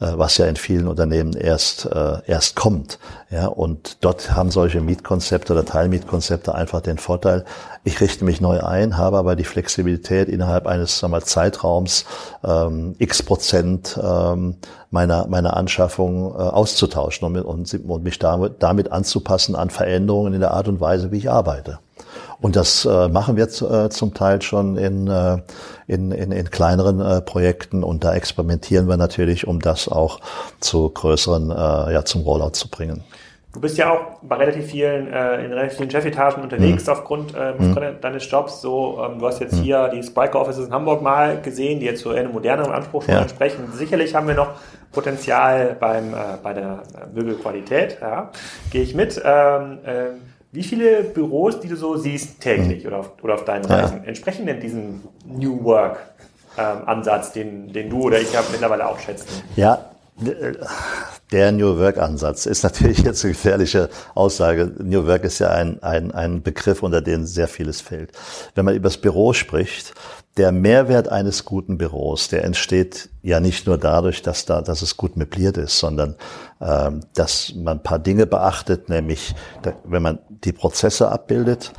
äh, 0.00 0.12
was 0.14 0.36
ja 0.36 0.46
in 0.46 0.56
vielen 0.56 0.88
Unternehmen 0.88 1.32
erst, 1.32 1.86
äh, 1.86 2.18
erst 2.26 2.56
kommt. 2.56 2.98
Ja, 3.30 3.46
und 3.46 3.98
dort 4.00 4.34
haben 4.34 4.50
solche 4.50 4.80
Mietkonzepte 4.80 5.52
oder 5.52 5.64
Teilmietkonzepte 5.64 6.54
einfach 6.54 6.80
den 6.80 6.98
Vorteil, 6.98 7.44
ich 7.84 8.00
richte 8.00 8.24
mich 8.24 8.40
neu 8.40 8.60
ein, 8.60 8.96
habe 8.96 9.16
aber 9.16 9.36
die 9.36 9.44
Flexibilität 9.44 10.28
innerhalb 10.28 10.66
eines 10.66 10.98
sagen 10.98 11.12
wir, 11.12 11.20
Zeitraums 11.22 12.04
ähm, 12.44 12.96
x 12.98 13.22
Prozent 13.22 13.98
ähm, 14.02 14.56
meiner, 14.90 15.26
meiner 15.28 15.56
Anschaffung 15.56 16.32
äh, 16.34 16.38
auszutauschen 16.38 17.26
und, 17.26 17.42
und, 17.44 17.88
und 17.88 18.02
mich 18.02 18.18
damit, 18.18 18.56
damit 18.62 18.90
anzupassen 18.90 19.54
an 19.54 19.70
Veränderungen 19.70 20.34
in 20.34 20.40
der 20.40 20.52
Art 20.52 20.68
und 20.68 20.80
Weise, 20.80 21.12
wie 21.12 21.18
ich 21.18 21.30
arbeite. 21.30 21.78
Und 22.40 22.54
das 22.54 22.84
äh, 22.84 23.08
machen 23.08 23.36
wir 23.36 23.44
äh, 23.44 23.90
zum 23.90 24.14
Teil 24.14 24.40
schon 24.42 24.76
in, 24.76 25.08
äh, 25.08 25.38
in, 25.88 26.12
in, 26.12 26.30
in 26.30 26.50
kleineren 26.50 27.00
äh, 27.00 27.20
Projekten 27.20 27.82
und 27.82 28.04
da 28.04 28.14
experimentieren 28.14 28.88
wir 28.88 28.96
natürlich, 28.96 29.46
um 29.46 29.60
das 29.60 29.88
auch 29.88 30.20
zu 30.60 30.88
größeren, 30.88 31.50
äh, 31.50 31.92
ja, 31.94 32.04
zum 32.04 32.22
Rollout 32.22 32.52
zu 32.52 32.70
bringen. 32.70 33.02
Du 33.52 33.62
bist 33.62 33.76
ja 33.76 33.90
auch 33.90 34.18
bei 34.22 34.36
relativ 34.36 34.66
vielen, 34.66 35.12
äh, 35.12 35.44
in 35.44 35.52
relativ 35.52 35.78
vielen 35.78 35.90
Chefetagen 35.90 36.42
unterwegs 36.42 36.86
mhm. 36.86 36.92
aufgrund, 36.92 37.34
äh, 37.34 37.54
mhm. 37.58 37.96
deines 38.00 38.30
Jobs. 38.30 38.60
So, 38.60 39.02
ähm, 39.04 39.18
du 39.18 39.26
hast 39.26 39.40
jetzt 39.40 39.54
mhm. 39.54 39.62
hier 39.62 39.88
die 39.88 40.02
Spiker 40.02 40.40
Offices 40.40 40.66
in 40.66 40.72
Hamburg 40.72 41.02
mal 41.02 41.40
gesehen, 41.40 41.80
die 41.80 41.86
jetzt 41.86 42.02
zu 42.02 42.10
einem 42.10 42.32
moderneren 42.32 42.70
Anspruch 42.70 43.02
schon 43.02 43.14
ja. 43.14 43.22
entsprechen. 43.22 43.64
Sicherlich 43.72 44.14
haben 44.14 44.28
wir 44.28 44.34
noch 44.34 44.50
Potenzial 44.92 45.76
beim, 45.80 46.14
äh, 46.14 46.16
bei 46.40 46.52
der 46.52 46.82
Möbelqualität, 47.12 47.98
ja, 48.00 48.30
gehe 48.70 48.82
ich 48.82 48.94
mit. 48.94 49.20
Ähm, 49.24 49.78
äh, 49.84 50.10
wie 50.52 50.62
viele 50.62 51.02
Büros, 51.02 51.60
die 51.60 51.68
du 51.68 51.76
so 51.76 51.96
siehst 51.96 52.40
täglich 52.40 52.82
mhm. 52.82 52.88
oder, 52.88 52.98
auf, 52.98 53.12
oder 53.22 53.34
auf 53.34 53.44
deinen 53.44 53.64
Reisen, 53.64 53.98
ja. 53.98 54.08
entsprechen 54.08 54.46
denn 54.46 54.60
diesem 54.60 55.02
New 55.26 55.62
Work 55.64 55.98
ähm, 56.56 56.78
Ansatz, 56.86 57.32
den, 57.32 57.72
den 57.72 57.90
du 57.90 58.02
oder 58.02 58.20
ich 58.20 58.32
ja 58.32 58.42
mittlerweile 58.50 58.88
auch 58.88 58.98
schätzen? 58.98 59.28
Ja, 59.56 59.90
der 61.30 61.52
New 61.52 61.78
Work 61.78 61.98
Ansatz 61.98 62.46
ist 62.46 62.64
natürlich 62.64 62.98
jetzt 62.98 63.24
eine 63.24 63.34
gefährliche 63.34 63.88
Aussage. 64.14 64.72
New 64.78 65.06
Work 65.06 65.24
ist 65.24 65.38
ja 65.38 65.50
ein, 65.50 65.82
ein, 65.82 66.10
ein 66.10 66.42
Begriff, 66.42 66.82
unter 66.82 67.00
dem 67.00 67.24
sehr 67.24 67.46
vieles 67.46 67.80
fällt. 67.80 68.10
Wenn 68.54 68.64
man 68.64 68.74
über 68.74 68.88
das 68.88 68.98
Büro 68.98 69.32
spricht, 69.32 69.94
der 70.38 70.52
Mehrwert 70.52 71.08
eines 71.08 71.44
guten 71.44 71.78
Büros, 71.78 72.28
der 72.28 72.44
entsteht 72.44 73.10
ja 73.22 73.40
nicht 73.40 73.66
nur 73.66 73.76
dadurch, 73.76 74.22
dass 74.22 74.46
da, 74.46 74.62
dass 74.62 74.82
es 74.82 74.96
gut 74.96 75.16
möbliert 75.16 75.56
ist, 75.56 75.78
sondern 75.78 76.14
ähm, 76.60 77.00
dass 77.14 77.52
man 77.56 77.78
ein 77.78 77.82
paar 77.82 77.98
Dinge 77.98 78.26
beachtet, 78.26 78.88
nämlich 78.88 79.34
wenn 79.84 80.02
man 80.02 80.20
die 80.28 80.52
Prozesse 80.52 81.10
abbildet, 81.10 81.72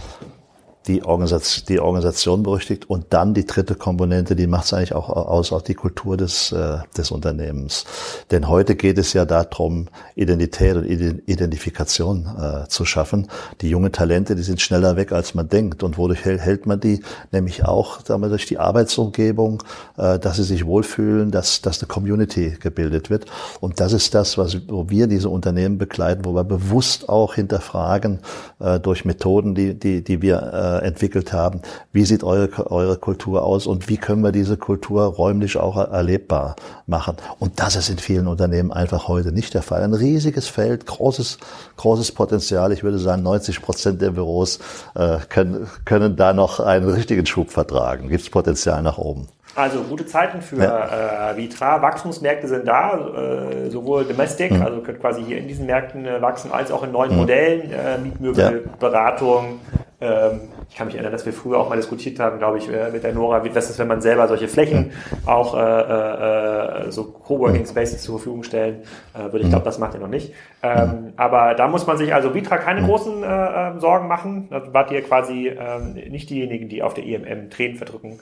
die 0.89 1.03
Organisation, 1.03 1.65
die 1.69 1.79
Organisation 1.79 2.43
berüchtigt 2.43 2.89
und 2.89 3.05
dann 3.11 3.33
die 3.35 3.45
dritte 3.45 3.75
Komponente, 3.75 4.35
die 4.35 4.47
macht 4.47 4.65
es 4.65 4.73
eigentlich 4.73 4.95
auch 4.95 5.09
aus, 5.09 5.53
auch 5.53 5.61
die 5.61 5.75
Kultur 5.75 6.17
des, 6.17 6.51
äh, 6.51 6.79
des 6.97 7.11
Unternehmens. 7.11 7.85
Denn 8.31 8.49
heute 8.49 8.75
geht 8.75 8.97
es 8.97 9.13
ja 9.13 9.25
darum, 9.25 9.87
Identität 10.15 10.75
und 10.75 10.85
Identifikation 10.85 12.25
äh, 12.25 12.67
zu 12.67 12.85
schaffen. 12.85 13.27
Die 13.61 13.69
jungen 13.69 13.91
Talente, 13.91 14.35
die 14.35 14.41
sind 14.41 14.61
schneller 14.61 14.95
weg, 14.95 15.11
als 15.11 15.35
man 15.35 15.47
denkt. 15.47 15.83
Und 15.83 15.97
wodurch 15.99 16.25
hält 16.25 16.65
man 16.65 16.79
die? 16.79 17.01
Nämlich 17.31 17.63
auch 17.65 18.03
sagen 18.03 18.21
wir, 18.21 18.29
durch 18.29 18.47
die 18.47 18.57
Arbeitsumgebung, 18.57 19.61
äh, 19.97 20.17
dass 20.17 20.37
sie 20.37 20.43
sich 20.43 20.65
wohlfühlen, 20.65 21.29
dass, 21.29 21.61
dass 21.61 21.79
eine 21.79 21.87
Community 21.87 22.57
gebildet 22.59 23.11
wird. 23.11 23.27
Und 23.59 23.79
das 23.79 23.93
ist 23.93 24.15
das, 24.15 24.37
was 24.37 24.57
wo 24.67 24.89
wir 24.89 25.05
diese 25.05 25.29
Unternehmen 25.29 25.77
begleiten, 25.77 26.25
wo 26.25 26.33
wir 26.33 26.43
bewusst 26.43 27.09
auch 27.09 27.35
hinterfragen 27.35 28.19
äh, 28.59 28.79
durch 28.79 29.05
Methoden, 29.05 29.53
die, 29.53 29.75
die, 29.75 30.03
die 30.03 30.21
wir 30.23 30.78
äh, 30.78 30.78
entwickelt 30.79 31.33
haben. 31.33 31.61
Wie 31.91 32.05
sieht 32.05 32.23
eure, 32.23 32.71
eure 32.71 32.97
Kultur 32.97 33.43
aus 33.43 33.67
und 33.67 33.89
wie 33.89 33.97
können 33.97 34.23
wir 34.23 34.31
diese 34.31 34.57
Kultur 34.57 35.03
räumlich 35.03 35.57
auch 35.57 35.77
erlebbar 35.77 36.55
machen? 36.87 37.17
Und 37.39 37.59
das 37.59 37.75
ist 37.75 37.89
in 37.89 37.97
vielen 37.97 38.27
Unternehmen 38.27 38.71
einfach 38.71 39.07
heute 39.07 39.31
nicht 39.31 39.53
der 39.53 39.61
Fall. 39.61 39.83
Ein 39.83 39.93
riesiges 39.93 40.47
Feld, 40.47 40.85
großes, 40.85 41.37
großes 41.77 42.11
Potenzial. 42.11 42.71
Ich 42.71 42.83
würde 42.83 42.99
sagen, 42.99 43.23
90 43.23 43.61
Prozent 43.61 44.01
der 44.01 44.11
Büros 44.11 44.59
äh, 44.95 45.17
können, 45.29 45.67
können 45.85 46.15
da 46.15 46.33
noch 46.33 46.59
einen 46.59 46.89
richtigen 46.89 47.25
Schub 47.25 47.51
vertragen. 47.51 48.09
Gibt 48.09 48.23
es 48.23 48.29
Potenzial 48.29 48.81
nach 48.81 48.97
oben. 48.97 49.27
Also 49.55 49.81
gute 49.81 50.05
Zeiten 50.05 50.41
für 50.41 50.57
ja. 50.57 51.31
äh, 51.31 51.37
Vitra. 51.37 51.81
Wachstumsmärkte 51.81 52.47
sind 52.47 52.67
da, 52.67 52.97
äh, 52.97 53.69
sowohl 53.69 54.05
Domestic, 54.05 54.51
mhm. 54.51 54.61
also 54.61 54.81
könnt 54.81 54.99
quasi 54.99 55.23
hier 55.23 55.37
in 55.37 55.47
diesen 55.47 55.65
Märkten 55.65 56.05
äh, 56.05 56.21
wachsen, 56.21 56.51
als 56.51 56.71
auch 56.71 56.83
in 56.83 56.91
neuen 56.91 57.11
mhm. 57.11 57.17
Modellen, 57.17 57.71
äh, 57.71 57.97
Mietmöbelberatung, 57.97 59.59
ähm, 60.01 60.41
ich 60.69 60.75
kann 60.75 60.87
mich 60.87 60.95
erinnern, 60.95 61.11
dass 61.11 61.25
wir 61.25 61.33
früher 61.33 61.57
auch 61.57 61.67
mal 61.67 61.75
diskutiert 61.75 62.19
haben, 62.19 62.37
glaube 62.37 62.57
ich, 62.59 62.69
äh, 62.71 62.89
mit 62.91 63.03
der 63.03 63.13
Nora, 63.13 63.43
wie 63.43 63.49
das 63.49 63.69
ist, 63.69 63.79
wenn 63.79 63.87
man 63.87 64.01
selber 64.01 64.27
solche 64.27 64.47
Flächen 64.47 64.91
auch 65.25 65.57
äh, 65.57 66.87
äh, 66.87 66.91
so 66.91 67.05
Coworking 67.05 67.65
Spaces 67.65 68.01
zur 68.01 68.17
Verfügung 68.17 68.43
stellen 68.43 68.83
würde. 69.13 69.39
Ich 69.39 69.49
glaube, 69.49 69.65
das 69.65 69.79
macht 69.79 69.95
ihr 69.95 69.99
noch 69.99 70.07
nicht. 70.07 70.33
Ähm, 70.63 71.13
aber 71.17 71.55
da 71.55 71.67
muss 71.67 71.85
man 71.85 71.97
sich 71.97 72.13
also 72.13 72.33
Vitra 72.33 72.57
keine 72.57 72.85
großen 72.85 73.23
äh, 73.23 73.27
ähm, 73.27 73.79
Sorgen 73.79 74.07
machen. 74.07 74.47
Da 74.49 74.73
wart 74.73 74.91
ihr 74.91 75.01
quasi 75.01 75.47
äh, 75.47 76.09
nicht 76.09 76.29
diejenigen, 76.29 76.69
die 76.69 76.81
auf 76.81 76.93
der 76.93 77.05
IMM 77.05 77.49
Tränen 77.49 77.77
verdrücken, 77.77 78.19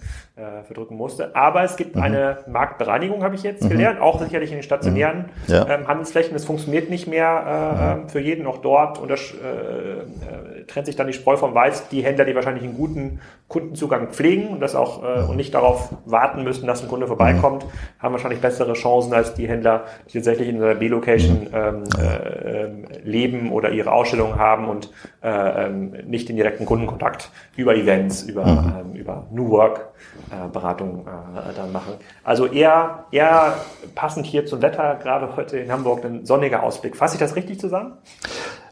verdrücken 0.65 0.97
musste. 1.17 1.35
Aber 1.35 1.63
es 1.63 1.75
gibt 1.75 1.95
mhm. 1.95 2.01
eine 2.01 2.37
Marktbereinigung, 2.47 3.23
habe 3.23 3.35
ich 3.35 3.43
jetzt 3.43 3.63
mhm. 3.63 3.69
gelernt, 3.69 4.01
auch 4.01 4.19
sicherlich 4.21 4.51
in 4.51 4.57
den 4.57 4.63
stationären 4.63 5.29
mhm. 5.47 5.53
ja. 5.53 5.67
ähm, 5.69 5.87
Handelsflächen. 5.87 6.35
Es 6.35 6.45
funktioniert 6.45 6.89
nicht 6.89 7.07
mehr 7.07 7.95
äh, 7.97 8.01
ähm, 8.01 8.09
für 8.09 8.19
jeden, 8.19 8.45
auch 8.47 8.59
dort. 8.59 8.99
Und 8.99 9.09
das 9.09 9.21
äh, 9.33 10.59
äh, 10.59 10.63
trennt 10.65 10.85
sich 10.85 10.95
dann 10.95 11.07
die 11.07 11.13
Spreu 11.13 11.37
vom 11.37 11.53
Weiß. 11.53 11.89
Die 11.89 12.03
Händler, 12.03 12.25
die 12.25 12.35
wahrscheinlich 12.35 12.63
einen 12.63 12.75
guten 12.75 13.19
Kundenzugang 13.47 14.09
pflegen 14.09 14.49
und 14.49 14.59
das 14.59 14.75
auch 14.75 15.03
äh, 15.03 15.21
und 15.21 15.37
nicht 15.37 15.53
darauf 15.53 15.89
warten 16.05 16.43
müssen, 16.43 16.67
dass 16.67 16.81
ein 16.81 16.89
Kunde 16.89 17.07
vorbeikommt, 17.07 17.65
mhm. 17.65 17.69
haben 17.99 18.11
wahrscheinlich 18.11 18.41
bessere 18.41 18.73
Chancen 18.73 19.13
als 19.13 19.33
die 19.33 19.47
Händler, 19.47 19.85
die 20.09 20.17
tatsächlich 20.17 20.49
in 20.49 20.61
einer 20.61 20.75
B-Location 20.75 21.41
mhm. 21.43 21.47
ähm, 21.53 21.83
äh, 21.97 22.63
ähm, 22.63 22.85
leben 23.03 23.51
oder 23.51 23.71
ihre 23.71 23.91
Ausstellungen 23.91 24.37
haben 24.37 24.67
und 24.67 24.91
äh, 25.23 25.67
ähm, 25.67 25.93
nicht 26.05 26.27
den 26.27 26.35
direkten 26.35 26.65
Kundenkontakt 26.65 27.31
über 27.55 27.75
Events, 27.75 28.23
über, 28.23 28.45
mhm. 28.45 28.73
ähm, 28.91 28.95
über 28.95 29.27
New 29.31 29.49
Work 29.49 29.87
äh, 30.29 30.49
Beratung 30.49 31.06
äh, 31.07 31.53
dann 31.55 31.71
machen. 31.71 31.93
Also 32.23 32.47
eher, 32.47 33.05
eher 33.11 33.55
passend 33.95 34.25
hier 34.25 34.45
zum 34.45 34.61
Wetter, 34.61 34.95
gerade 34.95 35.35
heute 35.35 35.57
in 35.57 35.71
Hamburg, 35.71 36.03
ein 36.05 36.25
sonniger 36.25 36.63
Ausblick. 36.63 36.95
Fasse 36.95 37.15
ich 37.15 37.19
das 37.19 37.35
richtig 37.35 37.59
zusammen? 37.59 37.97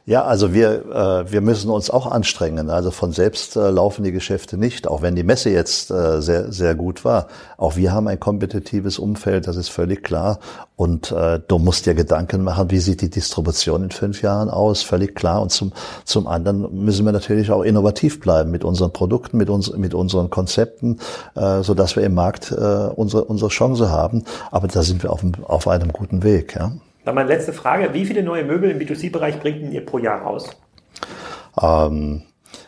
Ja, 0.07 0.23
also 0.23 0.53
wir, 0.53 0.85
äh, 1.25 1.31
wir 1.31 1.41
müssen 1.41 1.71
uns 1.71 1.89
auch 1.89 2.05
anstrengen. 2.05 2.69
Also 2.69 2.91
von 2.91 3.11
selbst 3.11 3.55
äh, 3.55 3.71
laufen 3.71 4.03
die 4.03 4.11
Geschäfte 4.11 4.55
nicht, 4.55 4.87
auch 4.87 5.01
wenn 5.01 5.15
die 5.15 5.23
Messe 5.23 5.49
jetzt 5.49 5.89
äh, 5.89 6.21
sehr, 6.21 6.51
sehr 6.51 6.75
gut 6.75 7.03
war. 7.03 7.25
Auch 7.57 7.75
wir 7.75 7.91
haben 7.91 8.07
ein 8.07 8.19
kompetitives 8.19 8.99
Umfeld, 8.99 9.47
das 9.47 9.55
ist 9.55 9.69
völlig 9.69 10.03
klar. 10.03 10.37
Und 10.75 11.11
äh, 11.11 11.39
du 11.47 11.57
musst 11.57 11.87
dir 11.87 11.95
Gedanken 11.95 12.43
machen, 12.43 12.69
wie 12.69 12.77
sieht 12.77 13.01
die 13.01 13.09
Distribution 13.09 13.81
in 13.81 13.89
fünf 13.89 14.21
Jahren 14.21 14.51
aus, 14.51 14.83
völlig 14.83 15.15
klar. 15.15 15.41
Und 15.41 15.51
zum, 15.51 15.73
zum 16.03 16.27
anderen 16.27 16.85
müssen 16.85 17.03
wir 17.03 17.11
natürlich 17.11 17.49
auch 17.49 17.63
innovativ 17.63 18.19
bleiben 18.19 18.51
mit 18.51 18.63
unseren 18.63 18.93
Produkten, 18.93 19.37
mit, 19.37 19.49
uns, 19.49 19.75
mit 19.75 19.95
unseren 19.95 20.29
Konzepten, 20.29 20.99
äh, 21.33 21.63
so 21.63 21.73
dass 21.73 21.95
wir 21.95 22.03
im 22.03 22.13
Markt 22.13 22.51
äh, 22.51 22.55
unsere, 22.95 23.23
unsere 23.23 23.49
Chance 23.49 23.89
haben. 23.89 24.23
Aber 24.51 24.67
da 24.67 24.83
sind 24.83 25.01
wir 25.01 25.11
auf, 25.11 25.23
auf 25.47 25.67
einem 25.67 25.91
guten 25.91 26.21
Weg. 26.21 26.55
Ja. 26.55 26.73
Dann 27.05 27.15
meine 27.15 27.29
letzte 27.29 27.53
Frage. 27.53 27.93
Wie 27.93 28.05
viele 28.05 28.23
neue 28.23 28.43
Möbel 28.43 28.71
im 28.71 28.79
B2C-Bereich 28.79 29.39
bringt 29.39 29.71
ihr 29.71 29.85
pro 29.85 29.99
Jahr 29.99 30.23
raus? 30.23 30.49
Ähm, 31.61 32.23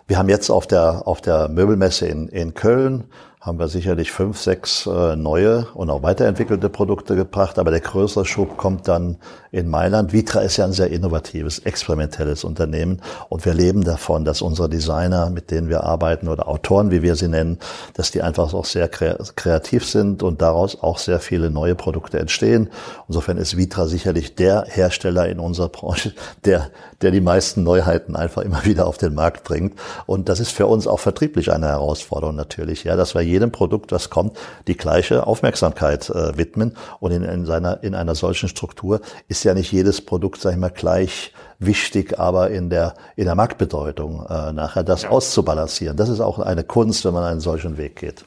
wir 0.05 0.17
haben 0.17 0.29
jetzt 0.29 0.49
auf 0.49 0.67
der, 0.67 1.07
auf 1.07 1.21
der 1.21 1.49
Möbelmesse 1.49 2.07
in, 2.07 2.27
in 2.29 2.53
Köln 2.53 3.05
haben 3.47 3.59
wir 3.59 3.69
sicherlich 3.69 4.11
fünf, 4.11 4.39
sechs 4.39 4.85
äh, 4.85 5.15
neue 5.15 5.67
und 5.73 5.89
auch 5.89 6.03
weiterentwickelte 6.03 6.67
Produkte 6.67 7.15
gebracht. 7.15 7.57
Aber 7.57 7.71
der 7.71 7.79
größere 7.79 8.25
Schub 8.25 8.57
kommt 8.57 8.89
dann 8.89 9.17
in 9.51 9.69
Mailand. 9.69 10.11
Vitra 10.11 10.41
ist 10.41 10.57
ja 10.57 10.65
ein 10.65 10.73
sehr 10.73 10.91
innovatives, 10.91 11.59
experimentelles 11.59 12.43
Unternehmen. 12.43 13.01
Und 13.29 13.45
wir 13.45 13.53
leben 13.53 13.85
davon, 13.85 14.25
dass 14.25 14.41
unsere 14.41 14.67
Designer, 14.67 15.29
mit 15.29 15.49
denen 15.49 15.69
wir 15.69 15.85
arbeiten 15.85 16.27
oder 16.27 16.49
Autoren, 16.49 16.91
wie 16.91 17.01
wir 17.01 17.15
sie 17.15 17.29
nennen, 17.29 17.57
dass 17.93 18.11
die 18.11 18.21
einfach 18.21 18.53
auch 18.53 18.65
sehr 18.65 18.89
kreativ 18.89 19.85
sind 19.85 20.23
und 20.23 20.41
daraus 20.41 20.83
auch 20.83 20.97
sehr 20.97 21.21
viele 21.21 21.49
neue 21.49 21.75
Produkte 21.75 22.19
entstehen. 22.19 22.69
Insofern 23.07 23.37
ist 23.37 23.55
Vitra 23.55 23.87
sicherlich 23.87 24.35
der 24.35 24.65
Hersteller 24.67 25.29
in 25.29 25.39
unserer 25.39 25.69
Branche, 25.69 26.13
der, 26.45 26.69
der 27.01 27.11
die 27.11 27.21
meisten 27.21 27.63
Neuheiten 27.63 28.17
einfach 28.17 28.41
immer 28.41 28.65
wieder 28.65 28.87
auf 28.87 28.97
den 28.97 29.13
Markt 29.13 29.45
bringt. 29.45 29.79
Und 30.05 30.27
das 30.27 30.41
ist 30.41 30.51
für 30.51 30.67
uns 30.67 30.85
auch 30.85 30.99
vertrieblich 30.99 31.53
eine 31.53 31.67
Herausforderung 31.67 32.35
natürlich, 32.35 32.83
ja, 32.83 32.97
dass 32.97 33.15
wir 33.15 33.21
jedem 33.37 33.51
Produkt, 33.51 33.91
was 33.91 34.09
kommt, 34.09 34.35
die 34.67 34.75
gleiche 34.75 35.27
Aufmerksamkeit 35.27 36.09
äh, 36.09 36.37
widmen. 36.37 36.75
Und 36.99 37.11
in, 37.11 37.23
in, 37.23 37.45
seiner, 37.45 37.83
in 37.83 37.93
einer 37.93 38.15
solchen 38.15 38.49
Struktur 38.49 39.01
ist 39.27 39.43
ja 39.43 39.53
nicht 39.53 39.71
jedes 39.71 40.01
Produkt, 40.01 40.41
sag 40.41 40.53
ich 40.53 40.57
mal, 40.57 40.69
gleich 40.69 41.33
wichtig, 41.59 42.19
aber 42.19 42.49
in 42.49 42.69
der, 42.69 42.95
in 43.15 43.25
der 43.25 43.35
Marktbedeutung 43.35 44.25
äh, 44.27 44.51
nachher 44.51 44.83
das 44.83 45.05
auszubalancieren. 45.05 45.97
Das 45.97 46.09
ist 46.09 46.19
auch 46.19 46.39
eine 46.39 46.63
Kunst, 46.63 47.05
wenn 47.05 47.13
man 47.13 47.23
einen 47.23 47.39
solchen 47.39 47.77
Weg 47.77 47.95
geht. 47.95 48.25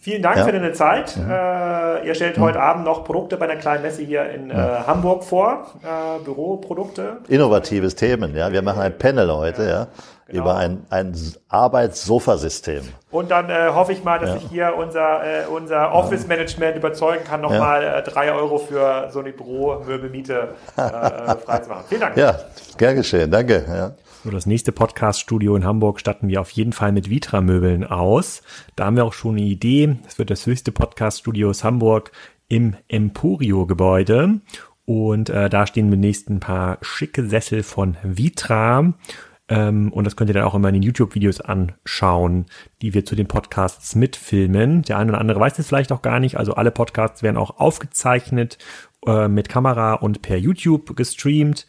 Vielen 0.00 0.22
Dank 0.22 0.36
ja. 0.36 0.44
für 0.44 0.52
deine 0.52 0.72
Zeit. 0.72 1.16
Mhm. 1.16 1.28
Äh, 1.28 2.06
ihr 2.06 2.14
stellt 2.14 2.38
mhm. 2.38 2.42
heute 2.42 2.60
Abend 2.60 2.84
noch 2.84 3.04
Produkte 3.04 3.36
bei 3.36 3.46
einer 3.48 3.60
kleinen 3.60 3.82
Messe 3.82 4.02
hier 4.02 4.30
in 4.30 4.48
ja. 4.48 4.82
äh, 4.82 4.86
Hamburg 4.86 5.24
vor, 5.24 5.66
äh, 5.82 6.22
Büroprodukte. 6.24 7.18
Innovatives 7.26 7.96
Themen, 7.96 8.36
ja. 8.36 8.52
Wir 8.52 8.62
machen 8.62 8.80
ein 8.80 8.96
Panel 8.96 9.32
heute, 9.32 9.68
ja. 9.68 9.86
Genau. 10.28 10.42
über 10.42 10.56
ein, 10.56 10.86
ein 10.90 11.16
Arbeitssofasystem. 11.48 12.82
Und 13.10 13.30
dann 13.30 13.48
äh, 13.48 13.70
hoffe 13.72 13.92
ich 13.92 14.04
mal, 14.04 14.18
dass 14.18 14.30
ja. 14.30 14.36
ich 14.36 14.42
hier 14.50 14.74
unser, 14.76 15.24
äh, 15.24 15.46
unser 15.46 15.94
Office-Management 15.94 16.76
überzeugen 16.76 17.24
kann, 17.24 17.40
nochmal 17.40 17.82
ja. 17.82 17.98
äh, 17.98 18.02
drei 18.02 18.32
Euro 18.32 18.58
für 18.58 19.08
so 19.10 19.20
eine 19.20 19.32
Büromöbelmiete 19.32 20.50
äh, 20.76 20.80
freizumachen. 21.44 21.84
Vielen 21.88 22.02
Dank. 22.02 22.16
Ja, 22.18 22.38
gern 22.76 22.96
geschehen. 22.96 23.30
Danke. 23.30 23.64
Ja. 23.66 23.92
So, 24.24 24.32
das 24.32 24.46
nächste 24.46 24.72
Podcast-Studio 24.72 25.54
in 25.54 25.64
Hamburg 25.64 26.00
statten 26.00 26.28
wir 26.28 26.40
auf 26.40 26.50
jeden 26.50 26.72
Fall 26.72 26.90
mit 26.90 27.08
Vitra-Möbeln 27.08 27.84
aus. 27.84 28.42
Da 28.74 28.86
haben 28.86 28.96
wir 28.96 29.04
auch 29.04 29.12
schon 29.12 29.36
eine 29.36 29.46
Idee. 29.46 29.96
Es 30.08 30.18
wird 30.18 30.30
das 30.30 30.44
höchste 30.44 30.72
Podcast-Studio 30.72 31.50
aus 31.50 31.62
Hamburg 31.62 32.10
im 32.48 32.74
Emporio-Gebäude. 32.88 34.40
Und 34.86 35.30
äh, 35.30 35.48
da 35.48 35.68
stehen 35.68 35.92
demnächst 35.92 36.30
ein 36.30 36.40
paar 36.40 36.78
schicke 36.82 37.28
Sessel 37.28 37.62
von 37.62 37.96
Vitra. 38.02 38.92
Ähm, 39.48 39.92
und 39.92 40.04
das 40.04 40.16
könnt 40.16 40.30
ihr 40.30 40.34
dann 40.34 40.44
auch 40.44 40.54
immer 40.56 40.68
in 40.68 40.74
den 40.74 40.82
YouTube-Videos 40.82 41.40
anschauen, 41.40 42.46
die 42.82 42.94
wir 42.94 43.04
zu 43.04 43.14
den 43.14 43.28
Podcasts 43.28 43.94
mitfilmen. 43.94 44.82
Der 44.82 44.98
eine 44.98 45.12
oder 45.12 45.20
andere 45.20 45.38
weiß 45.38 45.60
es 45.60 45.68
vielleicht 45.68 45.92
auch 45.92 46.02
gar 46.02 46.18
nicht. 46.18 46.36
Also 46.36 46.54
alle 46.54 46.72
Podcasts 46.72 47.22
werden 47.22 47.36
auch 47.36 47.60
aufgezeichnet 47.60 48.58
äh, 49.06 49.28
mit 49.28 49.48
Kamera 49.48 49.94
und 49.94 50.22
per 50.22 50.38
YouTube 50.38 50.96
gestreamt. 50.96 51.68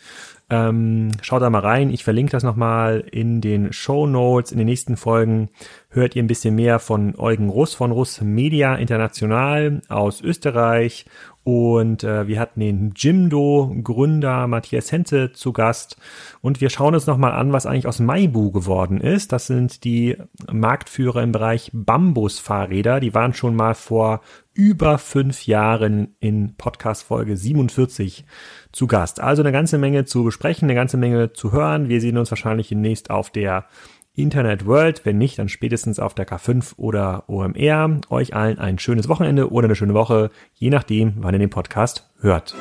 Ähm, 0.49 1.11
schaut 1.21 1.41
da 1.41 1.49
mal 1.49 1.59
rein. 1.59 1.91
Ich 1.91 2.03
verlinke 2.03 2.31
das 2.31 2.43
nochmal 2.43 3.03
in 3.11 3.41
den 3.41 3.71
Show 3.71 4.07
Notes. 4.07 4.51
In 4.51 4.57
den 4.57 4.67
nächsten 4.67 4.97
Folgen 4.97 5.49
hört 5.89 6.15
ihr 6.15 6.23
ein 6.23 6.27
bisschen 6.27 6.55
mehr 6.55 6.79
von 6.79 7.15
Eugen 7.17 7.49
Russ 7.49 7.73
von 7.73 7.91
Russ 7.91 8.21
Media 8.21 8.75
International 8.75 9.81
aus 9.89 10.21
Österreich 10.21 11.05
und 11.43 12.03
äh, 12.03 12.27
wir 12.27 12.39
hatten 12.39 12.59
den 12.59 12.93
Jimdo-Gründer 12.95 14.45
Matthias 14.45 14.91
Henze 14.91 15.31
zu 15.31 15.51
Gast. 15.51 15.97
Und 16.41 16.61
wir 16.61 16.69
schauen 16.69 16.93
uns 16.93 17.07
nochmal 17.07 17.31
an, 17.31 17.53
was 17.53 17.65
eigentlich 17.65 17.87
aus 17.87 17.99
Maibu 17.99 18.51
geworden 18.51 19.01
ist. 19.01 19.31
Das 19.31 19.47
sind 19.47 19.83
die 19.83 20.15
Marktführer 20.51 21.23
im 21.23 21.31
Bereich 21.31 21.71
Bambus-Fahrräder. 21.73 22.99
Die 22.99 23.15
waren 23.15 23.33
schon 23.33 23.55
mal 23.55 23.73
vor 23.73 24.21
über 24.53 24.99
fünf 24.99 25.47
Jahren 25.47 26.15
in 26.19 26.55
Podcast 26.55 27.03
Folge 27.03 27.35
47 27.35 28.25
zu 28.71 28.87
Gast. 28.87 29.19
Also 29.19 29.41
eine 29.41 29.51
ganze 29.51 29.77
Menge 29.77 30.05
zu 30.05 30.23
besprechen, 30.23 30.65
eine 30.65 30.75
ganze 30.75 30.97
Menge 30.97 31.33
zu 31.33 31.51
hören. 31.51 31.89
Wir 31.89 32.01
sehen 32.01 32.17
uns 32.17 32.31
wahrscheinlich 32.31 32.69
demnächst 32.69 33.09
auf 33.09 33.29
der 33.29 33.65
Internet 34.13 34.65
World. 34.65 35.05
Wenn 35.05 35.17
nicht, 35.17 35.39
dann 35.39 35.49
spätestens 35.49 35.99
auf 35.99 36.13
der 36.13 36.27
K5 36.27 36.73
oder 36.77 37.23
OMR. 37.27 38.01
Euch 38.09 38.35
allen 38.35 38.59
ein 38.59 38.79
schönes 38.79 39.07
Wochenende 39.07 39.51
oder 39.51 39.65
eine 39.65 39.75
schöne 39.75 39.93
Woche, 39.93 40.29
je 40.53 40.69
nachdem, 40.69 41.13
wann 41.17 41.33
ihr 41.33 41.39
den 41.39 41.49
Podcast 41.49 42.09
hört. 42.19 42.55